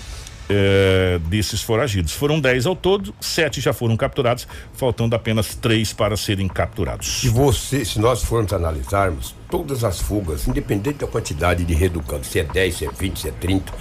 é, 0.50 1.18
desses 1.26 1.62
foragidos. 1.62 2.12
Foram 2.12 2.40
10 2.40 2.66
ao 2.66 2.74
todo, 2.74 3.14
sete 3.20 3.60
já 3.60 3.72
foram 3.72 3.96
capturados, 3.96 4.46
faltando 4.74 5.14
apenas 5.14 5.54
três 5.54 5.92
para 5.92 6.16
serem 6.16 6.48
capturados. 6.48 7.20
Se 7.20 7.28
você, 7.28 7.84
se 7.84 8.00
nós 8.00 8.24
formos 8.24 8.52
analisarmos 8.52 9.34
todas 9.48 9.84
as 9.84 10.00
fugas, 10.00 10.48
independente 10.48 10.98
da 10.98 11.06
quantidade 11.06 11.64
de 11.64 11.72
reeducando, 11.72 12.24
se 12.24 12.40
é 12.40 12.44
10, 12.44 12.76
se 12.76 12.84
é 12.84 12.90
20, 12.90 13.20
se 13.20 13.28
é 13.28 13.32
30, 13.32 13.72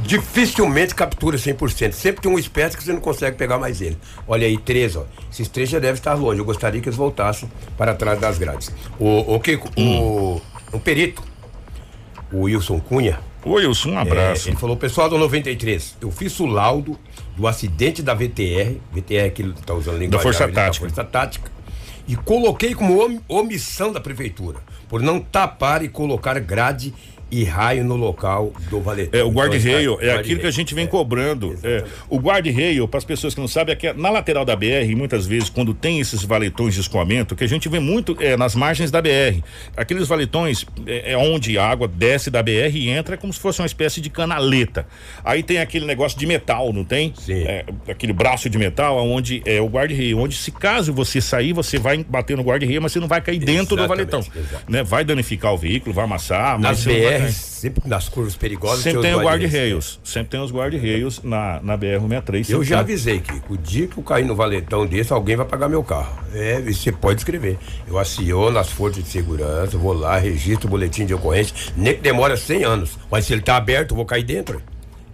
dificilmente 0.00 0.94
captura 0.94 1.36
100%. 1.36 1.92
Sempre 1.92 2.22
tem 2.22 2.30
uma 2.30 2.40
espécie 2.40 2.76
que 2.76 2.84
você 2.84 2.92
não 2.92 3.00
consegue 3.00 3.36
pegar 3.36 3.58
mais 3.58 3.80
ele. 3.80 3.96
Olha 4.26 4.46
aí, 4.46 4.58
três, 4.58 4.96
ó. 4.96 5.04
Esses 5.32 5.48
três 5.48 5.68
já 5.68 5.78
devem 5.78 5.94
estar 5.94 6.14
longe. 6.14 6.40
Eu 6.40 6.44
gostaria 6.44 6.80
que 6.80 6.88
eles 6.88 6.96
voltassem 6.96 7.50
para 7.76 7.94
trás 7.94 8.18
das 8.20 8.38
grades. 8.38 8.70
O, 8.98 9.06
o, 9.06 9.42
hum. 9.76 10.00
o, 10.00 10.42
o 10.72 10.80
perito, 10.80 11.22
o 12.32 12.42
Wilson 12.42 12.80
Cunha, 12.80 13.20
Oi, 13.44 13.66
Wilson, 13.66 13.92
um 13.92 13.98
abraço. 13.98 14.48
É, 14.48 14.50
ele 14.50 14.58
falou, 14.58 14.76
pessoal 14.76 15.08
do 15.08 15.16
93, 15.16 15.96
eu 16.00 16.10
fiz 16.10 16.38
o 16.40 16.46
laudo 16.46 16.98
do 17.36 17.46
acidente 17.46 18.02
da 18.02 18.12
VTR, 18.12 18.76
VTR 18.92 19.30
que 19.34 19.42
ele 19.42 19.52
está 19.52 19.72
usando 19.72 19.98
linguagem 19.98 20.10
da 20.10 20.18
Força 20.18 20.48
Tática. 20.48 20.62
Da 20.62 20.72
Força 20.72 21.04
Tática, 21.04 21.50
e 22.06 22.16
coloquei 22.16 22.74
como 22.74 23.22
omissão 23.28 23.92
da 23.92 24.00
prefeitura, 24.00 24.58
por 24.88 25.00
não 25.00 25.20
tapar 25.20 25.82
e 25.82 25.88
colocar 25.88 26.38
grade 26.38 26.92
e 27.30 27.44
raio 27.44 27.84
no 27.84 27.96
local 27.96 28.52
do 28.68 28.80
valetão. 28.80 29.20
É, 29.20 29.22
o 29.22 29.30
guarda-reio 29.30 29.94
então, 29.94 30.08
é 30.08 30.14
aquilo 30.14 30.40
que 30.40 30.46
a 30.46 30.50
gente 30.50 30.74
vem 30.74 30.84
é, 30.84 30.88
cobrando. 30.88 31.56
É, 31.62 31.84
o 32.08 32.18
guarda-reio, 32.18 32.88
para 32.88 32.98
as 32.98 33.04
pessoas 33.04 33.34
que 33.34 33.40
não 33.40 33.48
sabem, 33.48 33.72
é 33.72 33.76
que 33.76 33.92
na 33.92 34.10
lateral 34.10 34.44
da 34.44 34.56
BR, 34.56 34.94
muitas 34.96 35.26
vezes, 35.26 35.48
quando 35.48 35.72
tem 35.72 36.00
esses 36.00 36.24
valetões 36.24 36.74
de 36.74 36.80
escoamento, 36.80 37.36
que 37.36 37.44
a 37.44 37.48
gente 37.48 37.68
vê 37.68 37.78
muito 37.78 38.16
é, 38.20 38.36
nas 38.36 38.54
margens 38.54 38.90
da 38.90 39.00
BR. 39.00 39.42
Aqueles 39.76 40.08
valetões 40.08 40.66
é, 40.86 41.12
é, 41.12 41.16
onde 41.16 41.56
a 41.56 41.66
água 41.66 41.86
desce 41.86 42.30
da 42.30 42.42
BR 42.42 42.74
e 42.74 42.88
entra 42.88 43.16
como 43.16 43.32
se 43.32 43.38
fosse 43.38 43.60
uma 43.60 43.66
espécie 43.66 44.00
de 44.00 44.10
canaleta. 44.10 44.86
Aí 45.24 45.42
tem 45.42 45.58
aquele 45.58 45.86
negócio 45.86 46.18
de 46.18 46.26
metal, 46.26 46.72
não 46.72 46.84
tem? 46.84 47.12
Sim. 47.16 47.44
É, 47.44 47.64
aquele 47.88 48.12
braço 48.12 48.50
de 48.50 48.58
metal, 48.58 48.98
onde 48.98 49.42
é 49.44 49.60
o 49.60 49.66
guarda-reio, 49.66 50.18
onde 50.18 50.34
se 50.34 50.50
caso 50.50 50.92
você 50.92 51.20
sair, 51.20 51.52
você 51.52 51.78
vai 51.78 52.02
bater 52.02 52.36
no 52.36 52.42
guarda-reio, 52.42 52.82
mas 52.82 52.92
você 52.92 52.98
não 52.98 53.08
vai 53.08 53.20
cair 53.20 53.38
dentro 53.38 53.76
do 53.76 53.86
valetão. 53.86 54.20
Né? 54.68 54.82
Vai 54.82 55.04
danificar 55.04 55.54
o 55.54 55.56
veículo, 55.56 55.94
vai 55.94 56.04
amassar, 56.04 56.58
mas. 56.58 56.70
Nas 56.70 56.84
BR 56.84 57.19
sempre 57.28 57.88
nas 57.88 58.08
curvas 58.08 58.36
perigosas. 58.36 58.82
Sempre 58.82 59.02
tem, 59.02 59.14
o 59.14 59.20
guarda-reios. 59.20 60.00
Sempre 60.02 60.30
tem 60.30 60.40
os 60.40 60.50
guarda-reios 60.50 61.22
na, 61.22 61.60
na 61.62 61.76
BR-163. 61.76 62.50
Eu 62.50 62.64
já 62.64 62.76
tem. 62.76 62.80
avisei 62.80 63.20
que 63.20 63.42
o 63.48 63.56
dia 63.56 63.86
que 63.86 63.98
eu 63.98 64.02
cair 64.02 64.24
no 64.24 64.34
valetão 64.34 64.86
desse, 64.86 65.12
alguém 65.12 65.36
vai 65.36 65.46
pagar 65.46 65.68
meu 65.68 65.82
carro. 65.82 66.12
É, 66.34 66.60
você 66.60 66.92
pode 66.92 67.20
escrever. 67.20 67.58
Eu 67.86 67.98
aciono 67.98 68.58
as 68.58 68.70
forças 68.70 69.02
de 69.02 69.10
segurança, 69.10 69.76
vou 69.76 69.92
lá, 69.92 70.16
registro 70.18 70.66
o 70.68 70.70
boletim 70.70 71.04
de 71.04 71.14
ocorrência, 71.14 71.54
nem 71.76 71.94
que 71.94 72.00
demora 72.00 72.36
100 72.36 72.64
anos. 72.64 72.98
Mas 73.10 73.26
se 73.26 73.32
ele 73.32 73.42
tá 73.42 73.56
aberto, 73.56 73.90
eu 73.90 73.96
vou 73.96 74.06
cair 74.06 74.24
dentro. 74.24 74.62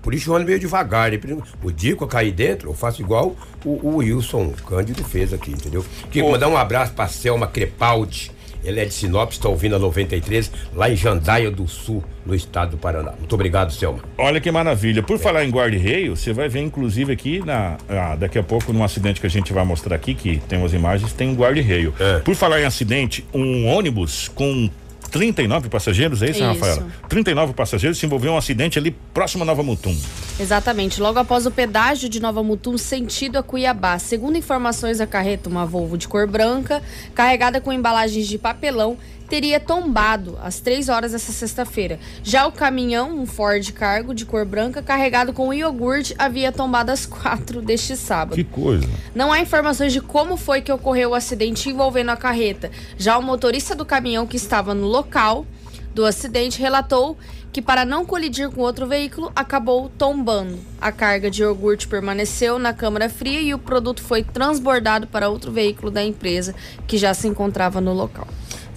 Por 0.07 0.14
isso 0.14 0.31
eu 0.31 0.37
ando 0.37 0.47
meio 0.47 0.61
devagar. 0.61 1.11
Né? 1.11 1.19
O 1.64 1.73
dia 1.73 1.97
que 1.97 2.03
eu 2.03 2.07
cair 2.07 2.31
dentro, 2.31 2.71
eu 2.71 2.75
faço 2.75 3.03
igual 3.03 3.35
o, 3.64 3.71
o 3.71 3.97
Wilson 3.97 4.53
Cândido 4.64 5.03
fez 5.03 5.33
aqui, 5.33 5.51
entendeu? 5.51 5.85
Queria 6.12 6.31
mandar 6.31 6.47
um 6.47 6.57
abraço 6.57 6.92
pra 6.92 7.09
Selma 7.09 7.49
Crepaldi 7.49 8.31
ele 8.67 8.81
é 8.81 8.85
de 8.85 8.93
Sinop, 8.93 9.31
está 9.31 9.49
ouvindo 9.49 9.77
a 9.77 9.79
93, 9.79 10.51
lá 10.75 10.91
em 10.91 10.97
Jandaia 10.97 11.51
do 11.51 11.69
Sul, 11.69 12.03
no 12.25 12.35
estado 12.35 12.73
do 12.73 12.77
Paraná. 12.77 13.13
Muito 13.17 13.33
obrigado, 13.33 13.73
Selma. 13.73 14.01
Olha 14.19 14.41
que 14.41 14.51
maravilha. 14.51 15.03
Por 15.03 15.17
é. 15.17 15.19
falar 15.19 15.45
em 15.45 15.51
guarda-reio, 15.51 16.17
você 16.17 16.33
vai 16.33 16.49
ver, 16.49 16.61
inclusive, 16.61 17.13
aqui 17.13 17.39
na, 17.45 17.77
ah, 17.89 18.17
daqui 18.17 18.39
a 18.39 18.43
pouco, 18.43 18.73
num 18.73 18.83
acidente 18.83 19.21
que 19.21 19.27
a 19.27 19.31
gente 19.31 19.53
vai 19.53 19.65
mostrar 19.65 19.95
aqui, 19.95 20.15
que 20.15 20.39
tem 20.49 20.59
umas 20.59 20.73
imagens, 20.73 21.13
tem 21.13 21.29
um 21.29 21.35
guarda-reio. 21.35 21.95
É. 22.01 22.19
Por 22.19 22.35
falar 22.35 22.61
em 22.61 22.65
acidente, 22.65 23.25
um 23.33 23.67
ônibus 23.67 24.29
com 24.29 24.69
39 25.07 25.69
passageiros, 25.69 26.23
é 26.23 26.31
isso, 26.31 26.40
isso. 26.40 26.45
Rafaela? 26.45 26.87
39 27.09 27.53
passageiros 27.53 27.99
se 27.99 28.07
envolveu 28.07 28.33
em 28.33 28.35
um 28.35 28.38
acidente 28.38 28.79
ali 28.79 28.90
próximo 29.12 29.42
a 29.42 29.47
Nova 29.47 29.62
Mutum. 29.62 29.97
Exatamente, 30.38 31.01
logo 31.01 31.19
após 31.19 31.47
o 31.47 31.51
pedágio 31.51 32.09
de 32.09 32.21
Nova 32.21 32.42
Mutum, 32.42 32.77
sentido 32.77 33.38
a 33.38 33.42
Cuiabá. 33.42 33.99
Segundo 33.99 34.37
informações, 34.37 35.01
a 35.01 35.07
carreta, 35.07 35.49
uma 35.49 35.64
Volvo 35.66 35.97
de 35.97 36.07
cor 36.07 36.27
branca, 36.27 36.83
carregada 37.14 37.61
com 37.61 37.73
embalagens 37.73 38.27
de 38.27 38.38
papelão, 38.38 38.97
teria 39.29 39.59
tombado 39.59 40.39
às 40.43 40.61
três 40.61 40.89
horas 40.89 41.12
dessa 41.12 41.33
sexta-feira. 41.33 41.99
Já 42.23 42.47
o 42.47 42.53
caminhão, 42.53 43.19
um 43.19 43.27
Ford 43.27 43.71
Cargo 43.73 44.15
de 44.15 44.25
cor 44.25 44.45
branca, 44.45 44.83
carregado 44.83 45.33
com 45.33 45.53
iogurte, 45.53 46.15
havia 46.19 46.53
tombado 46.53 46.91
às 46.91 47.07
quatro 47.07 47.61
deste 47.61 47.97
sábado. 47.97 48.37
Que 48.37 48.45
coisa. 48.45 48.89
Não 49.15 49.33
há 49.33 49.41
informações 49.41 49.93
de 49.93 50.01
como 50.01 50.37
foi 50.37 50.61
que 50.61 50.73
ocorreu 50.73 51.11
o 51.11 51.15
acidente 51.15 51.69
envolvendo 51.69 52.11
a 52.11 52.17
carreta. 52.17 52.71
Já 52.97 53.19
o 53.19 53.23
motorista 53.23 53.75
do 53.75 53.85
caminhão 53.85 54.27
que 54.27 54.37
estava 54.37 54.75
no 54.75 54.87
local 54.87 55.47
do 55.95 56.05
acidente 56.05 56.61
relatou 56.61 57.17
que 57.57 57.62
para 57.62 57.87
não 57.87 58.05
colidir 58.05 58.51
com 58.51 58.61
outro 58.61 58.87
veículo 58.87 59.33
acabou 59.35 59.89
tombando. 59.97 60.59
A 60.79 60.93
carga 60.93 61.31
de 61.31 61.41
iogurte 61.41 61.89
permaneceu 61.89 62.59
na 62.59 62.75
câmara 62.75 63.09
fria 63.09 63.41
e 63.41 63.55
o 63.55 63.59
produto 63.59 64.03
foi 64.03 64.23
transbordado 64.23 65.07
para 65.07 65.31
outro 65.31 65.51
veículo 65.51 65.91
da 65.91 66.05
empresa 66.05 66.55
que 66.87 66.99
já 66.99 67.15
se 67.15 67.27
encontrava 67.27 67.81
no 67.81 67.95
local. 67.95 68.29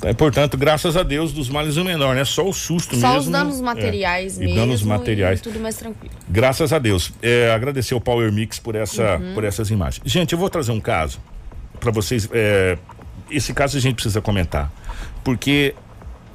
É, 0.01 0.13
portanto, 0.13 0.57
graças 0.57 0.95
a 0.95 1.03
Deus, 1.03 1.33
dos 1.33 1.49
males 1.49 1.75
o 1.75 1.83
menor, 1.83 2.15
né? 2.15 2.23
Só 2.23 2.47
o 2.47 2.53
susto 2.53 2.95
Só 2.95 3.07
mesmo. 3.07 3.11
Só 3.11 3.19
os 3.19 3.27
danos 3.27 3.61
materiais 3.61 4.37
é, 4.37 4.39
mesmo. 4.41 4.53
E 4.53 4.59
danos 4.59 4.81
materiais. 4.83 5.39
E 5.39 5.43
tudo 5.43 5.59
mais 5.59 5.75
tranquilo. 5.75 6.13
Graças 6.27 6.71
a 6.71 6.79
Deus. 6.79 7.11
É, 7.21 7.51
agradecer 7.51 7.93
ao 7.93 8.01
Power 8.01 8.31
Mix 8.31 8.59
por, 8.59 8.75
essa, 8.75 9.17
uhum. 9.17 9.33
por 9.33 9.43
essas 9.43 9.69
imagens. 9.69 10.01
Gente, 10.05 10.33
eu 10.33 10.39
vou 10.39 10.49
trazer 10.49 10.71
um 10.71 10.79
caso 10.79 11.19
para 11.79 11.91
vocês. 11.91 12.29
É, 12.31 12.77
esse 13.29 13.53
caso 13.53 13.77
a 13.77 13.81
gente 13.81 13.95
precisa 13.95 14.21
comentar. 14.21 14.71
Porque 15.23 15.75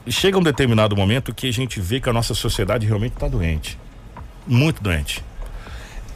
chega 0.09 0.39
um 0.39 0.43
determinado 0.43 0.95
momento 0.95 1.35
que 1.35 1.49
a 1.49 1.53
gente 1.53 1.81
vê 1.81 2.01
que 2.01 2.09
a 2.09 2.13
nossa 2.13 2.35
sociedade 2.35 2.87
realmente 2.87 3.15
está 3.15 3.29
doente. 3.29 3.79
Muito 4.47 4.83
doente. 4.83 5.25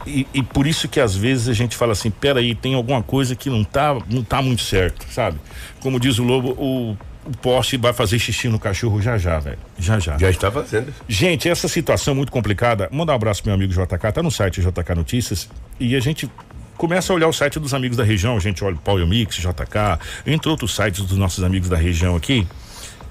E, 0.06 0.26
e, 0.32 0.42
por 0.42 0.66
isso 0.66 0.88
que 0.88 1.00
às 1.00 1.14
vezes 1.14 1.48
a 1.48 1.52
gente 1.52 1.76
fala 1.76 1.92
assim, 1.92 2.10
peraí, 2.10 2.54
tem 2.54 2.74
alguma 2.74 3.02
coisa 3.02 3.34
que 3.34 3.50
não 3.50 3.64
tá, 3.64 3.96
não 4.08 4.22
tá 4.22 4.40
muito 4.40 4.62
certo, 4.62 5.06
sabe? 5.10 5.38
Como 5.80 5.98
diz 6.00 6.18
o 6.18 6.24
Lobo, 6.24 6.50
o 6.52 6.96
o 7.28 7.36
poste 7.36 7.76
vai 7.76 7.92
fazer 7.92 8.18
xixi 8.18 8.48
no 8.48 8.58
cachorro 8.58 9.02
já 9.02 9.18
já, 9.18 9.38
velho. 9.38 9.58
Já 9.78 9.98
já. 9.98 10.16
Já 10.16 10.30
está 10.30 10.50
fazendo. 10.50 10.92
Gente, 11.06 11.48
essa 11.48 11.68
situação 11.68 12.14
muito 12.14 12.32
complicada. 12.32 12.88
Manda 12.90 13.12
um 13.12 13.14
abraço 13.14 13.42
pro 13.42 13.50
meu 13.50 13.54
amigo 13.54 13.72
JK, 13.72 14.12
tá 14.12 14.22
no 14.22 14.30
site 14.30 14.62
JK 14.62 14.94
Notícias 14.96 15.48
e 15.78 15.94
a 15.94 16.00
gente 16.00 16.30
começa 16.78 17.12
a 17.12 17.16
olhar 17.16 17.28
o 17.28 17.32
site 17.32 17.58
dos 17.58 17.74
amigos 17.74 17.96
da 17.98 18.04
região, 18.04 18.36
a 18.36 18.40
gente 18.40 18.64
olha 18.64 18.76
o 18.76 18.78
Paulo 18.78 19.06
Mix, 19.06 19.36
JK, 19.36 19.98
entre 20.26 20.48
outros 20.48 20.74
sites 20.74 21.04
dos 21.04 21.18
nossos 21.18 21.44
amigos 21.44 21.68
da 21.68 21.76
região 21.76 22.16
aqui. 22.16 22.46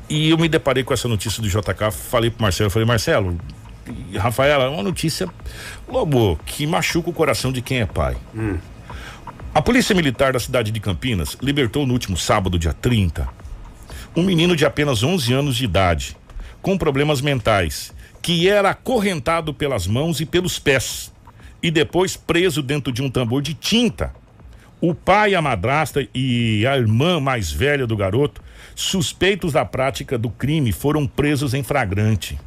E 0.09 0.29
eu 0.29 0.37
me 0.37 0.47
deparei 0.47 0.83
com 0.83 0.93
essa 0.93 1.07
notícia 1.07 1.41
do 1.41 1.49
JK, 1.49 1.91
falei 1.91 2.31
pro 2.31 2.41
Marcelo, 2.41 2.69
falei, 2.69 2.87
Marcelo, 2.87 3.37
Rafaela, 4.15 4.63
é 4.63 4.67
uma 4.69 4.81
notícia, 4.81 5.27
Lobo, 5.87 6.39
que 6.45 6.65
machuca 6.65 7.09
o 7.09 7.13
coração 7.13 7.51
de 7.51 7.61
quem 7.61 7.81
é 7.81 7.85
pai. 7.85 8.15
Hum. 8.33 8.57
A 9.53 9.61
Polícia 9.61 9.93
Militar 9.93 10.33
da 10.33 10.39
cidade 10.39 10.71
de 10.71 10.79
Campinas 10.79 11.35
libertou 11.41 11.85
no 11.85 11.91
último 11.93 12.15
sábado, 12.15 12.57
dia 12.57 12.73
30, 12.73 13.27
um 14.17 14.23
menino 14.23 14.55
de 14.55 14.65
apenas 14.65 15.03
11 15.03 15.31
anos 15.31 15.55
de 15.55 15.63
idade, 15.63 16.17
com 16.59 16.75
problemas 16.75 17.21
mentais, 17.21 17.93
que 18.19 18.49
era 18.49 18.71
acorrentado 18.71 19.53
pelas 19.53 19.85
mãos 19.85 20.19
e 20.19 20.25
pelos 20.25 20.57
pés 20.57 21.13
e 21.61 21.69
depois 21.69 22.17
preso 22.17 22.63
dentro 22.63 22.91
de 22.91 23.03
um 23.03 23.11
tambor 23.11 23.43
de 23.43 23.53
tinta. 23.53 24.11
O 24.81 24.93
pai, 24.93 25.35
a 25.35 25.41
madrasta 25.41 26.07
e 26.13 26.65
a 26.65 26.77
irmã 26.77 27.19
mais 27.19 27.51
velha 27.51 27.85
do 27.85 27.95
garoto, 27.95 28.41
suspeitos 28.75 29.53
da 29.53 29.63
prática 29.63 30.17
do 30.17 30.29
crime, 30.29 30.71
foram 30.71 31.05
presos 31.05 31.53
em 31.53 31.61
flagrante. 31.61 32.39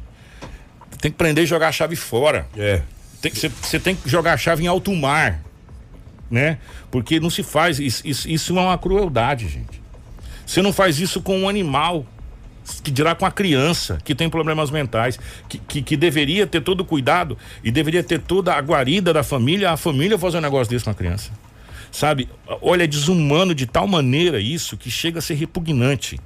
Tem 0.99 1.09
que 1.09 1.17
prender 1.17 1.45
e 1.45 1.47
jogar 1.47 1.69
a 1.69 1.71
chave 1.71 1.95
fora. 1.95 2.47
É. 2.57 2.81
Você 3.61 3.79
tem 3.79 3.95
que 3.95 4.09
jogar 4.09 4.33
a 4.33 4.37
chave 4.37 4.63
em 4.63 4.67
alto 4.67 4.93
mar, 4.93 5.41
né? 6.29 6.57
Porque 6.89 7.19
não 7.19 7.29
se 7.29 7.43
faz, 7.43 7.79
isso, 7.79 8.05
isso, 8.05 8.29
isso 8.29 8.57
é 8.57 8.61
uma 8.61 8.77
crueldade, 8.77 9.47
gente. 9.47 9.80
Você 10.51 10.61
não 10.61 10.73
faz 10.73 10.99
isso 10.99 11.21
com 11.21 11.39
um 11.39 11.47
animal, 11.47 12.05
que 12.83 12.91
dirá 12.91 13.15
com 13.15 13.25
a 13.25 13.31
criança 13.31 13.99
que 14.03 14.13
tem 14.13 14.29
problemas 14.29 14.69
mentais, 14.69 15.17
que, 15.47 15.57
que, 15.57 15.81
que, 15.81 15.95
deveria 15.95 16.45
ter 16.45 16.59
todo 16.59 16.81
o 16.81 16.85
cuidado 16.85 17.37
e 17.63 17.71
deveria 17.71 18.03
ter 18.03 18.19
toda 18.19 18.53
a 18.53 18.59
guarida 18.59 19.13
da 19.13 19.23
família, 19.23 19.71
a 19.71 19.77
família 19.77 20.17
fazer 20.17 20.39
um 20.39 20.41
negócio 20.41 20.69
desse 20.69 20.83
com 20.83 20.91
a 20.91 20.93
criança. 20.93 21.31
Sabe? 21.89 22.27
Olha, 22.61 22.83
é 22.83 22.87
desumano 22.87 23.55
de 23.55 23.65
tal 23.65 23.87
maneira 23.87 24.41
isso 24.41 24.75
que 24.75 24.91
chega 24.91 25.19
a 25.19 25.21
ser 25.21 25.35
repugnante. 25.35 26.19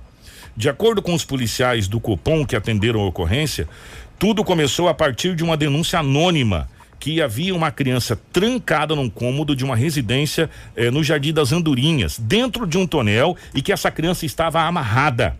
De 0.57 0.69
acordo 0.69 1.03
com 1.03 1.13
os 1.13 1.23
policiais 1.23 1.87
do 1.87 1.99
Copom 1.99 2.47
que 2.47 2.55
atenderam 2.55 3.01
a 3.01 3.05
ocorrência, 3.05 3.69
tudo 4.17 4.43
começou 4.43 4.89
a 4.89 4.93
partir 4.95 5.35
de 5.35 5.43
uma 5.43 5.55
denúncia 5.55 5.99
anônima 5.99 6.67
que 7.05 7.21
havia 7.21 7.53
uma 7.53 7.69
criança 7.69 8.19
trancada 8.33 8.95
num 8.95 9.07
cômodo 9.07 9.55
de 9.55 9.63
uma 9.63 9.75
residência 9.75 10.49
eh, 10.75 10.89
no 10.89 11.03
Jardim 11.03 11.31
das 11.31 11.51
Andorinhas, 11.51 12.17
dentro 12.17 12.65
de 12.65 12.79
um 12.79 12.87
tonel, 12.87 13.37
e 13.53 13.61
que 13.61 13.71
essa 13.71 13.91
criança 13.91 14.25
estava 14.25 14.59
amarrada. 14.61 15.37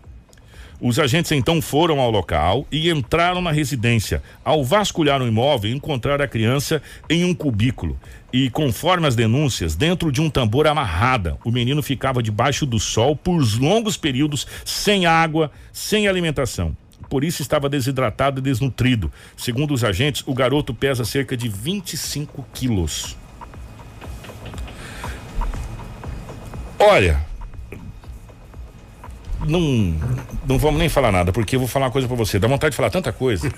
Os 0.80 0.96
agentes 1.00 1.32
então 1.32 1.60
foram 1.60 1.98
ao 1.98 2.08
local 2.08 2.64
e 2.70 2.88
entraram 2.88 3.42
na 3.42 3.50
residência. 3.50 4.22
Ao 4.44 4.62
vasculhar 4.62 5.20
o 5.20 5.26
imóvel, 5.26 5.72
encontraram 5.72 6.24
a 6.24 6.28
criança 6.28 6.80
em 7.10 7.24
um 7.24 7.34
cubículo. 7.34 7.98
E 8.32 8.48
conforme 8.48 9.08
as 9.08 9.16
denúncias, 9.16 9.74
dentro 9.74 10.12
de 10.12 10.20
um 10.20 10.30
tambor 10.30 10.68
amarrada, 10.68 11.36
o 11.44 11.50
menino 11.50 11.82
ficava 11.82 12.22
debaixo 12.22 12.64
do 12.64 12.78
sol 12.78 13.16
por 13.16 13.42
longos 13.58 13.96
períodos, 13.96 14.46
sem 14.64 15.04
água, 15.04 15.50
sem 15.72 16.06
alimentação. 16.06 16.76
Por 17.08 17.24
isso 17.24 17.42
estava 17.42 17.68
desidratado 17.68 18.40
e 18.40 18.42
desnutrido. 18.42 19.12
Segundo 19.36 19.72
os 19.72 19.84
agentes, 19.84 20.22
o 20.26 20.34
garoto 20.34 20.74
pesa 20.74 21.04
cerca 21.04 21.36
de 21.36 21.48
25 21.48 22.44
quilos. 22.52 23.16
Olha, 26.78 27.24
não, 29.46 29.94
não 30.46 30.58
vamos 30.58 30.78
nem 30.78 30.88
falar 30.88 31.12
nada, 31.12 31.32
porque 31.32 31.56
eu 31.56 31.60
vou 31.60 31.68
falar 31.68 31.86
uma 31.86 31.92
coisa 31.92 32.08
pra 32.08 32.16
você. 32.16 32.38
Dá 32.38 32.48
vontade 32.48 32.72
de 32.72 32.76
falar 32.76 32.90
tanta 32.90 33.12
coisa. 33.12 33.48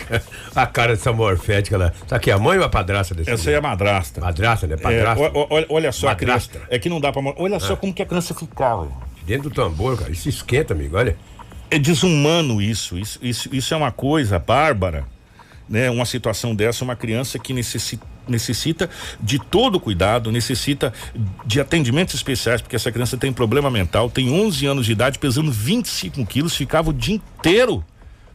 a 0.54 0.66
cara 0.66 0.94
dessa 0.94 1.12
morfética 1.12 1.76
lá. 1.76 1.92
Tá 2.08 2.16
aqui 2.16 2.30
a 2.30 2.38
mãe 2.38 2.58
ou 2.58 2.64
a 2.64 2.68
padrasta 2.68 3.14
desse 3.14 3.30
Essa 3.30 3.50
aí 3.50 3.54
é 3.54 3.58
a 3.58 3.62
madrasta. 3.62 4.20
Madrasta, 4.20 4.66
né? 4.66 4.76
Padrasta. 4.76 5.24
É, 5.24 5.30
olha, 5.50 5.66
olha 5.68 5.92
só, 5.92 6.06
madrasta. 6.06 6.58
Criança, 6.58 6.68
é 6.70 6.78
que 6.78 6.88
não 6.88 7.00
dá 7.00 7.12
pra. 7.12 7.22
Olha 7.36 7.56
ah. 7.56 7.60
só 7.60 7.76
como 7.76 7.92
que 7.92 8.02
a 8.02 8.06
criança 8.06 8.34
ficava. 8.34 8.88
Dentro 9.26 9.50
do 9.50 9.54
tambor, 9.54 9.98
cara. 9.98 10.10
Isso 10.10 10.28
esquenta, 10.28 10.72
amigo, 10.72 10.96
olha. 10.96 11.16
É 11.74 11.78
desumano 11.78 12.62
isso. 12.62 12.96
Isso, 12.96 13.18
isso, 13.20 13.48
isso 13.52 13.74
é 13.74 13.76
uma 13.76 13.90
coisa 13.90 14.38
bárbara. 14.38 15.04
Né? 15.68 15.90
Uma 15.90 16.04
situação 16.04 16.54
dessa, 16.54 16.84
uma 16.84 16.94
criança 16.94 17.36
que 17.36 17.52
necessita 17.52 18.06
necessita 18.26 18.88
de 19.20 19.38
todo 19.38 19.78
cuidado, 19.78 20.32
necessita 20.32 20.94
de 21.44 21.60
atendimentos 21.60 22.14
especiais, 22.14 22.62
porque 22.62 22.74
essa 22.74 22.90
criança 22.90 23.18
tem 23.18 23.30
problema 23.30 23.70
mental, 23.70 24.08
tem 24.08 24.32
11 24.32 24.64
anos 24.64 24.86
de 24.86 24.92
idade, 24.92 25.18
pesando 25.18 25.52
25 25.52 26.24
quilos, 26.24 26.56
ficava 26.56 26.88
o 26.88 26.92
dia 26.92 27.16
inteiro 27.16 27.84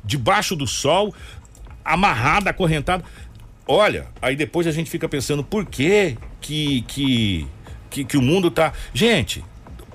debaixo 0.03 0.55
do 0.55 0.67
sol, 0.67 1.11
amarrada, 1.83 2.51
acorrentada. 2.51 3.03
Olha, 3.65 4.07
aí 4.21 4.35
depois 4.35 4.67
a 4.67 4.71
gente 4.71 4.91
fica 4.91 5.09
pensando 5.09 5.43
por 5.43 5.65
que 5.65 6.17
que, 6.39 6.81
que, 6.81 7.47
que, 7.89 8.03
que 8.03 8.17
o 8.17 8.21
mundo 8.21 8.51
tá. 8.51 8.73
Gente, 8.93 9.43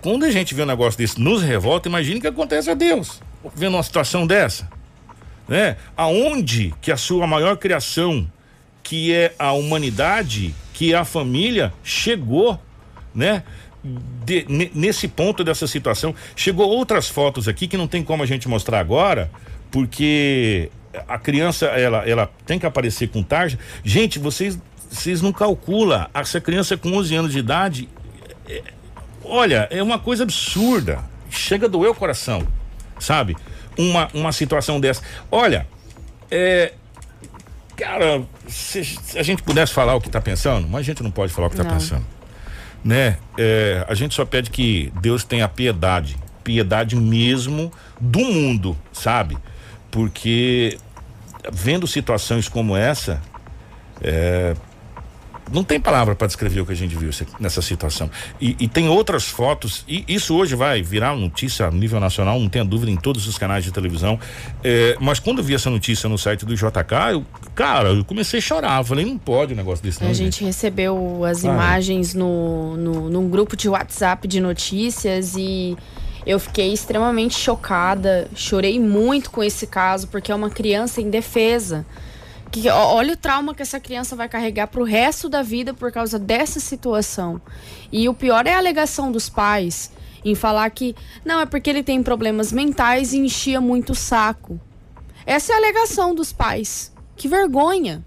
quando 0.00 0.24
a 0.24 0.30
gente 0.30 0.54
vê 0.54 0.62
um 0.62 0.66
negócio 0.66 0.98
desse 0.98 1.20
nos 1.20 1.40
revolta, 1.40 1.88
imagine 1.88 2.20
que 2.20 2.26
acontece 2.26 2.68
a 2.68 2.74
Deus 2.74 3.22
vendo 3.54 3.74
uma 3.74 3.82
situação 3.82 4.26
dessa. 4.26 4.68
Né? 5.48 5.76
Aonde 5.96 6.74
que 6.80 6.90
a 6.90 6.96
sua 6.96 7.26
maior 7.26 7.56
criação 7.56 8.26
que 8.84 9.12
é 9.12 9.34
a 9.38 9.52
humanidade, 9.52 10.54
que 10.74 10.92
é 10.92 10.96
a 10.96 11.04
família, 11.04 11.72
chegou, 11.82 12.60
né? 13.14 13.42
De, 13.82 14.46
nesse 14.74 15.08
ponto 15.08 15.42
dessa 15.42 15.66
situação. 15.66 16.14
Chegou 16.36 16.68
outras 16.68 17.08
fotos 17.08 17.48
aqui 17.48 17.66
que 17.66 17.76
não 17.76 17.88
tem 17.88 18.02
como 18.02 18.22
a 18.22 18.26
gente 18.26 18.48
mostrar 18.48 18.80
agora, 18.80 19.30
porque 19.70 20.70
a 21.08 21.18
criança, 21.18 21.66
ela, 21.66 22.08
ela 22.08 22.30
tem 22.46 22.58
que 22.58 22.66
aparecer 22.66 23.08
com 23.08 23.22
tarja. 23.22 23.58
Gente, 23.82 24.18
vocês, 24.18 24.58
vocês 24.90 25.20
não 25.20 25.32
calculam. 25.32 26.06
Essa 26.14 26.40
criança 26.40 26.76
com 26.76 26.92
11 26.94 27.14
anos 27.14 27.32
de 27.32 27.38
idade, 27.38 27.88
é, 28.48 28.62
olha, 29.22 29.66
é 29.70 29.82
uma 29.82 29.98
coisa 29.98 30.22
absurda. 30.22 31.04
Chega 31.28 31.66
a 31.66 31.68
doer 31.68 31.90
o 31.90 31.94
coração, 31.94 32.46
sabe? 33.04 33.36
Uma, 33.76 34.08
uma 34.14 34.32
situação 34.32 34.80
dessa. 34.80 35.02
Olha, 35.30 35.66
é, 36.30 36.72
Cara, 37.76 38.22
se, 38.46 38.84
se, 38.84 39.18
a 39.18 39.22
gente 39.22 39.42
pudesse 39.42 39.72
falar 39.72 39.94
o 39.94 40.00
que 40.00 40.06
está 40.06 40.20
pensando, 40.20 40.68
mas 40.68 40.80
a 40.80 40.84
gente 40.84 41.02
não 41.02 41.10
pode 41.10 41.32
falar 41.32 41.48
o 41.48 41.50
que 41.50 41.60
está 41.60 41.68
pensando. 41.68 42.04
Né? 42.84 43.16
É, 43.36 43.84
a 43.88 43.94
gente 43.94 44.14
só 44.14 44.24
pede 44.24 44.50
que 44.50 44.92
Deus 45.00 45.24
tenha 45.24 45.48
piedade, 45.48 46.16
piedade 46.44 46.94
mesmo 46.94 47.72
do 48.00 48.20
mundo, 48.20 48.76
sabe? 48.92 49.36
Porque 49.90 50.78
vendo 51.52 51.86
situações 51.86 52.48
como 52.48 52.76
essa, 52.76 53.20
é, 54.00 54.54
não 55.52 55.62
tem 55.62 55.78
palavra 55.78 56.14
para 56.14 56.26
descrever 56.26 56.60
o 56.60 56.66
que 56.66 56.72
a 56.72 56.76
gente 56.76 56.94
viu 56.96 57.10
nessa 57.38 57.60
situação. 57.60 58.10
E, 58.40 58.56
e, 58.58 58.68
tem 58.68 58.88
outras 58.88 59.24
fotos, 59.24 59.84
e 59.86 60.04
isso 60.08 60.34
hoje 60.34 60.54
vai 60.54 60.82
virar 60.82 61.14
notícia 61.16 61.66
a 61.66 61.70
nível 61.70 62.00
nacional, 62.00 62.38
não 62.40 62.48
tenha 62.48 62.64
dúvida, 62.64 62.90
em 62.90 62.96
todos 62.96 63.26
os 63.26 63.36
canais 63.36 63.64
de 63.64 63.70
televisão. 63.70 64.18
É, 64.62 64.96
mas 65.00 65.18
quando 65.18 65.38
eu 65.38 65.44
vi 65.44 65.54
essa 65.54 65.70
notícia 65.70 66.08
no 66.08 66.16
site 66.16 66.44
do 66.44 66.54
JK, 66.54 67.12
eu, 67.12 67.24
cara, 67.54 67.90
eu 67.90 68.04
comecei 68.04 68.38
a 68.38 68.42
chorar. 68.42 68.84
Falei, 68.84 69.04
não 69.04 69.18
pode 69.18 69.52
um 69.52 69.56
negócio 69.56 69.84
desse. 69.84 70.02
Não, 70.02 70.10
a 70.10 70.12
gente, 70.12 70.36
gente 70.36 70.44
recebeu 70.44 71.24
as 71.24 71.44
ah. 71.44 71.48
imagens 71.48 72.14
no, 72.14 72.76
no, 72.76 73.10
num 73.10 73.28
grupo 73.28 73.56
de 73.56 73.68
WhatsApp 73.68 74.26
de 74.26 74.40
notícias 74.40 75.34
e. 75.36 75.76
Eu 76.26 76.40
fiquei 76.40 76.72
extremamente 76.72 77.38
chocada, 77.38 78.26
chorei 78.34 78.80
muito 78.80 79.30
com 79.30 79.44
esse 79.44 79.66
caso, 79.66 80.08
porque 80.08 80.32
é 80.32 80.34
uma 80.34 80.48
criança 80.48 81.02
indefesa 81.02 81.84
que 82.54 82.68
olha 82.68 83.14
o 83.14 83.16
trauma 83.16 83.52
que 83.52 83.62
essa 83.62 83.80
criança 83.80 84.14
vai 84.14 84.28
carregar 84.28 84.68
pro 84.68 84.84
resto 84.84 85.28
da 85.28 85.42
vida 85.42 85.74
por 85.74 85.90
causa 85.90 86.20
dessa 86.20 86.60
situação. 86.60 87.40
E 87.90 88.08
o 88.08 88.14
pior 88.14 88.46
é 88.46 88.54
a 88.54 88.58
alegação 88.58 89.10
dos 89.10 89.28
pais 89.28 89.90
em 90.24 90.36
falar 90.36 90.70
que 90.70 90.94
não 91.24 91.40
é 91.40 91.46
porque 91.46 91.68
ele 91.68 91.82
tem 91.82 92.00
problemas 92.00 92.52
mentais 92.52 93.12
e 93.12 93.18
enchia 93.18 93.60
muito 93.60 93.90
o 93.90 93.94
saco. 93.94 94.60
Essa 95.26 95.52
é 95.52 95.54
a 95.56 95.58
alegação 95.58 96.14
dos 96.14 96.32
pais. 96.32 96.92
Que 97.16 97.26
vergonha. 97.26 98.04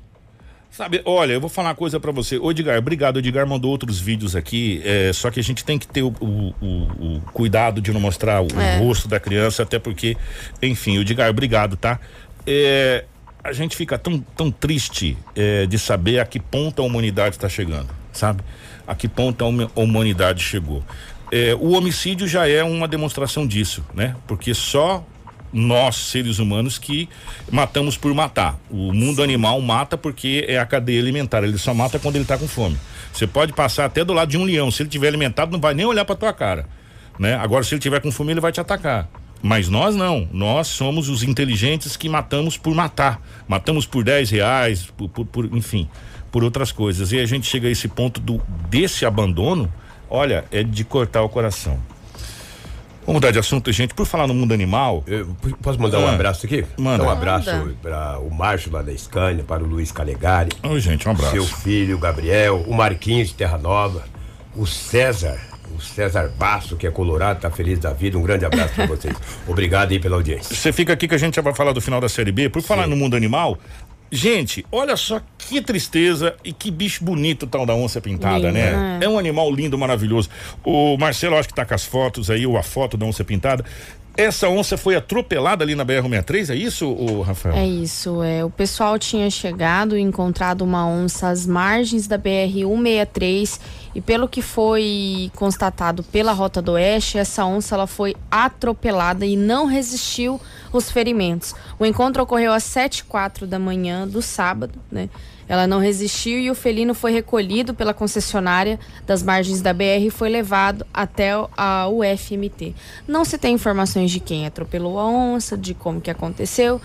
Sabe, 0.71 1.01
olha, 1.03 1.33
eu 1.33 1.41
vou 1.41 1.49
falar 1.49 1.69
uma 1.69 1.75
coisa 1.75 1.99
para 1.99 2.13
você. 2.13 2.37
O 2.37 2.49
Edgar, 2.49 2.77
obrigado. 2.77 3.17
O 3.17 3.19
Edgar 3.19 3.45
mandou 3.45 3.69
outros 3.69 3.99
vídeos 3.99 4.33
aqui, 4.33 4.81
é, 4.85 5.11
só 5.11 5.29
que 5.29 5.41
a 5.41 5.43
gente 5.43 5.65
tem 5.65 5.77
que 5.77 5.87
ter 5.87 6.03
o, 6.03 6.15
o, 6.21 6.53
o, 6.61 7.17
o 7.17 7.21
cuidado 7.33 7.81
de 7.81 7.91
não 7.91 7.99
mostrar 7.99 8.41
o, 8.41 8.47
é. 8.59 8.77
rosto 8.77 9.09
da 9.09 9.19
criança, 9.19 9.63
até 9.63 9.77
porque, 9.77 10.15
enfim, 10.61 10.99
o 10.99 11.01
Edgar, 11.01 11.29
obrigado, 11.29 11.75
tá? 11.75 11.99
É, 12.45 13.03
a 13.43 13.53
gente 13.53 13.75
fica 13.75 13.97
tão, 13.97 14.19
tão 14.19 14.51
triste 14.51 15.17
é, 15.35 15.65
de 15.65 15.79
saber 15.79 16.19
a 16.19 16.25
que 16.25 16.39
ponto 16.39 16.81
a 16.81 16.85
humanidade 16.85 17.35
está 17.35 17.47
chegando, 17.47 17.89
sabe? 18.11 18.43
A 18.85 18.95
que 18.95 19.07
ponto 19.07 19.43
a 19.43 19.79
humanidade 19.79 20.43
chegou. 20.43 20.83
É, 21.31 21.55
o 21.55 21.71
homicídio 21.71 22.27
já 22.27 22.47
é 22.47 22.63
uma 22.63 22.87
demonstração 22.87 23.45
disso, 23.45 23.83
né? 23.93 24.15
Porque 24.25 24.53
só 24.53 25.05
nós, 25.51 25.95
seres 25.95 26.39
humanos, 26.39 26.77
que 26.77 27.09
matamos 27.51 27.97
por 27.97 28.13
matar. 28.13 28.59
O 28.69 28.93
mundo 28.93 29.23
animal 29.23 29.59
mata 29.61 29.97
porque 29.97 30.45
é 30.47 30.57
a 30.59 30.65
cadeia 30.65 30.99
alimentar. 31.01 31.43
Ele 31.43 31.57
só 31.57 31.73
mata 31.73 31.99
quando 31.99 32.15
ele 32.15 32.23
está 32.23 32.37
com 32.37 32.47
fome. 32.47 32.77
Você 33.13 33.25
pode 33.25 33.53
passar 33.53 33.85
até 33.85 34.03
do 34.03 34.13
lado 34.13 34.29
de 34.29 34.37
um 34.37 34.43
leão. 34.43 34.69
Se 34.71 34.83
ele 34.83 34.89
tiver 34.89 35.07
alimentado, 35.07 35.51
não 35.51 35.59
vai 35.59 35.73
nem 35.73 35.85
olhar 35.85 36.05
para 36.05 36.15
tua 36.15 36.33
cara. 36.33 36.67
Né? 37.17 37.35
Agora, 37.35 37.63
se 37.63 37.73
ele 37.73 37.81
tiver 37.81 37.99
com 38.01 38.11
fome, 38.11 38.31
ele 38.31 38.41
vai 38.41 38.51
te 38.51 38.61
atacar. 38.61 39.09
Mas 39.41 39.69
nós 39.69 39.95
não, 39.95 40.27
nós 40.31 40.67
somos 40.67 41.09
os 41.09 41.23
inteligentes 41.23 41.95
que 41.95 42.09
matamos 42.09 42.57
por 42.57 42.73
matar. 42.73 43.21
Matamos 43.47 43.85
por 43.85 44.03
10 44.03 44.31
reais, 44.31 44.85
por, 44.97 45.09
por, 45.09 45.25
por, 45.25 45.45
enfim, 45.55 45.87
por 46.31 46.43
outras 46.43 46.71
coisas. 46.71 47.11
E 47.11 47.19
a 47.19 47.25
gente 47.25 47.47
chega 47.47 47.67
a 47.67 47.71
esse 47.71 47.87
ponto 47.87 48.19
do, 48.19 48.41
desse 48.69 49.05
abandono, 49.05 49.71
olha, 50.09 50.45
é 50.51 50.63
de 50.63 50.83
cortar 50.83 51.21
o 51.21 51.29
coração. 51.29 51.79
Vamos 53.07 53.21
mudar 53.21 53.31
de 53.31 53.39
assunto, 53.39 53.71
gente. 53.71 53.93
Por 53.93 54.05
falar 54.05 54.27
no 54.27 54.33
mundo 54.33 54.53
animal. 54.53 55.01
Eu, 55.07 55.33
posso 55.61 55.79
mandar 55.79 55.99
ah, 55.99 56.01
um 56.01 56.07
abraço 56.09 56.45
aqui? 56.45 56.65
Manda. 56.77 57.05
um 57.05 57.09
abraço 57.09 57.51
para 57.81 58.19
o 58.19 58.29
Márcio 58.29 58.69
lá 58.69 58.81
da 58.81 58.95
Scania, 58.97 59.45
para 59.45 59.63
o 59.63 59.65
Luiz 59.65 59.93
Calegari. 59.93 60.51
Oi, 60.61 60.79
gente, 60.81 61.07
um 61.07 61.11
abraço. 61.11 61.31
Seu 61.31 61.45
filho, 61.45 61.97
Gabriel, 61.97 62.65
o 62.67 62.73
Marquinhos 62.73 63.29
de 63.29 63.35
Terra 63.35 63.57
Nova, 63.57 64.03
o 64.53 64.67
César 64.67 65.39
o 65.77 65.81
César 65.81 66.29
Basso, 66.37 66.75
que 66.75 66.87
é 66.87 66.91
colorado, 66.91 67.39
tá 67.39 67.51
feliz 67.51 67.79
da 67.79 67.93
vida. 67.93 68.17
Um 68.17 68.23
grande 68.23 68.45
abraço 68.45 68.73
para 68.73 68.87
vocês. 68.87 69.15
Obrigado 69.47 69.91
aí 69.91 69.99
pela 69.99 70.15
audiência. 70.15 70.55
Você 70.55 70.73
fica 70.73 70.93
aqui 70.93 71.07
que 71.07 71.15
a 71.15 71.17
gente 71.17 71.35
já 71.35 71.41
vai 71.41 71.53
falar 71.53 71.71
do 71.71 71.81
final 71.81 72.01
da 72.01 72.09
Série 72.09 72.31
B. 72.31 72.49
Por 72.49 72.61
falar 72.61 72.83
Sim. 72.83 72.89
no 72.89 72.95
mundo 72.95 73.15
animal, 73.15 73.57
Gente, 74.09 74.65
olha 74.71 74.95
só 74.95 75.21
que 75.37 75.61
tristeza 75.61 76.33
e 76.41 76.53
que 76.53 76.71
bicho 76.71 77.03
bonito 77.03 77.45
tal 77.45 77.65
da 77.65 77.75
onça 77.75 77.99
pintada, 77.99 78.37
lindo, 78.37 78.53
né? 78.53 78.71
né? 78.71 78.99
É 79.01 79.09
um 79.09 79.19
animal 79.19 79.51
lindo, 79.51 79.77
maravilhoso. 79.77 80.29
O 80.63 80.97
Marcelo, 80.97 81.35
acho 81.35 81.49
que 81.49 81.53
tá 81.53 81.65
com 81.65 81.73
as 81.73 81.83
fotos 81.83 82.29
aí, 82.29 82.47
ou 82.47 82.57
a 82.57 82.63
foto 82.63 82.95
da 82.95 83.05
onça 83.05 83.25
pintada. 83.25 83.65
Essa 84.17 84.49
onça 84.49 84.75
foi 84.75 84.95
atropelada 84.95 85.63
ali 85.63 85.75
na 85.75 85.85
BR-63, 85.85 86.49
é 86.49 86.55
isso, 86.55 86.87
o 86.87 87.21
Rafael? 87.21 87.55
É 87.55 87.67
isso. 87.67 88.23
É, 88.23 88.43
o 88.43 88.49
pessoal 88.49 88.97
tinha 88.97 89.29
chegado 89.29 89.95
e 89.95 90.01
encontrado 90.01 90.63
uma 90.63 90.87
onça 90.87 91.27
às 91.29 91.45
margens 91.45 92.07
da 92.07 92.17
BR-163 92.17 93.59
e 93.93 94.01
pelo 94.01 94.27
que 94.27 94.41
foi 94.41 95.31
constatado 95.35 96.01
pela 96.01 96.31
Rota 96.31 96.63
do 96.63 96.71
Oeste, 96.71 97.19
essa 97.19 97.45
onça 97.45 97.75
ela 97.75 97.85
foi 97.85 98.15
atropelada 98.31 99.23
e 99.23 99.35
não 99.35 99.67
resistiu 99.67 100.41
aos 100.73 100.89
ferimentos. 100.89 101.53
O 101.77 101.85
encontro 101.85 102.23
ocorreu 102.23 102.51
às 102.53 102.63
7 102.63 103.05
h 103.07 103.45
da 103.45 103.59
manhã 103.59 104.07
do 104.07 104.21
sábado, 104.23 104.79
né? 104.91 105.09
Ela 105.47 105.65
não 105.65 105.79
resistiu 105.79 106.39
e 106.39 106.51
o 106.51 106.55
felino 106.55 106.93
foi 106.93 107.11
recolhido 107.11 107.73
pela 107.73 107.93
concessionária 107.93 108.79
das 109.05 109.23
margens 109.23 109.61
da 109.61 109.73
BR 109.73 110.05
e 110.07 110.09
foi 110.09 110.29
levado 110.29 110.85
até 110.93 111.31
a 111.55 111.87
UFMT. 111.87 112.75
Não 113.07 113.23
se 113.23 113.37
tem 113.37 113.55
informações 113.55 114.11
de 114.11 114.19
quem 114.19 114.45
atropelou 114.45 114.99
a 114.99 115.05
onça, 115.05 115.57
de 115.57 115.73
como 115.73 116.01
que 116.01 116.11
aconteceu. 116.11 116.81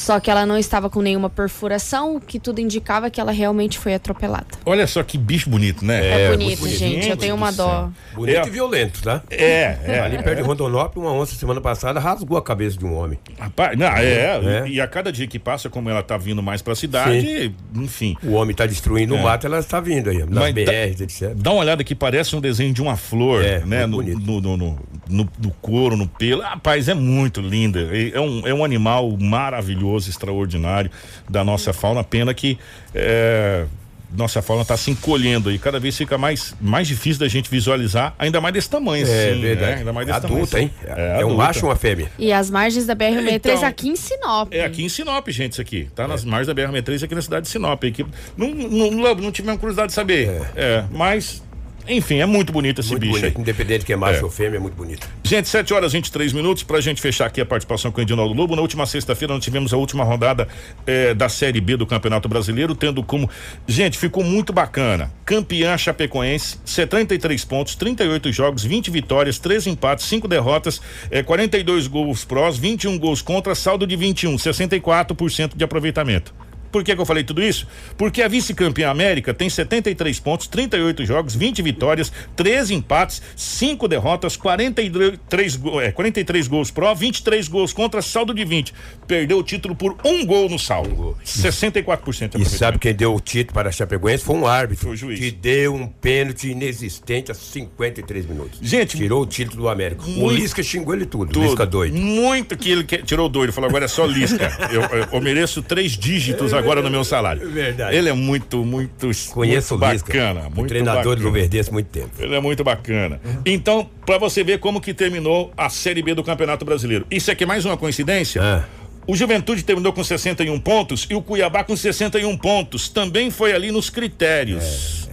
Só 0.00 0.18
que 0.18 0.30
ela 0.30 0.46
não 0.46 0.56
estava 0.56 0.88
com 0.88 1.02
nenhuma 1.02 1.28
perfuração, 1.28 2.16
o 2.16 2.20
que 2.20 2.40
tudo 2.40 2.58
indicava 2.58 3.10
que 3.10 3.20
ela 3.20 3.30
realmente 3.32 3.78
foi 3.78 3.92
atropelada. 3.92 4.46
Olha 4.64 4.86
só 4.86 5.02
que 5.02 5.18
bicho 5.18 5.50
bonito, 5.50 5.84
né? 5.84 6.00
É, 6.02 6.22
é 6.22 6.30
bonito, 6.30 6.60
bonito, 6.60 6.78
gente. 6.78 7.10
Eu 7.10 7.18
tenho 7.18 7.34
uma 7.34 7.52
dó. 7.52 7.90
Bonito 8.14 8.38
é. 8.38 8.46
e 8.46 8.50
violento, 8.50 9.02
tá? 9.02 9.22
É, 9.30 9.76
é. 9.84 10.00
Ali 10.00 10.16
perto 10.22 10.38
de 10.38 10.42
Rondonópolis, 10.42 11.06
uma 11.06 11.14
onça 11.14 11.34
semana 11.34 11.60
passada 11.60 12.00
rasgou 12.00 12.38
a 12.38 12.42
cabeça 12.42 12.78
de 12.78 12.86
um 12.86 12.96
homem. 12.96 13.18
Rapaz, 13.38 13.78
não, 13.78 13.88
é. 13.88 14.40
é. 14.42 14.68
E, 14.68 14.80
a 14.80 14.88
cada 14.88 15.12
dia 15.12 15.26
que 15.26 15.38
passa, 15.38 15.68
como 15.68 15.90
ela 15.90 16.02
tá 16.02 16.16
vindo 16.16 16.42
mais 16.42 16.62
pra 16.62 16.74
cidade, 16.74 17.20
Sim. 17.20 17.54
enfim. 17.74 18.16
O 18.24 18.32
homem 18.32 18.56
tá 18.56 18.64
destruindo 18.64 19.14
é. 19.14 19.20
o 19.20 19.22
mato, 19.22 19.46
ela 19.46 19.58
está 19.58 19.80
vindo 19.80 20.08
aí, 20.08 20.20
nas 20.20 20.30
Mas 20.30 20.54
BRs, 20.54 20.96
dá, 20.96 21.04
etc. 21.04 21.34
Dá 21.36 21.50
uma 21.50 21.60
olhada 21.60 21.84
que 21.84 21.94
parece 21.94 22.34
um 22.34 22.40
desenho 22.40 22.72
de 22.72 22.80
uma 22.80 22.96
flor, 22.96 23.44
é, 23.44 23.60
né? 23.66 23.84
No, 23.84 24.02
no, 24.02 24.40
no, 24.40 24.56
no, 24.56 24.78
no, 25.10 25.50
couro, 25.60 25.96
no 25.96 26.06
pelo. 26.06 26.42
Rapaz, 26.42 26.88
é 26.88 26.94
muito 26.94 27.40
linda. 27.40 27.80
É 28.14 28.20
um, 28.20 28.46
é 28.46 28.54
um 28.54 28.64
animal 28.64 29.16
maravilhoso, 29.18 30.08
extraordinário 30.08 30.90
da 31.28 31.44
nossa 31.44 31.72
fauna. 31.72 32.02
Pena 32.02 32.32
que 32.32 32.58
é, 32.94 33.66
nossa 34.12 34.42
fauna 34.42 34.62
está 34.62 34.76
se 34.76 34.90
encolhendo 34.90 35.48
aí. 35.48 35.58
Cada 35.58 35.78
vez 35.78 35.96
fica 35.96 36.18
mais, 36.18 36.54
mais 36.60 36.88
difícil 36.88 37.20
da 37.20 37.28
gente 37.28 37.50
visualizar, 37.50 38.14
ainda 38.18 38.40
mais 38.40 38.52
desse 38.54 38.68
tamanho. 38.68 39.06
É 39.06 39.30
assim, 39.30 39.40
verdade. 39.40 39.70
Né? 39.72 39.78
Ainda 39.78 39.92
mais 39.92 40.06
desse 40.06 40.18
adulta, 40.18 40.46
tamanho, 40.46 40.70
hein? 40.70 40.74
É, 40.84 41.20
é 41.20 41.26
um 41.26 41.36
macho 41.36 41.64
ou 41.64 41.70
uma 41.70 41.76
fêmea? 41.76 42.10
E 42.18 42.32
as 42.32 42.50
margens 42.50 42.86
da 42.86 42.96
BR-63 42.96 43.34
então, 43.34 43.64
aqui 43.64 43.88
em 43.88 43.96
Sinop. 43.96 44.52
É 44.52 44.64
aqui 44.64 44.84
em 44.84 44.88
Sinop, 44.88 45.28
gente, 45.28 45.52
isso 45.52 45.60
aqui. 45.60 45.88
Tá 45.94 46.04
é. 46.04 46.06
nas 46.06 46.24
margens 46.24 46.48
da 46.48 46.54
BR-63 46.54 47.04
aqui 47.04 47.14
na 47.14 47.22
cidade 47.22 47.46
de 47.46 47.52
Sinop. 47.52 47.84
Aqui, 47.84 48.04
não, 48.36 48.48
não, 48.48 48.90
não, 48.90 49.14
não 49.14 49.32
tivemos 49.32 49.60
curiosidade 49.60 49.88
de 49.88 49.94
saber. 49.94 50.28
É. 50.56 50.62
é 50.62 50.84
mas 50.90 51.42
enfim, 51.90 52.18
é 52.18 52.26
muito 52.26 52.52
bonito 52.52 52.80
esse 52.80 52.90
muito 52.90 53.02
bicho. 53.02 53.20
Bonito, 53.20 53.40
independente 53.40 53.84
que 53.84 53.92
é 53.92 53.96
macho 53.96 54.20
é. 54.20 54.24
ou 54.24 54.30
fêmea, 54.30 54.56
é 54.56 54.60
muito 54.60 54.74
bonito. 54.74 55.08
Gente, 55.24 55.48
7 55.48 55.74
horas 55.74 55.92
e 55.92 55.96
23 55.96 56.32
minutos 56.32 56.62
pra 56.62 56.80
gente 56.80 57.00
fechar 57.00 57.26
aqui 57.26 57.40
a 57.40 57.46
participação 57.46 57.90
com 57.90 58.00
o 58.00 58.02
Edinaldo 58.02 58.32
Lobo. 58.32 58.56
Na 58.56 58.62
última 58.62 58.86
sexta-feira 58.86 59.34
nós 59.34 59.42
tivemos 59.42 59.72
a 59.72 59.76
última 59.76 60.04
rodada 60.04 60.48
eh, 60.86 61.14
da 61.14 61.28
Série 61.28 61.60
B 61.60 61.76
do 61.76 61.86
Campeonato 61.86 62.28
Brasileiro, 62.28 62.74
tendo 62.74 63.02
como. 63.02 63.28
Gente, 63.66 63.98
ficou 63.98 64.22
muito 64.22 64.52
bacana. 64.52 65.12
Campeã 65.24 65.76
Chapecoense, 65.76 66.58
73 66.64 67.44
pontos, 67.44 67.74
38 67.74 68.32
jogos, 68.32 68.64
20 68.64 68.90
vitórias, 68.90 69.38
3 69.38 69.66
empates, 69.66 70.06
5 70.06 70.28
derrotas, 70.28 70.80
eh, 71.10 71.22
42 71.22 71.86
gols 71.86 72.24
prós, 72.24 72.56
21 72.56 72.98
gols 72.98 73.22
contra, 73.22 73.54
saldo 73.54 73.86
de 73.86 73.96
21, 73.96 74.36
64% 74.36 75.56
de 75.56 75.64
aproveitamento. 75.64 76.34
Por 76.70 76.84
que, 76.84 76.94
que 76.94 77.00
eu 77.00 77.06
falei 77.06 77.24
tudo 77.24 77.42
isso? 77.42 77.66
Porque 77.96 78.22
a 78.22 78.28
vice-campeã 78.28 78.90
América 78.90 79.34
tem 79.34 79.50
73 79.50 80.20
pontos, 80.20 80.46
38 80.46 81.04
jogos, 81.04 81.34
20 81.34 81.62
vitórias, 81.62 82.12
13 82.36 82.74
empates, 82.74 83.22
5 83.34 83.88
derrotas, 83.88 84.36
43, 84.36 85.60
é, 85.82 85.92
43 85.92 86.48
gols 86.48 86.70
pró, 86.70 86.94
23 86.94 87.48
gols 87.48 87.72
contra, 87.72 88.00
saldo 88.00 88.32
de 88.32 88.44
20. 88.44 88.72
Perdeu 89.06 89.38
o 89.38 89.42
título 89.42 89.74
por 89.74 89.96
um 90.04 90.24
gol 90.24 90.48
no 90.48 90.58
saldo. 90.58 90.90
Um 90.90 90.94
gol. 90.94 91.16
64% 91.24 92.40
E 92.40 92.44
sabe 92.44 92.78
quem 92.78 92.94
deu 92.94 93.14
o 93.14 93.20
título 93.20 93.54
para 93.54 93.68
a 93.68 93.72
Chapecoense? 93.72 94.24
Foi 94.24 94.36
um 94.36 94.46
árbitro. 94.46 94.84
Foi 94.84 94.92
o 94.92 94.96
juiz. 94.96 95.18
Que 95.18 95.30
deu 95.30 95.74
um 95.74 95.86
pênalti 95.86 96.48
inexistente 96.50 97.30
a 97.32 97.34
53 97.34 98.26
minutos. 98.26 98.58
Gente. 98.62 98.96
Tirou 98.96 99.22
o 99.22 99.26
título 99.26 99.62
do 99.62 99.68
América. 99.68 100.02
Muito, 100.02 100.24
o 100.24 100.30
Lisca 100.30 100.62
xingou 100.62 100.94
ele 100.94 101.06
tudo. 101.06 101.32
tudo. 101.32 101.46
Lisca 101.46 101.66
doido. 101.66 101.96
Muito 101.96 102.56
que 102.56 102.70
ele 102.70 102.84
que, 102.84 102.98
tirou 102.98 103.28
doido. 103.28 103.52
Falou, 103.52 103.68
agora 103.68 103.86
é 103.86 103.88
só 103.88 104.06
Lisca. 104.06 104.50
eu, 104.70 104.82
eu, 104.82 105.08
eu 105.12 105.20
mereço 105.20 105.62
três 105.62 105.92
dígitos 105.92 106.52
agora 106.52 106.59
no 106.62 106.90
meu 106.90 107.04
salário. 107.04 107.48
Verdade. 107.50 107.96
Ele 107.96 108.08
é 108.08 108.12
muito, 108.12 108.64
muito, 108.64 109.10
Conheço 109.32 109.78
muito 109.78 109.98
bacana. 110.04 110.48
Muito 110.48 110.68
treinador 110.68 111.04
bacana. 111.04 111.22
do 111.22 111.32
Verdense 111.32 111.70
há 111.70 111.72
muito 111.72 111.88
tempo. 111.88 112.10
Ele 112.18 112.34
é 112.34 112.40
muito 112.40 112.62
bacana. 112.64 113.20
Então, 113.44 113.88
para 114.06 114.18
você 114.18 114.42
ver 114.42 114.58
como 114.58 114.80
que 114.80 114.94
terminou 114.94 115.52
a 115.56 115.68
Série 115.68 116.02
B 116.02 116.14
do 116.14 116.24
Campeonato 116.24 116.64
Brasileiro. 116.64 117.06
Isso 117.10 117.30
aqui 117.30 117.44
é 117.44 117.46
mais 117.46 117.64
uma 117.64 117.76
coincidência? 117.76 118.42
Ah. 118.42 118.64
O 119.06 119.16
Juventude 119.16 119.62
terminou 119.64 119.92
com 119.92 120.04
61 120.04 120.58
pontos 120.60 121.06
e 121.10 121.14
o 121.14 121.22
Cuiabá 121.22 121.64
com 121.64 121.76
61 121.76 122.36
pontos. 122.36 122.88
Também 122.88 123.30
foi 123.30 123.52
ali 123.52 123.72
nos 123.72 123.90
critérios. 123.90 125.08
É. 125.08 125.09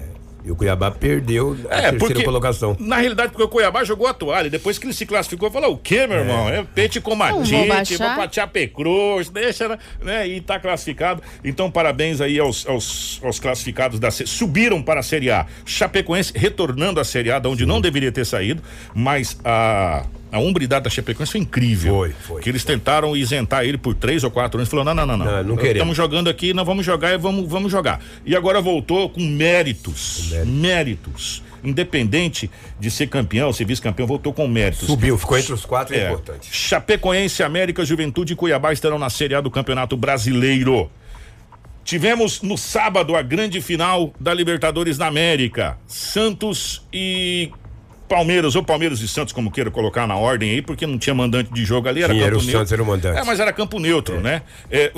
E 0.47 0.51
o 0.51 0.55
Cuiabá 0.55 0.89
perdeu 0.89 1.57
a 1.69 1.75
é, 1.75 1.81
terceira 1.81 1.97
porque, 1.97 2.23
colocação. 2.23 2.77
Na 2.79 2.95
realidade, 2.95 3.31
porque 3.31 3.43
o 3.43 3.49
Cuiabá 3.49 3.83
jogou 3.83 4.07
a 4.07 4.13
toalha. 4.13 4.49
Depois 4.49 4.79
que 4.79 4.85
ele 4.85 4.93
se 4.93 5.05
classificou, 5.05 5.51
falou: 5.51 5.73
o 5.73 5.77
quê, 5.77 6.07
meu 6.07 6.19
é. 6.19 6.21
irmão? 6.21 6.47
É 6.47 6.63
peixe 6.63 7.01
com 7.01 7.15
matite, 7.15 7.97
vou 7.97 8.13
pra 8.13 8.31
Chapecruz, 8.31 9.29
deixa, 9.29 9.77
né? 10.01 10.25
E 10.25 10.39
tá 10.39 10.57
classificado. 10.57 11.21
Então, 11.43 11.69
parabéns 11.69 12.21
aí 12.21 12.39
aos, 12.39 12.65
aos, 12.65 13.19
aos 13.21 13.41
classificados 13.41 13.99
da 13.99 14.09
Subiram 14.09 14.81
para 14.81 15.01
a 15.01 15.03
Série 15.03 15.29
A. 15.29 15.45
Chapecoense 15.65 16.31
retornando 16.33 17.01
à 17.01 17.03
Série 17.03 17.29
A, 17.29 17.39
de 17.39 17.47
onde 17.49 17.63
Sim. 17.63 17.69
não 17.69 17.81
deveria 17.81 18.11
ter 18.11 18.25
saído, 18.25 18.63
mas 18.95 19.37
a 19.43 20.05
a 20.31 20.39
umbridade 20.39 20.83
da 20.83 20.89
Chapecoense 20.89 21.31
foi 21.31 21.41
incrível. 21.41 21.95
Foi, 21.95 22.09
foi. 22.11 22.41
Que 22.41 22.49
eles 22.49 22.63
foi. 22.63 22.75
tentaram 22.75 23.15
isentar 23.15 23.63
ele 23.63 23.77
por 23.77 23.93
três 23.93 24.23
ou 24.23 24.31
quatro 24.31 24.59
anos. 24.59 24.69
Falou: 24.69 24.85
não, 24.85 24.93
não, 24.93 25.05
não, 25.05 25.17
não. 25.17 25.25
Não, 25.25 25.43
não 25.43 25.55
queremos. 25.55 25.75
Estamos 25.75 25.97
jogando 25.97 26.29
aqui, 26.29 26.53
não 26.53 26.65
vamos 26.65 26.85
jogar 26.85 27.13
e 27.13 27.17
vamos, 27.17 27.47
vamos 27.47 27.71
jogar. 27.71 28.01
E 28.25 28.35
agora 28.35 28.61
voltou 28.61 29.09
com 29.09 29.21
méritos. 29.21 30.29
Mérito. 30.31 30.51
Méritos. 30.51 31.43
Independente 31.63 32.49
de 32.79 32.91
ser 32.91 33.07
campeão, 33.07 33.51
ser 33.51 33.65
vice-campeão, 33.65 34.07
voltou 34.07 34.31
com 34.31 34.47
méritos. 34.47 34.87
Subiu, 34.87 35.17
ficou 35.17 35.37
entre 35.37 35.53
os 35.53 35.65
quatro, 35.65 35.95
é, 35.95 35.99
é 35.99 36.07
importante. 36.07 36.47
Chapecoense, 36.51 37.41
América, 37.41 37.83
Juventude 37.83 38.33
e 38.33 38.35
Cuiabá 38.35 38.71
estarão 38.71 38.99
na 38.99 39.09
Série 39.09 39.33
A 39.33 39.41
do 39.41 39.49
Campeonato 39.49 39.97
Brasileiro. 39.97 40.89
Tivemos 41.83 42.41
no 42.41 42.57
sábado 42.57 43.15
a 43.15 43.21
grande 43.21 43.59
final 43.61 44.13
da 44.19 44.33
Libertadores 44.33 44.97
da 44.97 45.07
América. 45.07 45.77
Santos 45.87 46.85
e 46.91 47.49
Palmeiras, 48.07 48.55
ou 48.55 48.63
Palmeiras 48.63 49.01
e 49.01 49.07
Santos, 49.07 49.33
como 49.33 49.51
queira 49.51 49.69
colocar 49.69 50.07
na 50.07 50.15
ordem 50.15 50.51
aí, 50.51 50.61
porque 50.61 50.87
não 50.87 50.97
tinha 50.97 51.13
mandante 51.13 51.51
de 51.53 51.65
jogo 51.65 51.89
ali, 51.89 52.03
era 52.03 52.13
Sim, 52.13 52.19
campo 52.19 52.27
era 52.27 52.37
o 52.37 52.39
neutro. 52.39 52.57
Santos, 52.59 52.71
era 52.73 52.83
o 52.83 52.85
mandante. 52.85 53.19
É, 53.19 53.23
mas 53.23 53.39
era 53.39 53.53
campo 53.53 53.79
neutro, 53.79 54.15
é. 54.15 54.19
né? 54.21 54.41
É, 54.71 54.91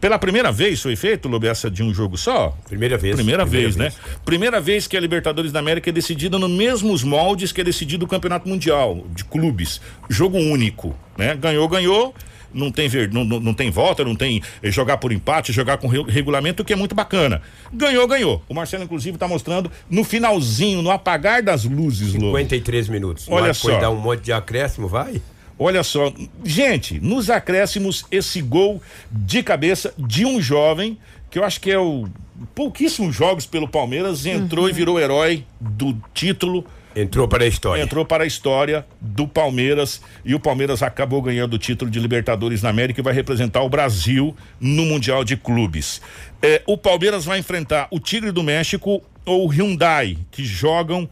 pela 0.00 0.18
primeira 0.18 0.50
vez 0.50 0.82
foi 0.82 0.96
feito, 0.96 1.28
Lobo, 1.28 1.46
essa 1.46 1.70
de 1.70 1.82
um 1.82 1.94
jogo 1.94 2.16
só? 2.16 2.56
Primeira 2.66 2.96
vez. 2.96 3.14
Primeira, 3.14 3.46
primeira 3.46 3.74
vez, 3.74 3.76
vez, 3.76 3.94
né? 3.94 4.18
Primeira 4.24 4.60
vez 4.60 4.86
que 4.86 4.96
a 4.96 5.00
Libertadores 5.00 5.52
da 5.52 5.60
América 5.60 5.88
é 5.88 5.92
decidida 5.92 6.38
nos 6.38 6.50
mesmos 6.50 7.04
moldes 7.04 7.52
que 7.52 7.60
é 7.60 7.64
decidido 7.64 8.04
o 8.04 8.08
Campeonato 8.08 8.48
Mundial 8.48 9.04
de 9.14 9.24
Clubes. 9.24 9.80
Jogo 10.08 10.38
único, 10.38 10.96
né? 11.16 11.36
Ganhou, 11.36 11.68
ganhou 11.68 12.14
não 12.52 12.70
tem, 12.70 12.88
ver, 12.88 13.12
não, 13.12 13.24
não, 13.24 13.40
não 13.40 13.54
tem 13.54 13.70
volta, 13.70 14.04
não 14.04 14.14
tem 14.14 14.42
eh, 14.62 14.70
jogar 14.70 14.98
por 14.98 15.12
empate, 15.12 15.52
jogar 15.52 15.78
com 15.78 15.88
regulamento, 15.88 16.64
que 16.64 16.72
é 16.72 16.76
muito 16.76 16.94
bacana. 16.94 17.42
Ganhou, 17.72 18.06
ganhou. 18.06 18.42
O 18.48 18.54
Marcelo, 18.54 18.84
inclusive, 18.84 19.16
está 19.16 19.28
mostrando 19.28 19.70
no 19.90 20.04
finalzinho, 20.04 20.82
no 20.82 20.90
apagar 20.90 21.42
das 21.42 21.64
luzes, 21.64 22.12
53 22.12 22.88
minutos. 22.88 23.26
Olha 23.28 23.52
só. 23.54 23.70
Foi 23.70 23.80
dar 23.80 23.90
um 23.90 23.96
monte 23.96 24.22
de 24.22 24.32
acréscimo, 24.32 24.88
vai? 24.88 25.20
Olha 25.58 25.82
só, 25.82 26.12
gente, 26.44 27.00
nos 27.00 27.28
acréscimos, 27.28 28.04
esse 28.12 28.40
gol 28.40 28.80
de 29.10 29.42
cabeça 29.42 29.92
de 29.98 30.24
um 30.24 30.40
jovem, 30.40 30.96
que 31.30 31.38
eu 31.38 31.44
acho 31.44 31.60
que 31.60 31.70
é 31.70 31.78
o 31.78 32.06
pouquíssimos 32.54 33.16
jogos 33.16 33.46
pelo 33.46 33.66
Palmeiras, 33.66 34.24
entrou 34.24 34.64
uhum. 34.64 34.70
e 34.70 34.72
virou 34.72 35.00
herói 35.00 35.44
do 35.60 35.96
título 36.14 36.64
Entrou 37.00 37.28
para 37.28 37.44
a 37.44 37.46
história. 37.46 37.82
Entrou 37.82 38.04
para 38.04 38.24
a 38.24 38.26
história 38.26 38.84
do 39.00 39.28
Palmeiras 39.28 40.02
e 40.24 40.34
o 40.34 40.40
Palmeiras 40.40 40.82
acabou 40.82 41.22
ganhando 41.22 41.54
o 41.54 41.58
título 41.58 41.88
de 41.90 42.00
Libertadores 42.00 42.62
na 42.62 42.70
América 42.70 43.00
e 43.00 43.04
vai 43.04 43.14
representar 43.14 43.62
o 43.62 43.68
Brasil 43.68 44.36
no 44.60 44.84
Mundial 44.84 45.22
de 45.22 45.36
Clubes. 45.36 46.02
É, 46.42 46.62
o 46.66 46.76
Palmeiras 46.76 47.24
vai 47.24 47.38
enfrentar 47.38 47.86
o 47.90 48.00
Tigre 48.00 48.32
do 48.32 48.42
México 48.42 49.00
ou 49.24 49.46
o 49.46 49.48
Hyundai, 49.48 50.18
que 50.30 50.44
jogam 50.44 51.08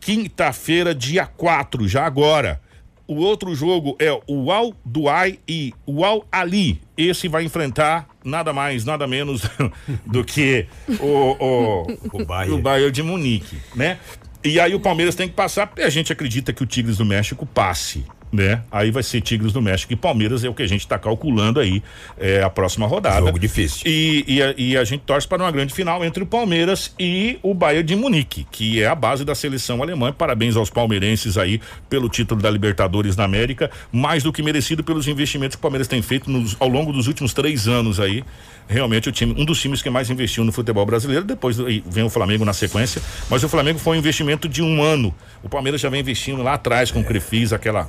quinta-feira, 0.00 0.94
dia 0.94 1.26
4, 1.26 1.86
já 1.86 2.06
agora. 2.06 2.60
O 3.06 3.16
outro 3.16 3.54
jogo 3.54 3.96
é 3.98 4.18
o 4.26 4.50
Al 4.50 4.72
Duai 4.82 5.38
e 5.46 5.74
o 5.84 6.02
Al 6.04 6.26
Ali. 6.32 6.80
Esse 6.96 7.28
vai 7.28 7.44
enfrentar 7.44 8.08
nada 8.24 8.50
mais, 8.52 8.86
nada 8.86 9.06
menos 9.06 9.42
do 10.06 10.24
que 10.24 10.66
o, 10.98 11.36
o, 11.38 11.86
o, 12.20 12.24
Bayern. 12.24 12.54
o 12.54 12.58
Bayern 12.62 12.90
de 12.90 13.02
Munique, 13.02 13.58
né? 13.74 13.98
E 14.44 14.60
aí 14.60 14.74
o 14.74 14.80
Palmeiras 14.80 15.14
tem 15.14 15.26
que 15.26 15.34
passar, 15.34 15.66
porque 15.66 15.80
a 15.80 15.88
gente 15.88 16.12
acredita 16.12 16.52
que 16.52 16.62
o 16.62 16.66
Tigres 16.66 16.98
do 16.98 17.04
México 17.04 17.46
passe. 17.46 18.04
né? 18.30 18.62
Aí 18.70 18.90
vai 18.90 19.02
ser 19.02 19.20
Tigres 19.22 19.52
do 19.52 19.62
México 19.62 19.92
e 19.92 19.96
Palmeiras 19.96 20.44
é 20.44 20.48
o 20.48 20.54
que 20.54 20.62
a 20.62 20.66
gente 20.66 20.80
está 20.80 20.98
calculando 20.98 21.60
aí 21.60 21.82
é, 22.18 22.42
a 22.42 22.50
próxima 22.50 22.84
rodada. 22.84 23.24
Jogo 23.24 23.38
difícil. 23.38 23.82
E, 23.86 24.24
e, 24.26 24.42
a, 24.42 24.54
e, 24.58 24.76
a, 24.76 24.84
gente 24.84 25.02
torce 25.02 25.26
para 25.26 25.42
uma 25.42 25.50
grande 25.52 25.72
final 25.72 26.04
entre 26.04 26.22
o 26.22 26.26
Palmeiras 26.26 26.92
e 26.98 27.38
o 27.42 27.54
Bayern 27.54 27.86
de 27.86 27.96
Munique, 27.96 28.44
que 28.50 28.82
é 28.82 28.86
a 28.86 28.94
base 28.94 29.24
da 29.24 29.36
seleção 29.36 29.80
alemã. 29.80 30.12
Parabéns 30.12 30.56
aos 30.56 30.68
palmeirenses 30.68 31.38
aí 31.38 31.60
pelo 31.88 32.08
título 32.08 32.42
da 32.42 32.50
Libertadores 32.50 33.16
na 33.16 33.24
América, 33.24 33.70
mais 33.92 34.24
do 34.24 34.32
que 34.32 34.42
merecido 34.42 34.82
pelos 34.82 35.06
investimentos 35.06 35.54
que 35.54 35.60
o 35.60 35.62
Palmeiras 35.62 35.86
tem 35.86 36.02
feito 36.02 36.28
nos, 36.28 36.56
ao 36.58 36.68
longo 36.68 36.92
dos 36.92 37.06
últimos 37.06 37.32
três 37.32 37.68
anos 37.68 38.00
aí 38.00 38.24
realmente 38.68 39.08
o 39.08 39.12
time, 39.12 39.34
um 39.36 39.44
dos 39.44 39.60
times 39.60 39.82
que 39.82 39.90
mais 39.90 40.10
investiu 40.10 40.44
no 40.44 40.52
futebol 40.52 40.84
brasileiro. 40.84 41.24
Depois 41.24 41.56
vem 41.56 42.04
o 42.04 42.10
Flamengo 42.10 42.44
na 42.44 42.52
sequência, 42.52 43.00
mas 43.28 43.42
o 43.44 43.48
Flamengo 43.48 43.78
foi 43.78 43.96
um 43.96 44.00
investimento 44.00 44.48
de 44.48 44.62
um 44.62 44.82
ano. 44.82 45.14
O 45.42 45.48
Palmeiras 45.48 45.80
já 45.80 45.88
vem 45.88 46.00
investindo 46.00 46.42
lá 46.42 46.54
atrás 46.54 46.90
com 46.90 47.00
o 47.00 47.04
Crefis, 47.04 47.52
aquela, 47.52 47.88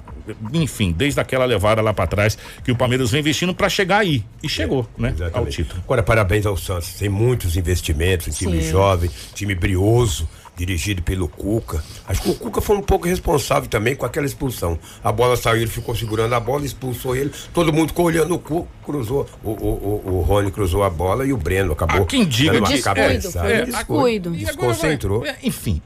enfim, 0.53 0.91
desde 0.91 1.19
aquela 1.19 1.45
levada 1.45 1.81
lá 1.81 1.93
para 1.93 2.07
trás 2.07 2.37
que 2.63 2.71
o 2.71 2.75
Palmeiras 2.75 3.11
vem 3.11 3.21
investindo 3.21 3.53
para 3.53 3.69
chegar 3.69 3.99
aí 3.99 4.23
e 4.43 4.49
chegou, 4.49 4.87
é, 4.97 5.01
né, 5.01 5.09
exatamente. 5.15 5.37
ao 5.37 5.45
título. 5.45 5.81
Agora 5.83 6.03
parabéns 6.03 6.45
ao 6.45 6.57
Santos, 6.57 6.93
tem 6.93 7.09
muitos 7.09 7.55
investimentos, 7.57 8.27
um 8.27 8.31
time 8.31 8.61
Sim. 8.61 8.71
jovem, 8.71 9.09
time 9.33 9.55
brioso 9.55 10.27
dirigido 10.55 11.01
pelo 11.01 11.27
Cuca. 11.27 11.83
Acho 12.07 12.21
que 12.21 12.29
o 12.29 12.35
Cuca 12.35 12.61
foi 12.61 12.77
um 12.77 12.81
pouco 12.81 13.07
responsável 13.07 13.69
também 13.69 13.95
com 13.95 14.05
aquela 14.05 14.25
expulsão. 14.25 14.79
A 15.03 15.11
bola 15.11 15.35
saiu, 15.35 15.61
ele 15.61 15.71
ficou 15.71 15.95
segurando 15.95 16.33
a 16.33 16.39
bola, 16.39 16.65
expulsou 16.65 17.15
ele, 17.15 17.31
todo 17.53 17.73
mundo 17.73 17.89
ficou 17.89 18.05
olhando 18.05 18.35
o 18.35 18.39
Cuca, 18.39 18.67
cruzou, 18.85 19.27
o, 19.43 19.51
o, 19.51 20.01
o, 20.05 20.15
o 20.15 20.21
Rony 20.21 20.51
cruzou 20.51 20.83
a 20.83 20.89
bola 20.89 21.25
e 21.25 21.33
o 21.33 21.37
Breno 21.37 21.73
acabou. 21.73 22.03
Ah, 22.03 22.05
quem 22.05 22.25
diga 22.25 22.61
que 22.61 22.73
descuido, 22.73 23.37
é, 23.39 23.65
descuido. 23.65 24.31
Desconcentrou. 24.31 25.25
É, 25.25 25.37
enfim, 25.43 25.81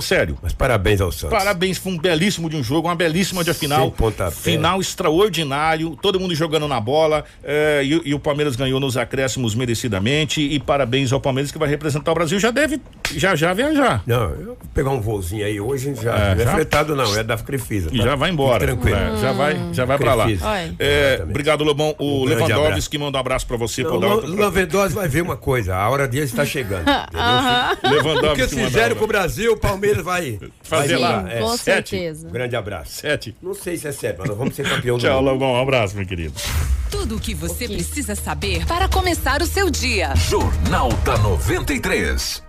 sério. 0.00 0.38
Mas 0.42 0.52
parabéns 0.52 1.00
ao 1.00 1.12
Santos. 1.12 1.36
Parabéns, 1.36 1.78
foi 1.78 1.92
um 1.92 1.98
belíssimo 1.98 2.48
de 2.48 2.56
um 2.56 2.62
jogo, 2.62 2.88
uma 2.88 2.94
belíssima 2.94 3.42
de 3.44 3.52
final. 3.54 3.92
Final 4.32 4.80
extraordinário, 4.80 5.96
todo 6.00 6.18
mundo 6.20 6.34
jogando 6.34 6.68
na 6.68 6.80
bola 6.80 7.24
é, 7.42 7.82
e, 7.84 8.10
e, 8.10 8.14
o 8.14 8.18
Palmeiras 8.18 8.56
ganhou 8.56 8.80
nos 8.80 8.96
acréscimos 8.96 9.54
merecidamente 9.54 10.40
e 10.40 10.58
parabéns 10.58 11.12
ao 11.12 11.20
Palmeiras 11.20 11.50
que 11.50 11.58
vai 11.58 11.68
representar 11.68 12.12
o 12.12 12.14
Brasil, 12.14 12.38
já 12.38 12.50
deve 12.50 12.80
já 13.14 13.34
já 13.34 13.52
viajar. 13.52 14.02
Não, 14.06 14.30
eu 14.30 14.46
vou 14.46 14.58
pegar 14.74 14.90
um 14.90 15.00
voozinho 15.00 15.44
aí 15.44 15.60
hoje 15.60 15.94
já, 15.94 16.14
é, 16.14 16.34
não 16.34 16.42
é 16.42 16.46
fretado 16.46 16.94
não, 16.94 17.16
é 17.16 17.22
da 17.22 17.36
Crefisa. 17.36 17.90
Tá? 17.90 17.96
E 17.96 17.98
já 17.98 18.14
vai 18.14 18.30
embora. 18.30 18.66
Tranquilo. 18.66 18.96
É, 18.96 19.16
já 19.16 19.32
vai, 19.32 19.58
já 19.72 19.84
vai 19.84 19.98
para 19.98 20.14
lá. 20.14 20.26
É, 20.78 21.20
obrigado, 21.22 21.64
Lobão. 21.64 21.94
O 21.98 22.22
um 22.22 22.24
Lewandowski 22.24 22.98
manda 22.98 23.16
um 23.16 23.20
abraço 23.20 23.46
para 23.46 23.56
você. 23.56 23.82
Não, 23.82 23.96
o 23.96 24.26
Lewandowski 24.26 24.94
vai 24.94 25.08
ver 25.08 25.22
uma 25.22 25.36
coisa, 25.36 25.76
a 25.76 25.88
hora 25.88 26.06
dele 26.06 26.24
está 26.24 26.44
chegando. 26.44 26.84
Lewandowski. 27.82 28.42
O 28.42 28.48
que 28.48 28.54
fizeram 28.54 28.96
com 28.96 29.04
o 29.04 29.08
Brasil, 29.08 29.56
Palmeiras 29.58 30.04
vai 30.04 30.38
fazer 30.62 30.96
Sim, 30.96 31.02
lá. 31.02 31.24
É, 31.30 31.40
com 31.40 31.56
sete. 31.56 31.90
certeza. 31.90 32.30
Grande 32.30 32.56
abraço. 32.56 32.92
Sete. 32.92 33.36
Não 33.42 33.54
sei 33.54 33.76
se 33.76 33.88
é 33.88 33.92
sete, 33.92 34.16
mas 34.18 34.28
nós 34.28 34.38
vamos 34.38 34.54
ser 34.54 34.68
campeão 34.68 34.98
Tchau, 34.98 35.20
Lobão. 35.20 35.52
Um 35.52 35.60
abraço, 35.60 35.96
meu 35.96 36.06
querido. 36.06 36.34
Tudo 36.90 37.16
o 37.16 37.20
que 37.20 37.34
você 37.34 37.64
okay. 37.64 37.76
precisa 37.76 38.14
saber 38.14 38.66
para 38.66 38.88
começar 38.88 39.42
o 39.42 39.46
seu 39.46 39.70
dia. 39.70 40.14
Jornal 40.16 40.88
da 41.04 41.18
93. 41.18 42.42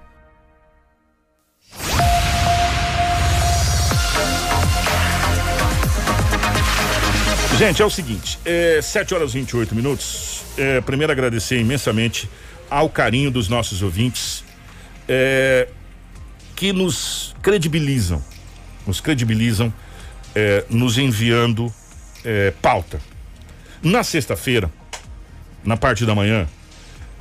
Gente, 7.60 7.82
é 7.82 7.86
o 7.86 7.90
seguinte, 7.90 8.40
é, 8.46 8.80
7 8.82 9.14
horas 9.14 9.32
e 9.32 9.34
28 9.34 9.76
minutos. 9.76 10.44
É, 10.58 10.80
primeiro 10.80 11.12
agradecer 11.12 11.60
imensamente 11.60 12.30
ao 12.70 12.90
carinho 12.90 13.30
dos 13.30 13.50
nossos 13.50 13.82
ouvintes. 13.82 14.46
É, 15.06 15.68
que 16.60 16.74
nos 16.74 17.34
credibilizam, 17.42 18.22
nos 18.86 19.00
credibilizam, 19.00 19.74
é, 20.36 20.66
nos 20.70 20.98
enviando 20.98 21.74
é, 22.26 22.52
pauta. 22.62 23.00
Na 23.82 24.04
sexta-feira, 24.04 24.70
na 25.64 25.78
parte 25.78 26.06
da 26.06 26.14
manhã, 26.14 26.46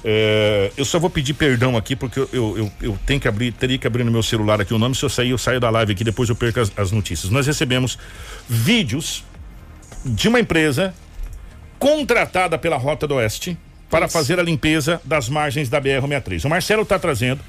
é, 0.05 0.72
eu 0.76 0.84
só 0.84 0.99
vou 0.99 1.09
pedir 1.09 1.34
perdão 1.34 1.76
aqui 1.76 1.95
porque 1.95 2.18
eu, 2.18 2.28
eu, 2.32 2.59
eu, 2.59 2.72
eu, 2.82 2.99
tenho 3.07 3.20
que 3.20 3.28
abrir, 3.28 3.53
teria 3.53 3.78
que 3.78 3.86
abrir 3.86 4.03
no 4.03 4.11
meu 4.11 4.24
celular 4.24 4.61
aqui 4.61 4.74
o 4.74 4.78
nome. 4.78 4.97
Se 4.97 5.05
eu 5.05 5.09
sair, 5.09 5.30
eu 5.30 5.39
saio 5.39 5.61
da 5.61 5.70
live 5.70 5.93
aqui, 5.93 6.03
depois 6.03 6.28
eu 6.28 6.34
perco 6.34 6.59
as, 6.59 6.72
as 6.76 6.91
notícias. 6.91 7.30
Nós 7.30 7.47
recebemos 7.47 7.97
vídeos 8.49 9.24
de 10.05 10.26
uma 10.26 10.41
empresa 10.41 10.93
contratada 11.78 12.59
pela 12.59 12.76
Rota 12.76 13.07
do 13.07 13.14
Oeste 13.14 13.57
para 13.89 14.09
fazer 14.09 14.41
a 14.41 14.43
limpeza 14.43 15.01
das 15.05 15.28
margens 15.28 15.68
da 15.68 15.80
BR-63. 15.80 16.45
O 16.45 16.49
Marcelo 16.49 16.82
está 16.82 16.99
trazendo 16.99 17.41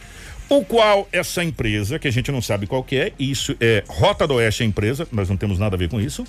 o 0.50 0.66
qual 0.66 1.08
essa 1.12 1.44
empresa, 1.44 2.00
que 2.00 2.08
a 2.08 2.12
gente 2.12 2.32
não 2.32 2.42
sabe 2.42 2.66
qual 2.66 2.84
que 2.84 2.98
é, 2.98 3.14
isso 3.20 3.56
é 3.62 3.84
Rota 3.88 4.26
do 4.26 4.34
Oeste 4.36 4.64
a 4.64 4.66
empresa, 4.66 5.08
nós 5.12 5.30
não 5.30 5.38
temos 5.38 5.60
nada 5.60 5.76
a 5.76 5.80
ver 5.80 5.90
com 5.90 6.02
isso, 6.02 6.26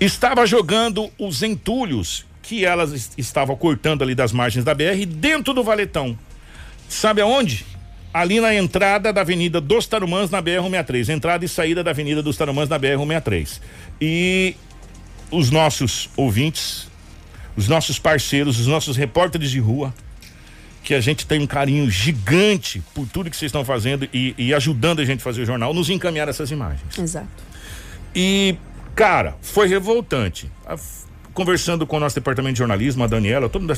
estava 0.00 0.46
jogando 0.46 1.10
os 1.18 1.42
entulhos 1.42 2.24
que 2.42 2.64
elas 2.64 3.10
estavam 3.18 3.56
cortando 3.56 4.02
ali 4.02 4.14
das 4.14 4.30
margens 4.30 4.64
da 4.64 4.74
BR 4.74 5.04
dentro 5.06 5.52
do 5.52 5.64
valetão. 5.64 6.16
Sabe 6.88 7.20
aonde? 7.20 7.64
Ali 8.12 8.40
na 8.40 8.54
entrada 8.54 9.12
da 9.12 9.22
Avenida 9.22 9.60
dos 9.60 9.86
Tarumãs 9.86 10.30
na 10.30 10.40
BR-163, 10.40 11.08
entrada 11.08 11.44
e 11.44 11.48
saída 11.48 11.82
da 11.82 11.90
Avenida 11.90 12.22
dos 12.22 12.36
Tarumãs 12.36 12.68
na 12.68 12.78
BR-163. 12.78 13.60
E 14.00 14.54
os 15.30 15.50
nossos 15.50 16.08
ouvintes, 16.16 16.86
os 17.56 17.66
nossos 17.66 17.98
parceiros, 17.98 18.60
os 18.60 18.66
nossos 18.66 18.96
repórteres 18.96 19.50
de 19.50 19.58
rua, 19.58 19.92
que 20.84 20.94
a 20.94 21.00
gente 21.00 21.26
tem 21.26 21.40
um 21.40 21.46
carinho 21.46 21.90
gigante 21.90 22.82
por 22.92 23.08
tudo 23.08 23.30
que 23.30 23.36
vocês 23.36 23.48
estão 23.48 23.64
fazendo 23.64 24.06
e, 24.12 24.34
e, 24.36 24.52
ajudando 24.52 25.00
a 25.00 25.04
gente 25.04 25.20
a 25.20 25.22
fazer 25.22 25.42
o 25.42 25.46
jornal, 25.46 25.72
nos 25.72 25.88
encaminhar 25.88 26.28
essas 26.28 26.50
imagens. 26.50 26.98
Exato. 26.98 27.26
E, 28.14 28.56
cara, 28.94 29.34
foi 29.40 29.66
revoltante. 29.66 30.52
A, 30.66 30.76
conversando 31.32 31.86
com 31.86 31.96
o 31.96 32.00
nosso 32.00 32.14
departamento 32.14 32.52
de 32.52 32.58
jornalismo, 32.58 33.02
a 33.02 33.06
Daniela, 33.06 33.48
todo 33.48 33.62
mundo. 33.62 33.74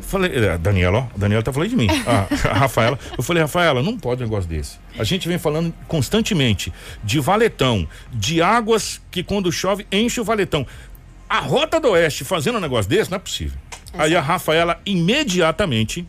Falei, 0.00 0.30
a 0.30 0.52
é, 0.52 0.58
Daniela, 0.58 0.98
ó, 0.98 1.02
a 1.14 1.18
Daniela 1.18 1.42
tá 1.42 1.52
falando 1.52 1.70
de 1.70 1.76
mim. 1.76 1.88
A, 2.06 2.50
a 2.50 2.54
Rafaela, 2.54 2.98
eu 3.16 3.24
falei, 3.24 3.42
Rafaela, 3.42 3.82
não 3.82 3.98
pode 3.98 4.22
um 4.22 4.26
negócio 4.26 4.48
desse. 4.48 4.78
A 4.98 5.02
gente 5.02 5.26
vem 5.26 5.38
falando 5.38 5.74
constantemente 5.88 6.72
de 7.02 7.18
valetão, 7.18 7.88
de 8.12 8.40
águas 8.42 9.00
que 9.10 9.24
quando 9.24 9.50
chove 9.50 9.86
enche 9.90 10.20
o 10.20 10.24
valetão. 10.24 10.66
A 11.28 11.40
Rota 11.40 11.80
do 11.80 11.90
Oeste 11.90 12.22
fazendo 12.22 12.58
um 12.58 12.60
negócio 12.60 12.88
desse, 12.88 13.10
não 13.10 13.16
é 13.16 13.20
possível. 13.20 13.58
Exato. 13.88 14.02
Aí 14.02 14.14
a 14.14 14.20
Rafaela 14.20 14.78
imediatamente 14.84 16.06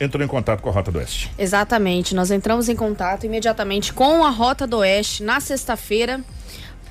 entrou 0.00 0.24
em 0.24 0.28
contato 0.28 0.60
com 0.60 0.68
a 0.68 0.72
Rota 0.72 0.90
do 0.90 0.98
Oeste. 0.98 1.30
Exatamente, 1.38 2.14
nós 2.14 2.30
entramos 2.30 2.68
em 2.68 2.76
contato 2.76 3.24
imediatamente 3.24 3.92
com 3.92 4.24
a 4.24 4.30
Rota 4.30 4.66
do 4.66 4.78
Oeste 4.78 5.22
na 5.22 5.40
sexta-feira 5.40 6.20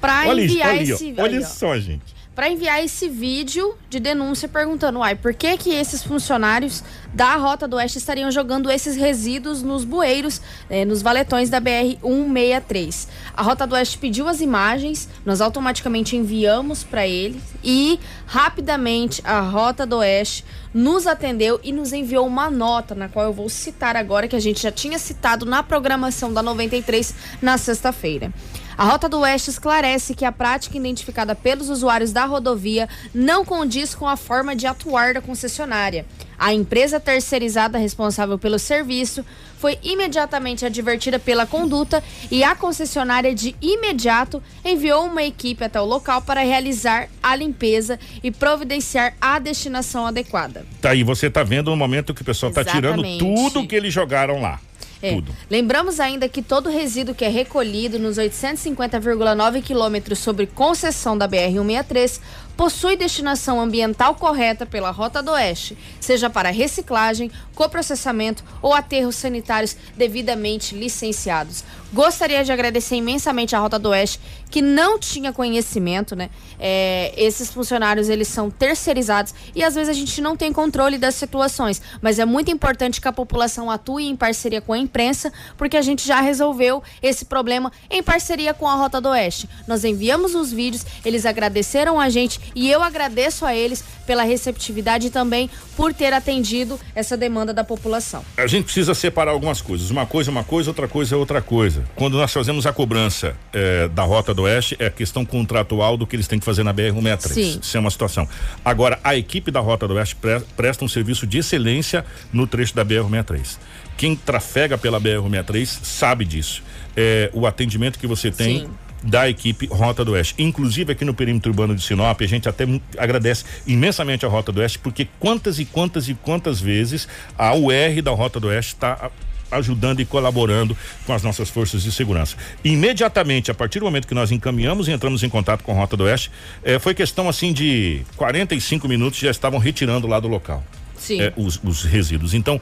para 0.01 0.27
enviar 0.33 0.69
olha, 0.69 0.81
esse 0.81 1.05
olha, 1.17 1.23
olha 1.23 1.45
só, 1.45 1.77
gente 1.77 2.14
para 2.35 2.49
enviar 2.49 2.83
esse 2.83 3.07
vídeo 3.07 3.75
de 3.89 3.97
denúncia 3.97 4.49
perguntando, 4.49 4.99
uai, 4.99 5.15
por 5.15 5.33
que 5.33 5.57
que 5.57 5.69
esses 5.69 6.03
funcionários 6.03 6.83
da 7.13 7.37
Rota 7.37 7.65
do 7.65 7.77
Oeste 7.77 7.97
estariam 7.97 8.29
jogando 8.29 8.69
esses 8.69 8.97
resíduos 8.97 9.63
nos 9.63 9.85
bueiros, 9.85 10.41
eh, 10.69 10.83
nos 10.83 11.01
valetões 11.01 11.49
da 11.49 11.61
BR 11.61 11.97
163? 12.03 13.07
A 13.33 13.41
Rota 13.41 13.65
do 13.65 13.73
Oeste 13.73 13.97
pediu 13.97 14.27
as 14.27 14.41
imagens, 14.41 15.07
nós 15.25 15.39
automaticamente 15.39 16.17
enviamos 16.17 16.83
para 16.83 17.07
eles 17.07 17.41
e 17.63 17.97
rapidamente 18.27 19.21
a 19.23 19.39
Rota 19.39 19.85
do 19.85 19.97
Oeste 19.97 20.43
nos 20.73 21.07
atendeu 21.07 21.57
e 21.63 21.71
nos 21.71 21.93
enviou 21.93 22.27
uma 22.27 22.49
nota, 22.49 22.93
na 22.93 23.07
qual 23.07 23.25
eu 23.25 23.33
vou 23.33 23.47
citar 23.47 23.95
agora, 23.95 24.27
que 24.27 24.35
a 24.35 24.41
gente 24.41 24.61
já 24.61 24.71
tinha 24.71 24.99
citado 24.99 25.45
na 25.45 25.63
programação 25.63 26.33
da 26.33 26.43
93 26.43 27.15
na 27.41 27.57
sexta-feira. 27.57 28.33
A 28.77 28.83
Rota 28.83 29.07
do 29.07 29.21
Oeste 29.21 29.49
esclarece 29.49 30.13
que 30.13 30.25
a 30.25 30.33
prática 30.33 30.77
identificada 30.77 31.33
pelos 31.33 31.69
usuários 31.69 32.11
da 32.11 32.25
rodovia 32.25 32.89
não 33.13 33.45
condiz 33.45 33.95
com 33.95 34.05
a 34.05 34.17
forma 34.17 34.53
de 34.53 34.67
atuar 34.67 35.13
da 35.13 35.21
concessionária. 35.21 36.05
A 36.37 36.53
empresa 36.53 36.99
terceirizada 36.99 37.77
responsável 37.77 38.37
pelo 38.37 38.59
serviço 38.59 39.25
foi 39.57 39.79
imediatamente 39.81 40.65
advertida 40.65 41.17
pela 41.17 41.45
conduta 41.45 42.03
e 42.29 42.43
a 42.43 42.53
concessionária 42.53 43.33
de 43.33 43.55
imediato 43.61 44.43
enviou 44.65 45.05
uma 45.05 45.23
equipe 45.23 45.63
até 45.63 45.79
o 45.79 45.85
local 45.85 46.21
para 46.21 46.41
realizar 46.41 47.07
a 47.23 47.33
limpeza 47.33 47.97
e 48.21 48.29
providenciar 48.29 49.15
a 49.21 49.39
destinação 49.39 50.05
adequada. 50.05 50.65
Tá 50.81 50.89
aí, 50.89 51.01
você 51.01 51.29
tá 51.29 51.43
vendo 51.43 51.71
no 51.71 51.77
momento 51.77 52.13
que 52.13 52.23
o 52.23 52.25
pessoal 52.25 52.49
está 52.49 52.65
tirando 52.65 53.01
tudo 53.17 53.65
que 53.65 53.75
eles 53.75 53.93
jogaram 53.93 54.41
lá. 54.41 54.59
É. 55.01 55.15
Tudo. 55.15 55.31
Lembramos 55.49 55.99
ainda 55.99 56.27
que 56.29 56.41
todo 56.41 56.69
resíduo 56.69 57.15
que 57.15 57.25
é 57.25 57.29
recolhido 57.29 57.99
nos 57.99 58.17
850,9 58.17 59.61
quilômetros 59.61 60.19
sobre 60.19 60.47
concessão 60.47 61.17
da 61.17 61.27
BR-163 61.27 62.19
possui 62.55 62.95
destinação 62.95 63.59
ambiental 63.59 64.15
correta 64.15 64.65
pela 64.65 64.91
Rota 64.91 65.21
do 65.21 65.31
Oeste, 65.31 65.77
seja 65.99 66.29
para 66.29 66.49
reciclagem, 66.49 67.31
coprocessamento 67.53 68.43
ou 68.61 68.73
aterros 68.73 69.15
sanitários 69.15 69.75
devidamente 69.95 70.75
licenciados. 70.75 71.63
Gostaria 71.93 72.43
de 72.43 72.51
agradecer 72.51 72.95
imensamente 72.95 73.55
a 73.55 73.59
Rota 73.59 73.79
do 73.79 73.89
Oeste, 73.89 74.19
que 74.51 74.61
não 74.61 74.99
tinha 74.99 75.31
conhecimento, 75.31 76.15
né? 76.15 76.29
É, 76.59 77.13
esses 77.15 77.49
funcionários, 77.51 78.09
eles 78.09 78.27
são 78.27 78.49
terceirizados 78.49 79.33
e 79.55 79.63
às 79.63 79.75
vezes 79.75 79.89
a 79.89 79.93
gente 79.93 80.19
não 80.21 80.35
tem 80.35 80.51
controle 80.51 80.97
das 80.97 81.15
situações, 81.15 81.81
mas 82.01 82.19
é 82.19 82.25
muito 82.25 82.51
importante 82.51 82.99
que 82.99 83.07
a 83.07 83.13
população 83.13 83.71
atue 83.71 84.05
em 84.05 84.15
parceria 84.15 84.61
com 84.61 84.73
a 84.73 84.77
imprensa, 84.77 85.31
porque 85.57 85.77
a 85.77 85.81
gente 85.81 86.05
já 86.05 86.19
resolveu 86.19 86.83
esse 87.01 87.25
problema 87.25 87.71
em 87.89 88.03
parceria 88.03 88.53
com 88.53 88.67
a 88.67 88.75
Rota 88.75 88.99
do 88.99 89.09
Oeste. 89.09 89.49
Nós 89.67 89.83
enviamos 89.83 90.35
os 90.35 90.51
vídeos, 90.51 90.85
eles 91.05 91.25
agradeceram 91.25 91.99
a 91.99 92.09
gente 92.09 92.39
e 92.53 92.69
eu 92.69 92.83
agradeço 92.83 93.45
a 93.45 93.55
eles 93.55 93.83
pela 94.05 94.23
receptividade 94.23 95.07
e 95.07 95.09
também 95.09 95.49
por 95.75 95.93
ter 95.93 96.13
atendido 96.13 96.79
essa 96.93 97.17
demanda 97.17 97.53
da 97.53 97.63
população. 97.63 98.23
A 98.37 98.47
gente 98.47 98.65
precisa 98.65 98.93
separar 98.93 99.31
algumas 99.31 99.61
coisas. 99.61 99.89
Uma 99.89 100.05
coisa 100.05 100.29
é 100.29 100.31
uma 100.31 100.43
coisa, 100.43 100.69
outra 100.69 100.87
coisa 100.87 101.15
é 101.15 101.17
outra 101.17 101.41
coisa. 101.41 101.83
Quando 101.95 102.17
nós 102.17 102.31
fazemos 102.31 102.65
a 102.65 102.73
cobrança 102.73 103.35
é, 103.51 103.87
da 103.89 104.03
Rota 104.03 104.33
do 104.33 104.43
Oeste, 104.43 104.75
é 104.79 104.87
a 104.87 104.91
questão 104.91 105.25
contratual 105.25 105.97
do 105.97 106.05
que 106.05 106.15
eles 106.15 106.27
têm 106.27 106.39
que 106.39 106.45
fazer 106.45 106.63
na 106.63 106.73
BR-163. 106.73 107.19
Sim. 107.19 107.59
Isso 107.61 107.77
é 107.77 107.79
uma 107.79 107.91
situação. 107.91 108.27
Agora, 108.63 108.99
a 109.03 109.15
equipe 109.15 109.51
da 109.51 109.59
Rota 109.59 109.87
do 109.87 109.95
Oeste 109.95 110.15
pre 110.15 110.39
presta 110.55 110.85
um 110.85 110.87
serviço 110.87 111.25
de 111.25 111.39
excelência 111.39 112.05
no 112.31 112.45
trecho 112.45 112.75
da 112.75 112.85
BR-163. 112.85 113.57
Quem 113.97 114.15
trafega 114.15 114.77
pela 114.77 114.99
BR-163 114.99 115.65
sabe 115.83 116.25
disso. 116.25 116.61
É, 116.95 117.29
o 117.33 117.45
atendimento 117.47 117.99
que 117.99 118.07
você 118.07 118.31
tem 118.31 118.61
Sim 118.61 118.84
da 119.05 119.29
equipe 119.29 119.67
Rota 119.67 120.03
do 120.03 120.13
Oeste. 120.13 120.35
Inclusive 120.37 120.91
aqui 120.91 121.05
no 121.05 121.13
perímetro 121.13 121.51
urbano 121.51 121.75
de 121.75 121.83
Sinop, 121.83 122.19
a 122.21 122.27
gente 122.27 122.49
até 122.49 122.65
agradece 122.97 123.45
imensamente 123.67 124.25
a 124.25 124.29
Rota 124.29 124.51
do 124.51 124.59
Oeste, 124.59 124.79
porque 124.79 125.07
quantas 125.19 125.59
e 125.59 125.65
quantas 125.65 126.09
e 126.09 126.15
quantas 126.15 126.59
vezes 126.59 127.07
a 127.37 127.53
UR 127.53 128.01
da 128.03 128.11
Rota 128.11 128.39
do 128.39 128.47
Oeste 128.47 128.73
está 128.73 129.11
ajudando 129.51 129.99
e 129.99 130.05
colaborando 130.05 130.75
com 131.05 131.13
as 131.13 131.21
nossas 131.21 131.49
forças 131.49 131.83
de 131.83 131.91
segurança. 131.91 132.35
Imediatamente, 132.63 133.51
a 133.51 133.53
partir 133.53 133.79
do 133.79 133.85
momento 133.85 134.07
que 134.07 134.13
nós 134.13 134.31
encaminhamos 134.31 134.87
e 134.87 134.91
entramos 134.91 135.23
em 135.23 135.29
contato 135.29 135.63
com 135.63 135.71
a 135.71 135.75
Rota 135.75 135.95
do 135.95 136.03
Oeste, 136.03 136.31
eh, 136.63 136.79
foi 136.79 136.93
questão 136.93 137.29
assim 137.29 137.53
de 137.53 138.01
45 138.17 138.87
minutos 138.87 139.19
já 139.19 139.29
estavam 139.29 139.59
retirando 139.59 140.07
lá 140.07 140.19
do 140.19 140.27
local 140.27 140.63
eh, 141.09 141.31
os, 141.37 141.59
os 141.63 141.83
resíduos. 141.83 142.33
Então, 142.33 142.59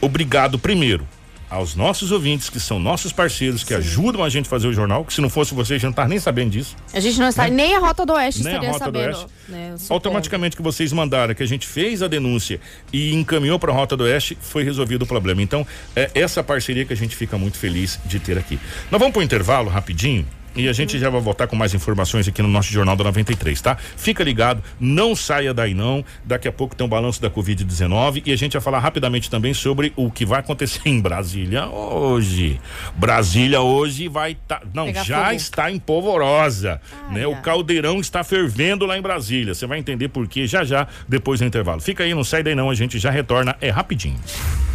obrigado 0.00 0.58
primeiro 0.58 1.06
aos 1.48 1.74
nossos 1.74 2.10
ouvintes, 2.12 2.48
que 2.48 2.58
são 2.58 2.78
nossos 2.78 3.12
parceiros, 3.12 3.62
que 3.62 3.74
Sim. 3.74 3.80
ajudam 3.80 4.24
a 4.24 4.28
gente 4.28 4.46
a 4.46 4.48
fazer 4.48 4.68
o 4.68 4.72
jornal, 4.72 5.04
que 5.04 5.12
se 5.12 5.20
não 5.20 5.30
fosse 5.30 5.54
vocês, 5.54 5.76
a 5.76 5.78
gente 5.78 5.86
não 5.86 5.92
tá 5.92 6.08
nem 6.08 6.18
sabendo 6.18 6.50
disso. 6.50 6.76
A 6.92 7.00
gente 7.00 7.18
não 7.18 7.28
está, 7.28 7.44
né? 7.44 7.50
nem 7.50 7.76
a 7.76 7.78
Rota 7.78 8.04
do 8.04 8.12
Oeste 8.14 8.42
nem 8.42 8.52
estaria 8.52 8.68
a 8.68 8.72
Rota 8.72 8.84
sabendo. 8.84 9.12
Do 9.12 9.18
Oeste. 9.18 9.32
Né, 9.48 9.74
Automaticamente 9.88 10.56
que 10.56 10.62
vocês 10.62 10.92
mandaram, 10.92 11.34
que 11.34 11.42
a 11.42 11.46
gente 11.46 11.66
fez 11.66 12.02
a 12.02 12.08
denúncia 12.08 12.60
e 12.92 13.14
encaminhou 13.14 13.58
para 13.58 13.72
a 13.72 13.74
Rota 13.74 13.96
do 13.96 14.04
Oeste, 14.04 14.36
foi 14.40 14.64
resolvido 14.64 15.02
o 15.02 15.06
problema. 15.06 15.42
Então, 15.42 15.66
é 15.94 16.10
essa 16.14 16.42
parceria 16.42 16.84
que 16.84 16.92
a 16.92 16.96
gente 16.96 17.14
fica 17.14 17.36
muito 17.36 17.58
feliz 17.58 18.00
de 18.04 18.18
ter 18.18 18.38
aqui. 18.38 18.58
Nós 18.90 18.98
vamos 18.98 19.12
para 19.12 19.20
o 19.20 19.22
intervalo 19.22 19.68
rapidinho. 19.70 20.26
E 20.56 20.68
a 20.68 20.72
gente 20.72 20.98
já 20.98 21.10
vai 21.10 21.20
voltar 21.20 21.46
com 21.46 21.56
mais 21.56 21.74
informações 21.74 22.28
aqui 22.28 22.40
no 22.40 22.48
nosso 22.48 22.72
Jornal 22.72 22.94
da 22.94 23.04
93, 23.04 23.60
tá? 23.60 23.76
Fica 23.96 24.22
ligado, 24.22 24.62
não 24.78 25.16
saia 25.16 25.52
daí 25.52 25.74
não. 25.74 26.04
Daqui 26.24 26.46
a 26.46 26.52
pouco 26.52 26.76
tem 26.76 26.86
um 26.86 26.88
balanço 26.88 27.20
da 27.20 27.28
Covid-19 27.28 28.22
e 28.24 28.32
a 28.32 28.36
gente 28.36 28.52
vai 28.52 28.62
falar 28.62 28.78
rapidamente 28.78 29.28
também 29.28 29.52
sobre 29.52 29.92
o 29.96 30.10
que 30.10 30.24
vai 30.24 30.40
acontecer 30.40 30.80
em 30.86 31.00
Brasília 31.00 31.66
hoje. 31.66 32.60
Brasília 32.94 33.60
hoje 33.60 34.08
vai 34.08 34.32
estar. 34.32 34.60
Tá, 34.60 34.66
não, 34.72 34.86
Pegar 34.86 35.02
já 35.02 35.24
fogo. 35.24 35.36
está 35.36 35.70
em 35.70 35.78
polvorosa, 35.78 36.80
né? 37.10 37.26
O 37.26 37.36
caldeirão 37.42 37.98
está 38.00 38.22
fervendo 38.22 38.86
lá 38.86 38.96
em 38.96 39.02
Brasília. 39.02 39.54
Você 39.54 39.66
vai 39.66 39.78
entender 39.78 40.08
por 40.08 40.28
quê 40.28 40.46
já 40.46 40.64
já, 40.64 40.86
depois 41.08 41.40
do 41.40 41.46
intervalo. 41.46 41.80
Fica 41.80 42.04
aí, 42.04 42.14
não 42.14 42.24
sai 42.24 42.42
daí 42.42 42.54
não, 42.54 42.70
a 42.70 42.74
gente 42.74 42.98
já 42.98 43.10
retorna, 43.10 43.56
é 43.60 43.70
rapidinho. 43.70 44.18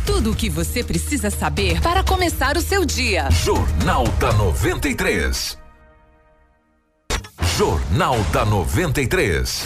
Tudo 0.06 0.32
o 0.32 0.36
que 0.36 0.50
você 0.50 0.84
precisa 0.84 1.30
saber 1.30 1.80
para 1.82 2.04
começar 2.04 2.58
o 2.58 2.62
seu 2.62 2.84
dia. 2.84 3.30
Jornal 3.32 4.08
da 4.20 4.34
93. 4.34 5.69
Jornal 7.58 8.18
da 8.32 8.46
93. 8.46 9.64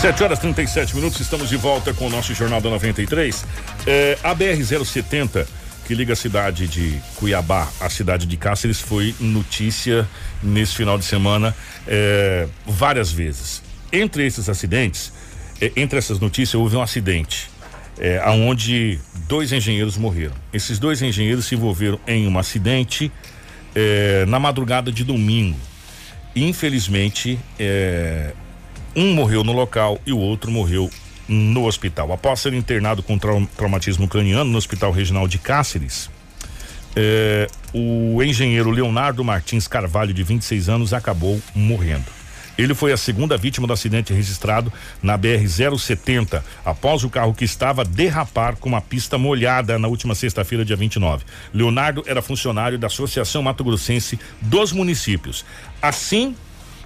7 0.00 0.24
horas 0.24 0.38
37 0.38 0.94
minutos, 0.94 1.20
estamos 1.20 1.48
de 1.48 1.56
volta 1.56 1.92
com 1.94 2.06
o 2.06 2.10
nosso 2.10 2.34
Jornal 2.34 2.60
da 2.60 2.70
93. 2.70 3.44
É, 3.86 4.18
a 4.22 4.34
BR-070, 4.34 5.46
que 5.86 5.94
liga 5.94 6.12
a 6.12 6.16
cidade 6.16 6.66
de 6.66 7.00
Cuiabá 7.16 7.68
à 7.80 7.88
cidade 7.88 8.26
de 8.26 8.36
Cáceres, 8.36 8.80
foi 8.80 9.14
notícia 9.20 10.08
nesse 10.42 10.74
final 10.74 10.98
de 10.98 11.04
semana 11.04 11.54
é, 11.86 12.48
várias 12.66 13.10
vezes. 13.10 13.62
Entre 13.92 14.26
esses 14.26 14.48
acidentes, 14.48 15.12
é, 15.60 15.72
entre 15.76 15.98
essas 15.98 16.18
notícias, 16.18 16.54
houve 16.54 16.76
um 16.76 16.82
acidente. 16.82 17.50
É, 17.98 18.22
onde 18.30 18.98
dois 19.28 19.52
engenheiros 19.52 19.96
morreram. 19.96 20.34
Esses 20.52 20.78
dois 20.78 21.02
engenheiros 21.02 21.46
se 21.46 21.54
envolveram 21.54 22.00
em 22.06 22.26
um 22.26 22.38
acidente 22.38 23.12
é, 23.74 24.24
na 24.26 24.40
madrugada 24.40 24.90
de 24.90 25.04
domingo 25.04 25.58
infelizmente, 26.34 27.38
é, 27.58 28.32
um 28.94 29.14
morreu 29.14 29.42
no 29.44 29.52
local 29.52 30.00
e 30.06 30.12
o 30.12 30.18
outro 30.18 30.50
morreu 30.50 30.90
no 31.28 31.66
hospital. 31.66 32.12
Após 32.12 32.40
ser 32.40 32.52
internado 32.52 33.02
com 33.02 33.18
trau 33.18 33.46
traumatismo 33.56 34.08
craniano 34.08 34.50
no 34.50 34.58
Hospital 34.58 34.92
Regional 34.92 35.26
de 35.26 35.38
Cáceres, 35.38 36.10
é, 36.94 37.46
o 37.72 38.22
engenheiro 38.22 38.70
Leonardo 38.70 39.24
Martins 39.24 39.66
Carvalho, 39.66 40.12
de 40.12 40.22
26 40.22 40.68
anos, 40.68 40.92
acabou 40.92 41.40
morrendo. 41.54 42.21
Ele 42.56 42.74
foi 42.74 42.92
a 42.92 42.96
segunda 42.96 43.36
vítima 43.36 43.66
do 43.66 43.72
acidente 43.72 44.12
registrado 44.12 44.72
na 45.02 45.18
BR-070, 45.18 46.42
após 46.64 47.02
o 47.04 47.10
carro 47.10 47.34
que 47.34 47.44
estava 47.44 47.84
derrapar 47.84 48.56
com 48.56 48.68
uma 48.68 48.80
pista 48.80 49.16
molhada 49.16 49.78
na 49.78 49.88
última 49.88 50.14
sexta-feira, 50.14 50.64
dia 50.64 50.76
29. 50.76 51.24
Leonardo 51.52 52.02
era 52.06 52.20
funcionário 52.20 52.78
da 52.78 52.86
Associação 52.86 53.42
Mato 53.42 53.64
Grossense 53.64 54.18
dos 54.40 54.72
Municípios, 54.72 55.44
assim 55.80 56.36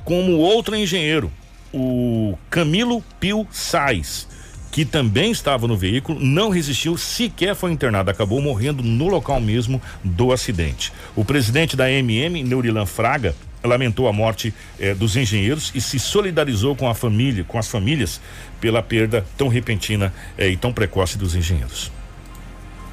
como 0.04 0.38
outro 0.38 0.76
engenheiro, 0.76 1.32
o 1.72 2.38
Camilo 2.48 3.02
Pio 3.18 3.46
Sais 3.50 4.28
que 4.76 4.84
também 4.84 5.30
estava 5.30 5.66
no 5.66 5.74
veículo, 5.74 6.20
não 6.20 6.50
resistiu, 6.50 6.98
sequer 6.98 7.54
foi 7.54 7.72
internado, 7.72 8.10
acabou 8.10 8.42
morrendo 8.42 8.82
no 8.82 9.08
local 9.08 9.40
mesmo 9.40 9.80
do 10.04 10.32
acidente. 10.32 10.92
O 11.14 11.24
presidente 11.24 11.74
da 11.74 11.90
MM, 11.90 12.42
Neurilan 12.42 12.84
Fraga, 12.84 13.34
lamentou 13.66 14.08
a 14.08 14.12
morte 14.12 14.54
eh, 14.78 14.94
dos 14.94 15.16
engenheiros 15.16 15.72
e 15.74 15.80
se 15.80 15.98
solidarizou 15.98 16.74
com 16.74 16.88
a 16.88 16.94
família, 16.94 17.44
com 17.44 17.58
as 17.58 17.68
famílias, 17.68 18.20
pela 18.60 18.82
perda 18.82 19.24
tão 19.36 19.48
repentina 19.48 20.12
eh, 20.38 20.48
e 20.48 20.56
tão 20.56 20.72
precoce 20.72 21.18
dos 21.18 21.34
engenheiros. 21.34 21.92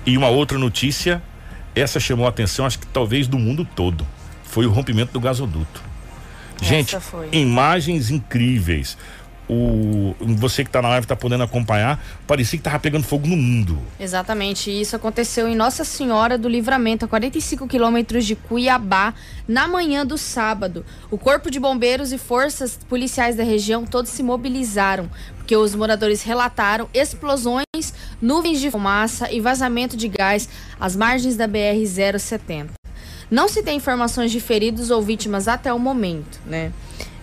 E 0.05 0.17
uma 0.17 0.27
outra 0.27 0.57
notícia, 0.57 1.21
essa 1.75 1.99
chamou 1.99 2.25
a 2.25 2.29
atenção, 2.29 2.65
acho 2.65 2.79
que 2.79 2.87
talvez 2.87 3.27
do 3.27 3.39
mundo 3.39 3.65
todo, 3.75 4.05
foi 4.43 4.65
o 4.65 4.71
rompimento 4.71 5.13
do 5.13 5.19
gasoduto. 5.19 5.81
Gente, 6.61 6.95
imagens 7.31 8.09
incríveis 8.09 8.97
o 9.49 10.15
você 10.37 10.63
que 10.63 10.69
está 10.69 10.81
na 10.81 10.89
live 10.89 11.05
está 11.05 11.15
podendo 11.15 11.43
acompanhar, 11.43 12.03
parecia 12.25 12.57
que 12.57 12.63
tava 12.63 12.79
pegando 12.79 13.03
fogo 13.03 13.27
no 13.27 13.35
mundo. 13.35 13.77
Exatamente, 13.99 14.71
isso 14.71 14.95
aconteceu 14.95 15.47
em 15.47 15.55
Nossa 15.55 15.83
Senhora 15.83 16.37
do 16.37 16.47
Livramento, 16.47 17.05
a 17.05 17.07
45 17.07 17.67
quilômetros 17.67 18.25
de 18.25 18.35
Cuiabá, 18.35 19.13
na 19.47 19.67
manhã 19.67 20.05
do 20.05 20.17
sábado. 20.17 20.85
O 21.11 21.17
Corpo 21.17 21.51
de 21.51 21.59
Bombeiros 21.59 22.11
e 22.11 22.17
forças 22.17 22.79
policiais 22.89 23.35
da 23.35 23.43
região 23.43 23.85
todos 23.85 24.11
se 24.11 24.23
mobilizaram, 24.23 25.09
porque 25.37 25.55
os 25.55 25.75
moradores 25.75 26.23
relataram 26.23 26.87
explosões, 26.93 27.65
nuvens 28.21 28.59
de 28.59 28.71
fumaça 28.71 29.31
e 29.31 29.41
vazamento 29.41 29.97
de 29.97 30.07
gás 30.07 30.47
às 30.79 30.95
margens 30.95 31.35
da 31.35 31.47
BR 31.47 31.85
070. 32.19 32.73
Não 33.29 33.47
se 33.47 33.63
tem 33.63 33.77
informações 33.77 34.31
de 34.31 34.39
feridos 34.39 34.91
ou 34.91 35.01
vítimas 35.01 35.47
até 35.47 35.73
o 35.73 35.79
momento, 35.79 36.39
né? 36.45 36.71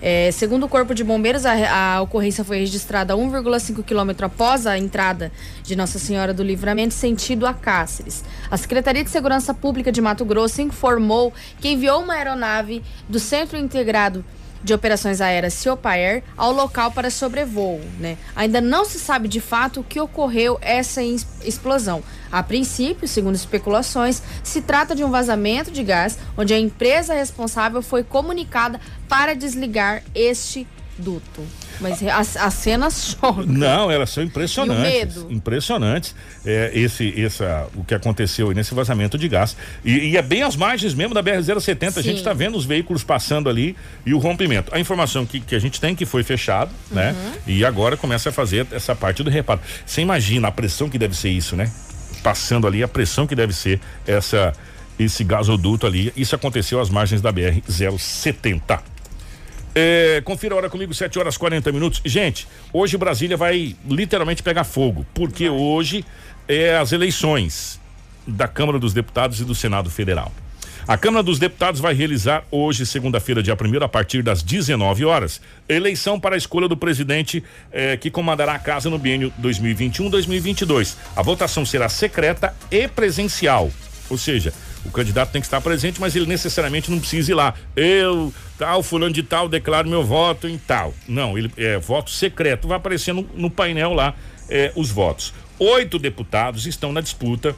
É, 0.03 0.31
segundo 0.33 0.65
o 0.65 0.69
Corpo 0.69 0.95
de 0.95 1.05
Bombeiros, 1.05 1.45
a, 1.45 1.97
a 1.97 2.01
ocorrência 2.01 2.43
foi 2.43 2.59
registrada 2.59 3.13
a 3.13 3.17
1,5 3.17 3.85
quilômetro 3.85 4.25
após 4.25 4.67
a 4.67 4.79
entrada 4.79 5.31
de 5.63 5.77
Nossa 5.77 5.99
Senhora 5.99 6.33
do 6.33 6.43
Livramento, 6.43 6.95
sentido 6.95 7.47
a 7.47 7.53
Cáceres. 7.53 8.25
A 8.51 8.57
Secretaria 8.57 9.05
de 9.05 9.11
Segurança 9.11 9.53
Pública 9.53 9.93
de 9.93 10.01
Mato 10.01 10.25
Grosso 10.25 10.63
informou 10.63 11.33
que 11.61 11.69
enviou 11.69 12.03
uma 12.03 12.15
aeronave 12.15 12.83
do 13.09 13.19
Centro 13.19 13.59
Integrado 13.59 14.25
de 14.63 14.75
Operações 14.75 15.21
Aéreas 15.21 15.55
Ciopaer 15.55 16.23
ao 16.37 16.53
local 16.53 16.91
para 16.91 17.11
sobrevoo. 17.11 17.81
Né? 17.99 18.17
Ainda 18.35 18.61
não 18.61 18.85
se 18.85 18.99
sabe 18.99 19.29
de 19.29 19.41
fato 19.41 19.81
o 19.81 19.85
que 19.85 20.01
ocorreu 20.01 20.59
essa 20.61 21.03
explosão. 21.03 22.03
A 22.31 22.43
princípio, 22.43 23.09
segundo 23.09 23.35
especulações, 23.35 24.23
se 24.45 24.63
trata 24.63 24.95
de 24.95 25.03
um 25.03 25.11
vazamento 25.11 25.71
de 25.71 25.83
gás 25.83 26.19
onde 26.37 26.55
a 26.55 26.59
empresa 26.59 27.15
responsável 27.15 27.83
foi 27.83 28.05
comunicada 28.05 28.81
para 29.09 29.35
desligar 29.35 30.03
este 30.15 30.67
duto. 31.01 31.43
Mas 31.81 32.03
as, 32.03 32.37
as 32.37 32.55
cenas 32.55 33.17
chocam. 33.21 33.47
Não, 33.47 33.91
elas 33.91 34.11
são 34.11 34.23
impressionantes. 34.23 34.85
E 34.85 34.87
o 34.87 34.91
medo. 34.91 35.27
Impressionantes. 35.31 36.15
É, 36.45 36.71
esse, 36.75 37.21
essa, 37.21 37.67
o 37.75 37.85
que 37.85 37.95
aconteceu 37.95 38.53
nesse 38.53 38.75
vazamento 38.75 39.19
de 39.19 39.29
gás. 39.29 39.57
E, 39.85 40.11
e, 40.11 40.17
é 40.17 40.23
bem 40.23 40.43
as 40.43 40.57
margens 40.57 40.95
mesmo 40.95 41.15
da 41.15 41.23
BR-070. 41.23 41.99
A 41.99 42.03
gente 42.03 42.19
está 42.19 42.33
vendo 42.33 42.57
os 42.57 42.65
veículos 42.65 43.03
passando 43.03 43.49
ali 43.49 43.77
e 44.05 44.15
o 44.15 44.19
rompimento. 44.19 44.75
A 44.75 44.79
informação 44.79 45.27
que, 45.27 45.41
que 45.41 45.55
a 45.55 45.59
gente 45.59 45.81
tem 45.81 45.95
que 45.95 46.05
foi 46.05 46.23
fechado, 46.23 46.71
né? 46.91 47.11
uhum. 47.11 47.31
né? 47.31 47.39
E 47.47 47.65
agora 47.65 47.97
começa 47.97 48.29
a 48.29 48.33
fazer 48.33 48.67
essa 48.71 48.95
parte 48.95 49.23
do 49.23 49.31
reparo. 49.31 49.61
Você 49.85 50.01
imagina 50.01 50.49
a 50.49 50.53
pressão 50.53 50.89
que 50.89 50.99
deve 50.99 51.17
ser 51.17 51.31
isso, 51.31 51.57
né? 51.57 51.71
Passando 52.23 52.67
ali, 52.67 52.83
a 52.83 52.89
pressão 52.89 53.27
que 53.27 53.35
deve 53.35 53.53
ser 53.53 53.81
essa 54.07 54.53
esse 54.99 55.25
gasoduto 55.25 55.87
ali. 55.87 56.13
Isso 56.15 56.35
aconteceu 56.35 56.81
às 56.81 56.91
margens 56.91 57.23
da 57.23 57.33
BR 57.33 57.61
070. 57.69 58.83
É, 59.75 60.21
confira 60.25 60.55
a 60.55 60.59
hora 60.59 60.71
comigo, 60.71 60.93
7 60.93 61.19
horas 61.19 61.37
40 61.37 61.71
minutos. 61.73 62.01
Gente, 62.05 62.47
hoje 62.73 62.97
Brasília 62.97 63.37
vai 63.37 63.77
literalmente 63.89 64.43
pegar 64.43 64.65
fogo, 64.65 65.07
porque 65.15 65.49
hoje 65.49 66.05
é 66.49 66.77
as 66.77 66.93
eleições 66.93 67.81
da 68.27 68.49
Câmara 68.49 68.79
dos 68.79 68.93
Deputados 68.93 69.41
e 69.41 69.45
do 69.45 69.55
Senado 69.55 69.91
Federal. 69.91 70.33
A 70.89 70.99
Câmara 70.99 71.23
dos 71.23 71.39
Deputados 71.39 71.81
vai 71.81 71.95
realizar 71.95 72.43
hoje, 72.51 72.85
segunda-feira, 72.85 73.43
dia 73.43 73.55
1 73.55 73.85
a 73.85 73.89
partir 73.89 74.23
das 74.23 74.43
19 74.43 75.05
horas, 75.05 75.41
eleição 75.69 76.19
para 76.19 76.35
a 76.35 76.39
escolha 76.39 76.67
do 76.67 76.77
presidente 76.77 77.45
eh, 77.71 77.97
que 77.97 78.11
comandará 78.11 78.55
a 78.55 78.59
casa 78.59 78.91
no 78.91 78.99
biênio 78.99 79.33
2021-2022. 79.41 80.97
A 81.15 81.23
votação 81.23 81.65
será 81.65 81.89
secreta 81.89 82.55
e 82.73 82.89
presencial, 82.89 83.71
ou 84.09 84.19
seja, 84.19 84.53
o 84.85 84.91
candidato 84.91 85.31
tem 85.31 85.41
que 85.41 85.47
estar 85.47 85.61
presente, 85.61 86.01
mas 86.01 86.17
ele 86.17 86.27
necessariamente 86.27 86.91
não 86.91 86.99
precisa 86.99 87.31
ir 87.31 87.35
lá. 87.35 87.55
Eu, 87.77 88.33
tal, 88.59 88.83
fulano 88.83 89.13
de 89.13 89.23
tal, 89.23 89.49
declaro 89.49 89.89
meu 89.89 90.03
voto 90.03 90.49
em 90.49 90.57
tal. 90.57 90.95
Não, 91.07 91.37
ele 91.37 91.53
é 91.57 91.79
voto 91.79 92.11
secreto. 92.11 92.67
Vai 92.67 92.77
aparecer 92.77 93.13
no, 93.13 93.29
no 93.35 93.51
painel 93.51 93.93
lá 93.93 94.15
é, 94.49 94.73
os 94.75 94.91
votos. 94.91 95.35
Oito 95.59 95.99
deputados 95.99 96.67
estão 96.67 96.93
na 96.93 97.01
disputa 97.01 97.55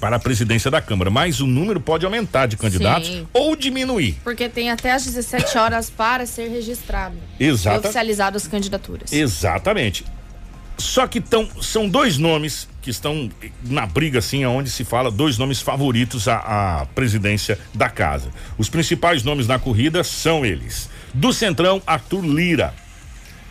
para 0.00 0.16
a 0.16 0.18
presidência 0.18 0.68
da 0.68 0.80
Câmara, 0.80 1.10
mas 1.10 1.40
o 1.40 1.46
número 1.46 1.80
pode 1.80 2.04
aumentar 2.04 2.46
de 2.46 2.56
candidatos 2.56 3.08
Sim. 3.08 3.28
ou 3.32 3.54
diminuir. 3.54 4.16
Porque 4.24 4.48
tem 4.48 4.68
até 4.68 4.90
às 4.90 5.04
17 5.04 5.56
horas 5.56 5.90
para 5.90 6.26
ser 6.26 6.48
registrado. 6.48 7.14
Exato. 7.38 7.80
oficializado 7.80 8.36
as 8.36 8.48
candidaturas. 8.48 9.12
Exatamente. 9.12 10.04
Só 10.76 11.06
que 11.06 11.20
tão, 11.20 11.48
são 11.60 11.88
dois 11.88 12.18
nomes 12.18 12.66
que 12.82 12.90
estão 12.90 13.30
na 13.62 13.86
briga, 13.86 14.18
assim, 14.18 14.44
onde 14.44 14.68
se 14.68 14.84
fala 14.84 15.10
dois 15.10 15.38
nomes 15.38 15.62
favoritos 15.62 16.26
à, 16.26 16.80
à 16.80 16.86
presidência 16.86 17.58
da 17.72 17.88
casa. 17.88 18.28
Os 18.58 18.68
principais 18.68 19.22
nomes 19.22 19.46
na 19.46 19.58
corrida 19.58 20.02
são 20.02 20.44
eles: 20.44 20.90
do 21.14 21.32
Centrão, 21.32 21.80
Arthur 21.86 22.24
Lira, 22.24 22.74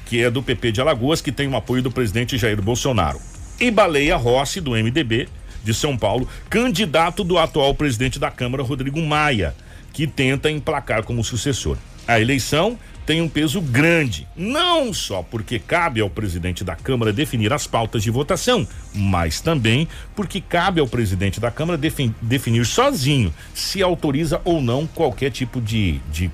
que 0.06 0.22
é 0.22 0.30
do 0.30 0.44
PP 0.44 0.74
de 0.74 0.82
Alagoas, 0.82 1.22
que 1.22 1.32
tem 1.32 1.48
o 1.48 1.56
apoio 1.56 1.82
do 1.82 1.90
presidente 1.90 2.38
Jair 2.38 2.62
Bolsonaro. 2.62 3.20
E 3.60 3.72
Baleia 3.72 4.18
Rossi, 4.18 4.60
do 4.60 4.72
MDB 4.72 5.30
de 5.64 5.74
São 5.74 5.98
Paulo, 5.98 6.28
candidato 6.50 7.24
do 7.24 7.38
atual 7.38 7.74
presidente 7.74 8.20
da 8.20 8.30
Câmara, 8.30 8.64
Rodrigo 8.64 9.02
Maia, 9.02 9.56
que 9.94 10.08
tenta 10.08 10.52
emplacar 10.52 11.04
como 11.04 11.24
sucessor. 11.24 11.78
A 12.08 12.20
eleição 12.20 12.78
tem 13.06 13.22
um 13.22 13.28
peso 13.28 13.60
grande, 13.62 14.28
não 14.36 14.94
só 14.94 15.24
porque 15.24 15.60
cabe 15.60 16.00
ao 16.02 16.10
presidente 16.10 16.64
da 16.64 16.76
Câmara 16.76 17.12
definir 17.12 17.52
as 17.52 17.66
pautas 17.68 18.04
de 18.04 18.12
votação, 18.12 18.68
mas 18.94 19.42
também 19.42 19.88
porque 20.16 20.40
cabe 20.40 20.80
ao 20.80 20.88
presidente 20.88 21.40
da 21.40 21.52
Câmara 21.52 21.80
definir 22.22 22.66
sozinho 22.66 23.34
se 23.54 23.82
autoriza 23.82 24.40
ou 24.46 24.62
não 24.62 24.86
qualquer 24.88 25.32
tipo 25.32 25.60
de, 25.60 26.00
de, 26.12 26.32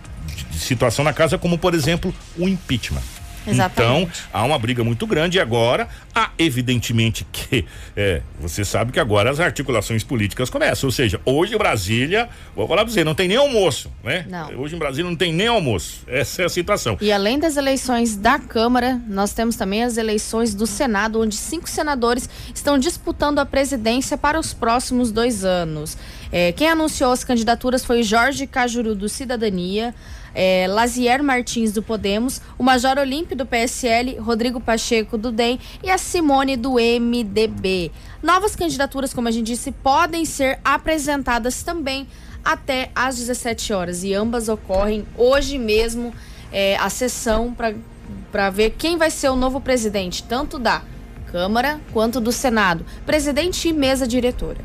de 0.51 0.59
situação 0.59 1.03
na 1.05 1.13
casa, 1.13 1.37
como 1.37 1.57
por 1.57 1.73
exemplo 1.73 2.13
o 2.37 2.47
impeachment. 2.47 3.16
Exatamente. 3.47 4.21
Então, 4.27 4.29
há 4.33 4.43
uma 4.43 4.59
briga 4.59 4.83
muito 4.83 5.05
grande 5.07 5.37
e 5.37 5.41
agora 5.41 5.87
há 6.13 6.31
evidentemente 6.37 7.25
que 7.31 7.65
é, 7.95 8.21
você 8.39 8.65
sabe 8.65 8.91
que 8.91 8.99
agora 8.99 9.29
as 9.29 9.39
articulações 9.39 10.03
políticas 10.03 10.49
começam, 10.49 10.87
ou 10.87 10.91
seja, 10.91 11.19
hoje 11.25 11.55
em 11.55 11.57
Brasília, 11.57 12.29
vou 12.55 12.67
falar 12.67 12.83
pra 12.83 12.93
você, 12.93 13.03
não 13.03 13.15
tem 13.15 13.27
nem 13.27 13.37
almoço, 13.37 13.91
né? 14.03 14.25
Não. 14.29 14.59
Hoje 14.59 14.75
em 14.75 14.79
Brasília 14.79 15.09
não 15.09 15.15
tem 15.15 15.33
nem 15.33 15.47
almoço. 15.47 16.01
Essa 16.07 16.43
é 16.43 16.45
a 16.45 16.49
situação. 16.49 16.97
E 17.01 17.11
além 17.11 17.39
das 17.39 17.57
eleições 17.57 18.15
da 18.15 18.39
Câmara, 18.39 18.99
nós 19.07 19.33
temos 19.33 19.55
também 19.55 19.83
as 19.83 19.97
eleições 19.97 20.53
do 20.53 20.67
Senado, 20.67 21.21
onde 21.21 21.35
cinco 21.35 21.69
senadores 21.69 22.29
estão 22.53 22.77
disputando 22.77 23.39
a 23.39 23.45
presidência 23.45 24.17
para 24.17 24.39
os 24.39 24.53
próximos 24.53 25.11
dois 25.11 25.45
anos. 25.45 25.97
É, 26.31 26.51
quem 26.51 26.69
anunciou 26.69 27.11
as 27.11 27.23
candidaturas 27.23 27.85
foi 27.85 28.03
Jorge 28.03 28.45
Cajuru 28.45 28.93
do 28.95 29.07
Cidadania 29.07 29.93
é, 30.37 30.67
Lazier 30.67 31.23
Martins 31.23 31.71
do 31.71 31.81
Podemos, 31.81 32.39
o 32.59 32.63
Major 32.63 32.99
Olímpio 32.99 33.35
do 33.35 33.43
PSL, 33.43 34.19
Rodrigo 34.19 34.61
Pacheco 34.61 35.17
do 35.17 35.31
DEM 35.31 35.59
e 35.83 35.89
a 35.89 35.97
Simone 35.97 36.55
do 36.55 36.75
MDB. 36.75 37.91
Novas 38.21 38.55
candidaturas, 38.55 39.15
como 39.15 39.27
a 39.27 39.31
gente 39.31 39.47
disse, 39.47 39.71
podem 39.71 40.25
ser 40.25 40.59
apresentadas 40.63 41.63
também 41.63 42.07
até 42.45 42.91
às 42.93 43.17
17 43.17 43.73
horas 43.73 44.03
e 44.03 44.13
ambas 44.13 44.47
ocorrem 44.47 45.07
hoje 45.17 45.57
mesmo 45.57 46.13
é, 46.51 46.77
a 46.77 46.89
sessão 46.91 47.51
para 48.31 48.49
ver 48.51 48.75
quem 48.77 48.95
vai 48.95 49.09
ser 49.09 49.29
o 49.29 49.35
novo 49.35 49.59
presidente, 49.59 50.21
tanto 50.21 50.59
da 50.59 50.83
Câmara 51.31 51.81
quanto 51.91 52.21
do 52.21 52.31
Senado, 52.31 52.85
presidente 53.07 53.67
e 53.67 53.73
mesa 53.73 54.07
diretora. 54.07 54.59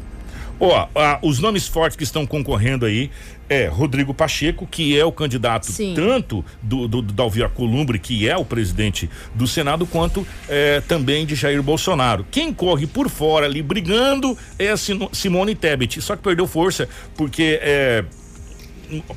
Oh, 0.64 1.26
os 1.26 1.40
nomes 1.40 1.66
fortes 1.66 1.96
que 1.96 2.04
estão 2.04 2.24
concorrendo 2.24 2.86
aí 2.86 3.10
é 3.52 3.66
Rodrigo 3.66 4.14
Pacheco, 4.14 4.66
que 4.66 4.98
é 4.98 5.04
o 5.04 5.12
candidato 5.12 5.66
Sim. 5.66 5.92
tanto 5.94 6.44
do, 6.62 6.88
do, 6.88 7.02
do 7.02 7.12
Dalvi 7.12 7.42
Alcolumbre, 7.42 7.98
que 7.98 8.26
é 8.28 8.36
o 8.36 8.44
presidente 8.44 9.10
do 9.34 9.46
Senado, 9.46 9.86
quanto 9.86 10.26
é, 10.48 10.80
também 10.80 11.26
de 11.26 11.34
Jair 11.34 11.62
Bolsonaro. 11.62 12.26
Quem 12.30 12.52
corre 12.52 12.86
por 12.86 13.10
fora 13.10 13.46
ali 13.46 13.62
brigando 13.62 14.36
é 14.58 14.70
a 14.70 14.76
Simone 14.76 15.54
Tebet, 15.54 16.00
só 16.00 16.16
que 16.16 16.22
perdeu 16.22 16.46
força 16.46 16.88
porque 17.14 17.58
é, 17.60 18.04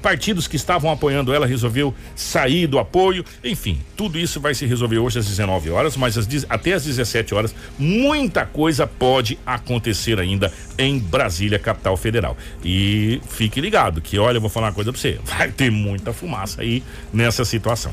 partidos 0.01 0.47
que 0.47 0.55
estavam 0.55 0.91
apoiando 0.91 1.33
ela 1.33 1.45
resolveu 1.45 1.93
sair 2.15 2.67
do 2.67 2.79
apoio. 2.79 3.23
Enfim, 3.43 3.79
tudo 3.95 4.17
isso 4.17 4.39
vai 4.39 4.53
se 4.53 4.65
resolver 4.65 4.97
hoje 4.97 5.19
às 5.19 5.27
19 5.27 5.69
horas, 5.69 5.97
mas 5.97 6.17
até 6.49 6.73
às 6.73 6.83
17 6.85 7.33
horas 7.33 7.55
muita 7.77 8.45
coisa 8.45 8.87
pode 8.87 9.37
acontecer 9.45 10.19
ainda 10.19 10.51
em 10.77 10.99
Brasília, 10.99 11.59
capital 11.59 11.97
federal. 11.97 12.37
E 12.63 13.21
fique 13.29 13.59
ligado 13.59 14.01
que, 14.01 14.17
olha, 14.17 14.37
eu 14.37 14.41
vou 14.41 14.49
falar 14.49 14.67
uma 14.67 14.73
coisa 14.73 14.91
pra 14.91 14.99
você, 14.99 15.19
vai 15.25 15.51
ter 15.51 15.69
muita 15.69 16.13
fumaça 16.13 16.61
aí 16.61 16.83
nessa 17.13 17.45
situação. 17.45 17.91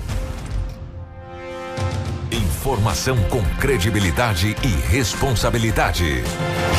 Informação 2.62 3.16
com 3.24 3.42
credibilidade 3.58 4.56
e 4.62 4.68
responsabilidade. 4.88 6.22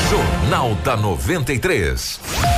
Jornal 0.10 0.76
da 0.76 0.96
93. 0.96 2.53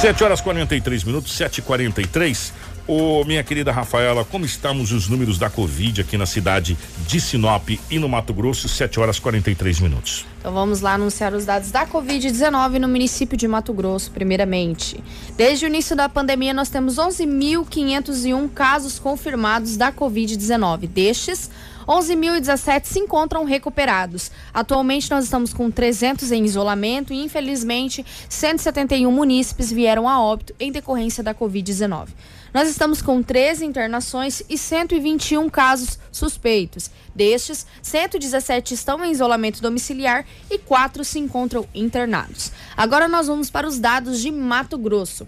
7 0.00 0.22
horas 0.22 0.40
43 0.40 1.02
minutos, 1.02 1.32
7 1.32 1.58
e 1.58 1.62
43 1.62 2.52
Ô, 2.88 3.22
minha 3.22 3.44
querida 3.44 3.70
Rafaela, 3.70 4.24
como 4.24 4.46
estamos 4.46 4.92
os 4.92 5.08
números 5.08 5.38
da 5.38 5.50
Covid 5.50 6.00
aqui 6.00 6.16
na 6.16 6.24
cidade 6.24 6.74
de 7.06 7.20
Sinop 7.20 7.68
e 7.90 7.98
no 7.98 8.08
Mato 8.08 8.32
Grosso, 8.32 8.66
7 8.66 8.98
horas 8.98 9.18
43 9.18 9.80
minutos. 9.80 10.24
Então 10.38 10.54
vamos 10.54 10.80
lá 10.80 10.94
anunciar 10.94 11.34
os 11.34 11.44
dados 11.44 11.70
da 11.70 11.86
Covid-19 11.86 12.78
no 12.78 12.88
município 12.88 13.36
de 13.36 13.46
Mato 13.46 13.74
Grosso, 13.74 14.10
primeiramente. 14.10 15.04
Desde 15.36 15.66
o 15.66 15.68
início 15.68 15.94
da 15.94 16.08
pandemia, 16.08 16.54
nós 16.54 16.70
temos 16.70 16.96
11.501 16.96 18.48
casos 18.54 18.98
confirmados 18.98 19.76
da 19.76 19.92
Covid-19. 19.92 20.86
Destes, 20.86 21.50
11.017 21.88 22.84
se 22.84 22.98
encontram 22.98 23.44
recuperados. 23.44 24.30
Atualmente 24.52 25.10
nós 25.10 25.24
estamos 25.24 25.54
com 25.54 25.70
300 25.70 26.30
em 26.30 26.44
isolamento 26.44 27.14
e 27.14 27.24
infelizmente 27.24 28.04
171 28.28 29.10
munícipes 29.10 29.72
vieram 29.72 30.06
a 30.06 30.20
óbito 30.20 30.54
em 30.60 30.70
decorrência 30.70 31.24
da 31.24 31.34
Covid-19. 31.34 32.08
Nós 32.52 32.68
estamos 32.68 33.00
com 33.00 33.22
13 33.22 33.64
internações 33.64 34.42
e 34.50 34.58
121 34.58 35.48
casos 35.48 35.98
suspeitos. 36.12 36.90
Destes, 37.14 37.66
117 37.82 38.74
estão 38.74 39.02
em 39.02 39.10
isolamento 39.10 39.62
domiciliar 39.62 40.26
e 40.50 40.58
4 40.58 41.02
se 41.04 41.18
encontram 41.18 41.66
internados. 41.74 42.52
Agora 42.76 43.08
nós 43.08 43.28
vamos 43.28 43.48
para 43.48 43.66
os 43.66 43.78
dados 43.78 44.20
de 44.20 44.30
Mato 44.30 44.76
Grosso. 44.76 45.26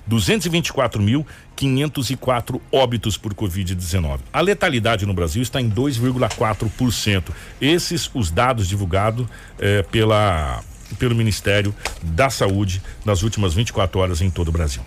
224.504 0.10 2.60
óbitos 2.72 3.18
por 3.18 3.34
Covid-19. 3.34 4.20
A 4.32 4.40
letalidade 4.42 5.04
no 5.06 5.14
Brasil 5.14 5.42
está 5.42 5.62
em 5.62 5.70
2,4%. 5.70 7.24
Esses 7.60 8.10
os 8.14 8.30
dados 8.30 8.68
divulgados 8.68 9.28
é, 9.58 9.82
pela 9.84 10.62
pelo 11.00 11.16
Ministério 11.16 11.74
da 12.02 12.30
Saúde 12.30 12.82
nas 13.04 13.24
últimas 13.24 13.56
24 13.56 14.00
horas 14.00 14.22
em 14.22 14.30
todo 14.30 14.50
o 14.50 14.52
Brasil. 14.52 14.84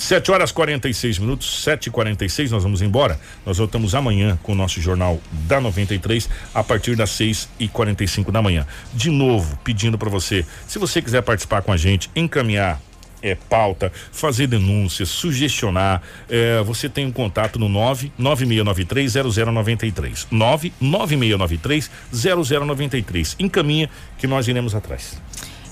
7 0.00 0.32
horas 0.32 0.50
46 0.50 1.18
minutos, 1.18 1.62
7 1.62 1.88
e 1.88 1.90
46 1.90 2.50
nós 2.50 2.62
vamos 2.62 2.80
embora. 2.80 3.20
Nós 3.44 3.58
voltamos 3.58 3.94
amanhã 3.94 4.38
com 4.42 4.52
o 4.52 4.54
nosso 4.54 4.80
jornal 4.80 5.20
da 5.46 5.60
93 5.60 6.26
a 6.54 6.64
partir 6.64 6.96
das 6.96 7.10
6 7.10 7.50
e 7.60 7.68
45 7.68 8.32
da 8.32 8.40
manhã. 8.40 8.66
De 8.94 9.10
novo, 9.10 9.58
pedindo 9.62 9.98
para 9.98 10.08
você, 10.08 10.46
se 10.66 10.78
você 10.78 11.02
quiser 11.02 11.20
participar 11.20 11.60
com 11.60 11.70
a 11.70 11.76
gente, 11.76 12.10
encaminhar 12.16 12.80
é, 13.22 13.34
pauta, 13.34 13.92
fazer 14.10 14.46
denúncias, 14.46 15.10
sugestionar, 15.10 16.00
é, 16.30 16.62
você 16.62 16.88
tem 16.88 17.04
um 17.04 17.12
contato 17.12 17.58
no 17.58 17.68
99693 17.68 19.12
0093. 19.12 20.28
99693 20.30 21.90
0093. 22.10 23.36
Encaminha 23.38 23.90
que 24.16 24.26
nós 24.26 24.48
iremos 24.48 24.74
atrás. 24.74 25.20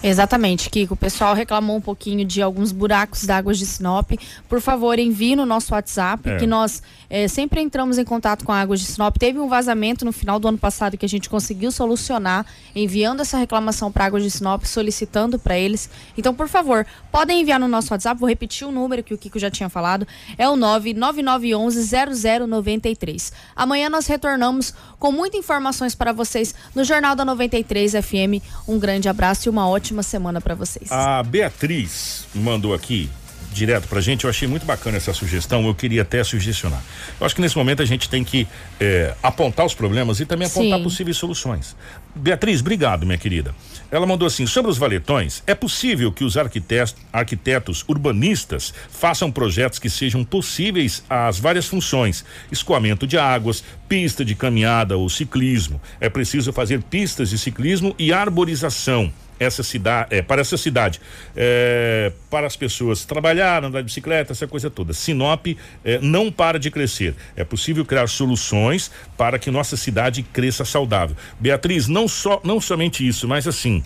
Exatamente, 0.02 0.70
Kiko. 0.70 0.94
O 0.94 0.96
pessoal 0.96 1.34
reclamou 1.34 1.76
um 1.76 1.80
pouquinho 1.80 2.24
de 2.24 2.40
alguns 2.40 2.72
buracos 2.72 3.24
d'águas 3.24 3.58
de 3.58 3.66
Sinop. 3.66 4.12
Por 4.48 4.60
favor, 4.60 4.98
envie 4.98 5.34
no 5.34 5.44
nosso 5.44 5.74
WhatsApp, 5.74 6.28
é. 6.28 6.36
que 6.36 6.46
nós 6.46 6.82
é, 7.10 7.26
sempre 7.26 7.60
entramos 7.60 7.98
em 7.98 8.04
contato 8.04 8.44
com 8.44 8.52
a 8.52 8.60
Águas 8.60 8.78
de 8.80 8.86
Sinop. 8.86 9.16
Teve 9.16 9.38
um 9.38 9.48
vazamento 9.48 10.04
no 10.04 10.12
final 10.12 10.38
do 10.38 10.46
ano 10.48 10.58
passado 10.58 10.98
que 10.98 11.06
a 11.06 11.08
gente 11.08 11.30
conseguiu 11.30 11.72
solucionar, 11.72 12.44
enviando 12.74 13.20
essa 13.20 13.38
reclamação 13.38 13.90
para 13.90 14.04
Águas 14.06 14.22
de 14.22 14.30
Sinop, 14.30 14.64
solicitando 14.64 15.38
para 15.38 15.58
eles. 15.58 15.88
Então, 16.16 16.32
por 16.34 16.48
favor, 16.48 16.86
podem 17.10 17.40
enviar 17.40 17.58
no 17.58 17.66
nosso 17.68 17.92
WhatsApp. 17.92 18.20
Vou 18.20 18.28
repetir 18.28 18.66
o 18.66 18.72
número 18.72 19.02
que 19.02 19.14
o 19.14 19.18
Kiko 19.18 19.38
já 19.38 19.50
tinha 19.50 19.68
falado. 19.68 20.06
É 20.36 20.48
o 20.48 20.54
99911-0093. 20.54 23.32
Amanhã 23.56 23.88
nós 23.88 24.06
retornamos 24.06 24.74
com 24.98 25.10
muitas 25.10 25.40
informações 25.40 25.94
para 25.94 26.12
vocês 26.12 26.54
no 26.74 26.84
Jornal 26.84 27.16
da 27.16 27.24
93 27.24 27.92
FM. 27.92 28.44
Um 28.66 28.78
grande 28.78 29.08
abraço 29.08 29.48
e 29.48 29.50
uma 29.50 29.66
ótima 29.68 30.02
semana 30.02 30.40
para 30.40 30.54
vocês. 30.54 30.92
A 30.92 31.22
Beatriz 31.22 32.26
mandou 32.34 32.74
aqui 32.74 33.08
direto 33.52 33.88
pra 33.88 34.00
gente, 34.00 34.24
eu 34.24 34.30
achei 34.30 34.46
muito 34.46 34.66
bacana 34.66 34.96
essa 34.96 35.12
sugestão, 35.12 35.66
eu 35.66 35.74
queria 35.74 36.02
até 36.02 36.22
sugestionar. 36.22 36.82
Eu 37.18 37.26
acho 37.26 37.34
que 37.34 37.40
nesse 37.40 37.56
momento 37.56 37.82
a 37.82 37.86
gente 37.86 38.08
tem 38.08 38.24
que 38.24 38.46
é, 38.80 39.14
apontar 39.22 39.66
os 39.66 39.74
problemas 39.74 40.20
e 40.20 40.26
também 40.26 40.46
apontar 40.46 40.78
Sim. 40.78 40.84
possíveis 40.84 41.16
soluções. 41.16 41.76
Beatriz, 42.14 42.60
obrigado, 42.60 43.06
minha 43.06 43.18
querida. 43.18 43.54
Ela 43.90 44.06
mandou 44.06 44.26
assim: 44.26 44.46
sobre 44.46 44.70
os 44.70 44.78
valetões, 44.78 45.42
é 45.46 45.54
possível 45.54 46.12
que 46.12 46.24
os 46.24 46.36
arquitetos, 46.36 46.96
arquitetos 47.12 47.84
urbanistas 47.88 48.74
façam 48.90 49.30
projetos 49.30 49.78
que 49.78 49.88
sejam 49.88 50.24
possíveis 50.24 51.02
às 51.08 51.38
várias 51.38 51.66
funções: 51.66 52.24
escoamento 52.50 53.06
de 53.06 53.16
águas, 53.16 53.62
pista 53.88 54.24
de 54.24 54.34
caminhada 54.34 54.96
ou 54.96 55.08
ciclismo. 55.08 55.80
É 56.00 56.08
preciso 56.08 56.52
fazer 56.52 56.82
pistas 56.82 57.30
de 57.30 57.38
ciclismo 57.38 57.94
e 57.98 58.12
arborização 58.12 59.12
essa 59.38 59.62
cidade, 59.62 60.14
é, 60.14 60.22
para 60.22 60.40
essa 60.40 60.56
cidade, 60.56 61.00
é, 61.36 62.12
para 62.30 62.46
as 62.46 62.56
pessoas 62.56 63.04
trabalhar, 63.04 63.64
andar 63.64 63.80
de 63.80 63.86
bicicleta, 63.86 64.32
essa 64.32 64.46
coisa 64.46 64.68
toda. 64.68 64.92
Sinop 64.92 65.46
é, 65.84 65.98
não 66.00 66.30
para 66.30 66.58
de 66.58 66.70
crescer. 66.70 67.14
É 67.36 67.44
possível 67.44 67.84
criar 67.84 68.08
soluções 68.08 68.90
para 69.16 69.38
que 69.38 69.50
nossa 69.50 69.76
cidade 69.76 70.22
cresça 70.22 70.64
saudável. 70.64 71.16
Beatriz, 71.38 71.88
não 71.88 72.08
só, 72.08 72.40
não 72.44 72.60
somente 72.60 73.06
isso, 73.06 73.28
mas 73.28 73.46
assim, 73.46 73.82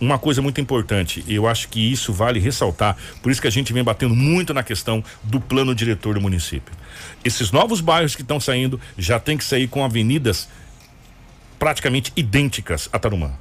uma 0.00 0.18
coisa 0.18 0.42
muito 0.42 0.60
importante, 0.60 1.24
eu 1.28 1.46
acho 1.46 1.68
que 1.68 1.92
isso 1.92 2.12
vale 2.12 2.40
ressaltar, 2.40 2.96
por 3.22 3.30
isso 3.30 3.40
que 3.40 3.46
a 3.46 3.52
gente 3.52 3.72
vem 3.72 3.84
batendo 3.84 4.16
muito 4.16 4.52
na 4.52 4.62
questão 4.64 5.02
do 5.22 5.40
plano 5.40 5.74
diretor 5.74 6.14
do 6.14 6.20
município. 6.20 6.74
Esses 7.24 7.52
novos 7.52 7.80
bairros 7.80 8.16
que 8.16 8.22
estão 8.22 8.40
saindo 8.40 8.80
já 8.98 9.20
tem 9.20 9.38
que 9.38 9.44
sair 9.44 9.68
com 9.68 9.84
avenidas 9.84 10.48
praticamente 11.56 12.12
idênticas 12.16 12.88
a 12.92 12.98
Tarumã 12.98 13.32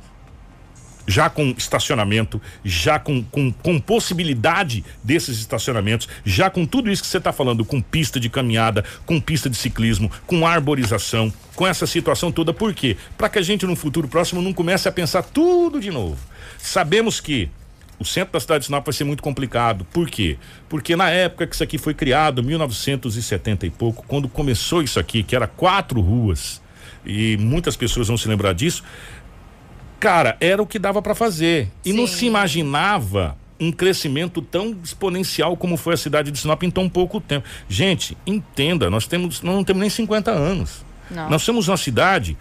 já 1.07 1.29
com 1.29 1.53
estacionamento, 1.57 2.41
já 2.63 2.99
com, 2.99 3.23
com, 3.23 3.51
com 3.51 3.79
possibilidade 3.79 4.83
desses 5.03 5.39
estacionamentos, 5.39 6.07
já 6.25 6.49
com 6.49 6.65
tudo 6.65 6.91
isso 6.91 7.01
que 7.01 7.07
você 7.07 7.17
está 7.17 7.31
falando, 7.31 7.65
com 7.65 7.81
pista 7.81 8.19
de 8.19 8.29
caminhada, 8.29 8.83
com 9.05 9.19
pista 9.19 9.49
de 9.49 9.57
ciclismo, 9.57 10.11
com 10.25 10.45
arborização, 10.45 11.33
com 11.55 11.65
essa 11.65 11.85
situação 11.87 12.31
toda. 12.31 12.53
Por 12.53 12.73
quê? 12.73 12.97
Para 13.17 13.29
que 13.29 13.39
a 13.39 13.41
gente 13.41 13.65
no 13.65 13.75
futuro 13.75 14.07
próximo 14.07 14.41
não 14.41 14.53
comece 14.53 14.87
a 14.87 14.91
pensar 14.91 15.23
tudo 15.23 15.79
de 15.79 15.91
novo. 15.91 16.17
Sabemos 16.57 17.19
que 17.19 17.49
o 17.99 18.05
centro 18.05 18.33
da 18.33 18.39
cidade 18.39 18.61
de 18.61 18.65
Sinop 18.65 18.83
vai 18.83 18.93
ser 18.93 19.03
muito 19.03 19.21
complicado. 19.21 19.85
Por 19.93 20.09
quê? 20.09 20.37
Porque 20.67 20.95
na 20.95 21.11
época 21.11 21.45
que 21.45 21.53
isso 21.53 21.63
aqui 21.63 21.77
foi 21.77 21.93
criado, 21.93 22.41
1970 22.41 23.67
e 23.67 23.69
pouco, 23.69 24.03
quando 24.07 24.27
começou 24.27 24.81
isso 24.81 24.99
aqui, 24.99 25.21
que 25.21 25.35
era 25.35 25.45
quatro 25.45 26.01
ruas, 26.01 26.59
e 27.05 27.37
muitas 27.37 27.75
pessoas 27.75 28.07
vão 28.07 28.17
se 28.17 28.27
lembrar 28.27 28.53
disso, 28.53 28.83
Cara, 30.01 30.35
era 30.41 30.59
o 30.59 30.65
que 30.65 30.79
dava 30.79 30.99
para 30.99 31.13
fazer. 31.13 31.69
E 31.85 31.91
Sim. 31.91 31.95
não 31.95 32.07
se 32.07 32.25
imaginava 32.25 33.37
um 33.59 33.71
crescimento 33.71 34.41
tão 34.41 34.75
exponencial 34.83 35.55
como 35.55 35.77
foi 35.77 35.93
a 35.93 35.97
cidade 35.97 36.31
de 36.31 36.39
Sinop 36.39 36.63
em 36.63 36.71
tão 36.71 36.89
pouco 36.89 37.21
tempo. 37.21 37.47
Gente, 37.69 38.17
entenda, 38.25 38.89
nós 38.89 39.05
temos, 39.05 39.43
nós 39.43 39.53
não 39.53 39.63
temos 39.63 39.79
nem 39.79 39.89
50 39.91 40.31
anos. 40.31 40.83
Não. 41.11 41.29
Nós 41.29 41.43
somos 41.43 41.67
uma 41.67 41.77
cidade 41.77 42.35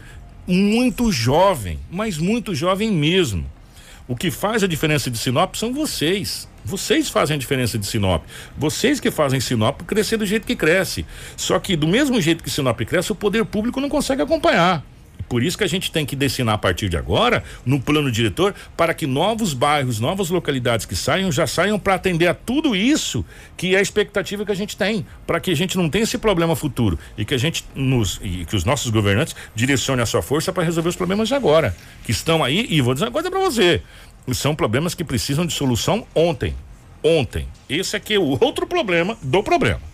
muito 0.46 1.12
jovem, 1.12 1.78
mas 1.90 2.16
muito 2.16 2.54
jovem 2.54 2.90
mesmo. 2.90 3.44
O 4.08 4.16
que 4.16 4.30
faz 4.30 4.64
a 4.64 4.66
diferença 4.66 5.10
de 5.10 5.18
Sinop 5.18 5.54
são 5.54 5.70
vocês. 5.74 6.48
Vocês 6.64 7.10
fazem 7.10 7.36
a 7.36 7.38
diferença 7.38 7.78
de 7.78 7.86
Sinop. 7.86 8.24
Vocês 8.56 8.98
que 8.98 9.10
fazem 9.10 9.38
Sinop 9.38 9.82
crescer 9.82 10.16
do 10.16 10.24
jeito 10.24 10.46
que 10.46 10.56
cresce. 10.56 11.04
Só 11.36 11.58
que 11.58 11.76
do 11.76 11.86
mesmo 11.86 12.18
jeito 12.22 12.42
que 12.42 12.48
Sinop 12.48 12.80
cresce, 12.80 13.12
o 13.12 13.14
poder 13.14 13.44
público 13.44 13.82
não 13.82 13.90
consegue 13.90 14.22
acompanhar. 14.22 14.82
Por 15.30 15.44
isso 15.44 15.56
que 15.56 15.62
a 15.62 15.68
gente 15.68 15.92
tem 15.92 16.04
que 16.04 16.16
destinar 16.16 16.56
a 16.56 16.58
partir 16.58 16.88
de 16.88 16.96
agora, 16.96 17.44
no 17.64 17.80
plano 17.80 18.10
diretor, 18.10 18.52
para 18.76 18.92
que 18.92 19.06
novos 19.06 19.54
bairros, 19.54 20.00
novas 20.00 20.28
localidades 20.28 20.84
que 20.84 20.96
saiam, 20.96 21.30
já 21.30 21.46
saiam 21.46 21.78
para 21.78 21.94
atender 21.94 22.26
a 22.26 22.34
tudo 22.34 22.74
isso 22.74 23.24
que 23.56 23.76
é 23.76 23.78
a 23.78 23.80
expectativa 23.80 24.44
que 24.44 24.50
a 24.50 24.56
gente 24.56 24.76
tem, 24.76 25.06
para 25.28 25.38
que 25.38 25.52
a 25.52 25.54
gente 25.54 25.78
não 25.78 25.88
tenha 25.88 26.02
esse 26.02 26.18
problema 26.18 26.56
futuro 26.56 26.98
e 27.16 27.24
que 27.24 27.32
a 27.32 27.38
gente 27.38 27.64
nos 27.76 28.18
e 28.20 28.44
que 28.44 28.56
os 28.56 28.64
nossos 28.64 28.90
governantes 28.90 29.36
direcionem 29.54 30.02
a 30.02 30.06
sua 30.06 30.20
força 30.20 30.52
para 30.52 30.64
resolver 30.64 30.88
os 30.88 30.96
problemas 30.96 31.28
de 31.28 31.34
agora, 31.34 31.76
que 32.02 32.10
estão 32.10 32.42
aí 32.42 32.66
e 32.68 32.80
vou 32.80 32.92
dizer 32.92 33.06
uma 33.06 33.12
coisa 33.12 33.30
para 33.30 33.38
você, 33.38 33.80
são 34.32 34.52
problemas 34.52 34.96
que 34.96 35.04
precisam 35.04 35.46
de 35.46 35.52
solução 35.52 36.04
ontem. 36.12 36.56
Ontem. 37.04 37.46
Esse 37.68 37.94
aqui 37.94 38.14
é 38.14 38.18
o 38.18 38.36
outro 38.42 38.66
problema 38.66 39.16
do 39.22 39.44
problema. 39.44 39.89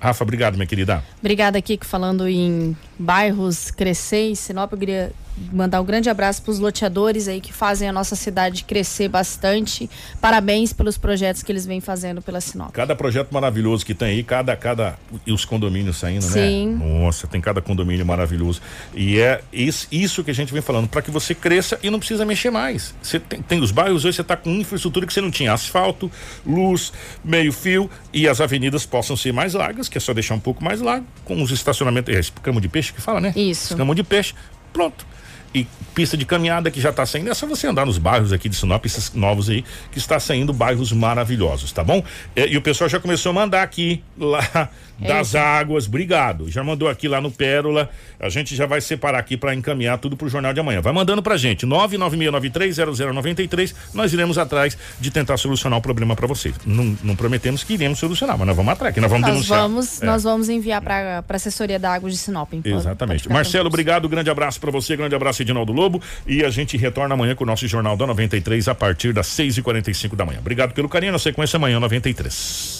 Rafa, 0.00 0.24
obrigado, 0.24 0.54
minha 0.54 0.66
querida. 0.66 1.04
Obrigada, 1.18 1.60
Kiko, 1.60 1.84
falando 1.84 2.26
em 2.26 2.74
bairros 2.98 3.70
crescer 3.70 4.30
em 4.30 4.34
Sinop, 4.34 4.72
eu 4.72 4.78
queria 4.78 5.12
mandar 5.52 5.80
um 5.80 5.84
grande 5.84 6.10
abraço 6.10 6.42
para 6.42 6.50
os 6.50 6.58
loteadores 6.58 7.28
aí 7.28 7.40
que 7.40 7.52
fazem 7.52 7.88
a 7.88 7.92
nossa 7.92 8.14
cidade 8.14 8.64
crescer 8.64 9.08
bastante. 9.08 9.88
Parabéns 10.20 10.72
pelos 10.72 10.98
projetos 10.98 11.42
que 11.42 11.50
eles 11.50 11.64
vêm 11.66 11.80
fazendo 11.80 12.20
pela 12.20 12.40
Sinop. 12.40 12.72
Cada 12.72 12.94
projeto 12.94 13.32
maravilhoso 13.32 13.84
que 13.84 13.94
tem 13.94 14.08
aí, 14.08 14.22
cada 14.22 14.56
cada 14.56 14.98
e 15.26 15.32
os 15.32 15.44
condomínios 15.44 15.96
saindo, 15.96 16.22
Sim. 16.22 16.76
né? 16.78 17.00
Nossa, 17.00 17.26
tem 17.26 17.40
cada 17.40 17.60
condomínio 17.60 18.04
maravilhoso. 18.04 18.60
E 18.94 19.18
é 19.18 19.40
isso, 19.52 20.22
que 20.22 20.30
a 20.30 20.34
gente 20.34 20.52
vem 20.52 20.62
falando, 20.62 20.88
para 20.88 21.02
que 21.02 21.10
você 21.10 21.34
cresça 21.34 21.78
e 21.82 21.90
não 21.90 21.98
precisa 21.98 22.24
mexer 22.24 22.50
mais. 22.50 22.94
Você 23.02 23.18
tem, 23.18 23.40
tem 23.42 23.60
os 23.60 23.70
bairros 23.70 24.04
hoje 24.04 24.16
você 24.16 24.22
está 24.22 24.36
com 24.36 24.50
infraestrutura 24.50 25.06
que 25.06 25.12
você 25.12 25.20
não 25.20 25.30
tinha, 25.30 25.52
asfalto, 25.52 26.10
luz, 26.44 26.92
meio 27.24 27.52
fio 27.52 27.90
e 28.12 28.28
as 28.28 28.40
avenidas 28.40 28.84
possam 28.84 29.16
ser 29.16 29.32
mais 29.32 29.54
largas, 29.54 29.88
que 29.88 29.96
é 29.96 30.00
só 30.00 30.12
deixar 30.12 30.34
um 30.34 30.40
pouco 30.40 30.62
mais 30.62 30.80
largo, 30.80 31.06
com 31.24 31.42
os 31.42 31.50
estacionamentos, 31.50 32.14
é, 32.14 32.20
cama 32.42 32.60
de 32.60 32.68
peixe 32.68 32.92
que 32.92 33.00
fala, 33.00 33.20
né? 33.20 33.32
Isso. 33.36 33.76
Cama 33.76 33.94
de 33.94 34.02
peixe, 34.02 34.34
pronto 34.72 35.06
e 35.54 35.66
pista 35.94 36.16
de 36.16 36.24
caminhada 36.24 36.70
que 36.70 36.80
já 36.80 36.90
está 36.90 37.04
saindo. 37.04 37.30
É 37.30 37.34
só 37.34 37.46
você 37.46 37.66
andar 37.66 37.84
nos 37.84 37.98
bairros 37.98 38.32
aqui 38.32 38.48
de 38.48 38.56
Sinop, 38.56 38.84
esses 38.86 39.12
novos 39.14 39.50
aí, 39.50 39.64
que 39.90 39.98
está 39.98 40.20
saindo 40.20 40.52
bairros 40.52 40.92
maravilhosos, 40.92 41.72
tá 41.72 41.82
bom? 41.82 42.02
É, 42.36 42.48
e 42.48 42.56
o 42.56 42.62
pessoal 42.62 42.88
já 42.88 43.00
começou 43.00 43.30
a 43.30 43.32
mandar 43.32 43.62
aqui 43.62 44.02
lá 44.18 44.70
das 45.00 45.34
águas, 45.34 45.86
obrigado. 45.86 46.50
Já 46.50 46.62
mandou 46.62 46.88
aqui 46.88 47.08
lá 47.08 47.20
no 47.20 47.30
Pérola. 47.30 47.90
A 48.18 48.28
gente 48.28 48.54
já 48.54 48.66
vai 48.66 48.80
separar 48.80 49.18
aqui 49.18 49.36
para 49.36 49.54
encaminhar 49.54 49.98
tudo 49.98 50.16
pro 50.16 50.28
jornal 50.28 50.52
de 50.52 50.60
amanhã. 50.60 50.80
Vai 50.80 50.92
mandando 50.92 51.22
pra 51.22 51.36
gente, 51.36 51.66
996930093. 51.66 53.74
Nós 53.94 54.12
iremos 54.12 54.38
atrás 54.38 54.76
de 55.00 55.10
tentar 55.10 55.36
solucionar 55.36 55.78
o 55.78 55.82
problema 55.82 56.14
para 56.14 56.26
vocês. 56.26 56.54
Não, 56.66 56.96
não, 57.02 57.16
prometemos 57.16 57.64
que 57.64 57.74
iremos 57.74 57.98
solucionar, 57.98 58.36
mas 58.36 58.46
nós 58.46 58.56
vamos 58.56 58.72
atrás, 58.72 58.94
que 58.94 59.00
nós 59.00 59.10
vamos 59.10 59.26
nós 59.26 59.34
denunciar. 59.34 59.60
Vamos, 59.60 60.02
é. 60.02 60.06
Nós 60.06 60.22
vamos 60.22 60.48
enviar 60.48 60.82
para 60.82 61.24
a 61.26 61.36
assessoria 61.36 61.78
da 61.78 61.92
água 61.92 62.10
de 62.10 62.16
Sinop. 62.16 62.52
Exatamente. 62.64 63.28
Marcelo, 63.28 63.68
obrigado. 63.68 64.08
Grande 64.08 64.30
abraço 64.30 64.60
para 64.60 64.70
você, 64.70 64.96
grande 64.96 65.14
abraço, 65.14 65.42
Edinaldo 65.42 65.72
Lobo. 65.72 66.02
E 66.26 66.44
a 66.44 66.50
gente 66.50 66.76
retorna 66.76 67.14
amanhã 67.14 67.34
com 67.34 67.44
o 67.44 67.46
nosso 67.46 67.66
Jornal 67.66 67.96
da 67.96 68.06
93 68.06 68.68
a 68.68 68.74
partir 68.74 69.12
das 69.12 69.28
6h45 69.28 70.14
da 70.14 70.24
manhã. 70.24 70.38
Obrigado 70.40 70.72
pelo 70.72 70.88
carinho. 70.88 71.12
Na 71.12 71.18
sequência, 71.18 71.56
amanhã, 71.56 71.80
93. 71.80 72.79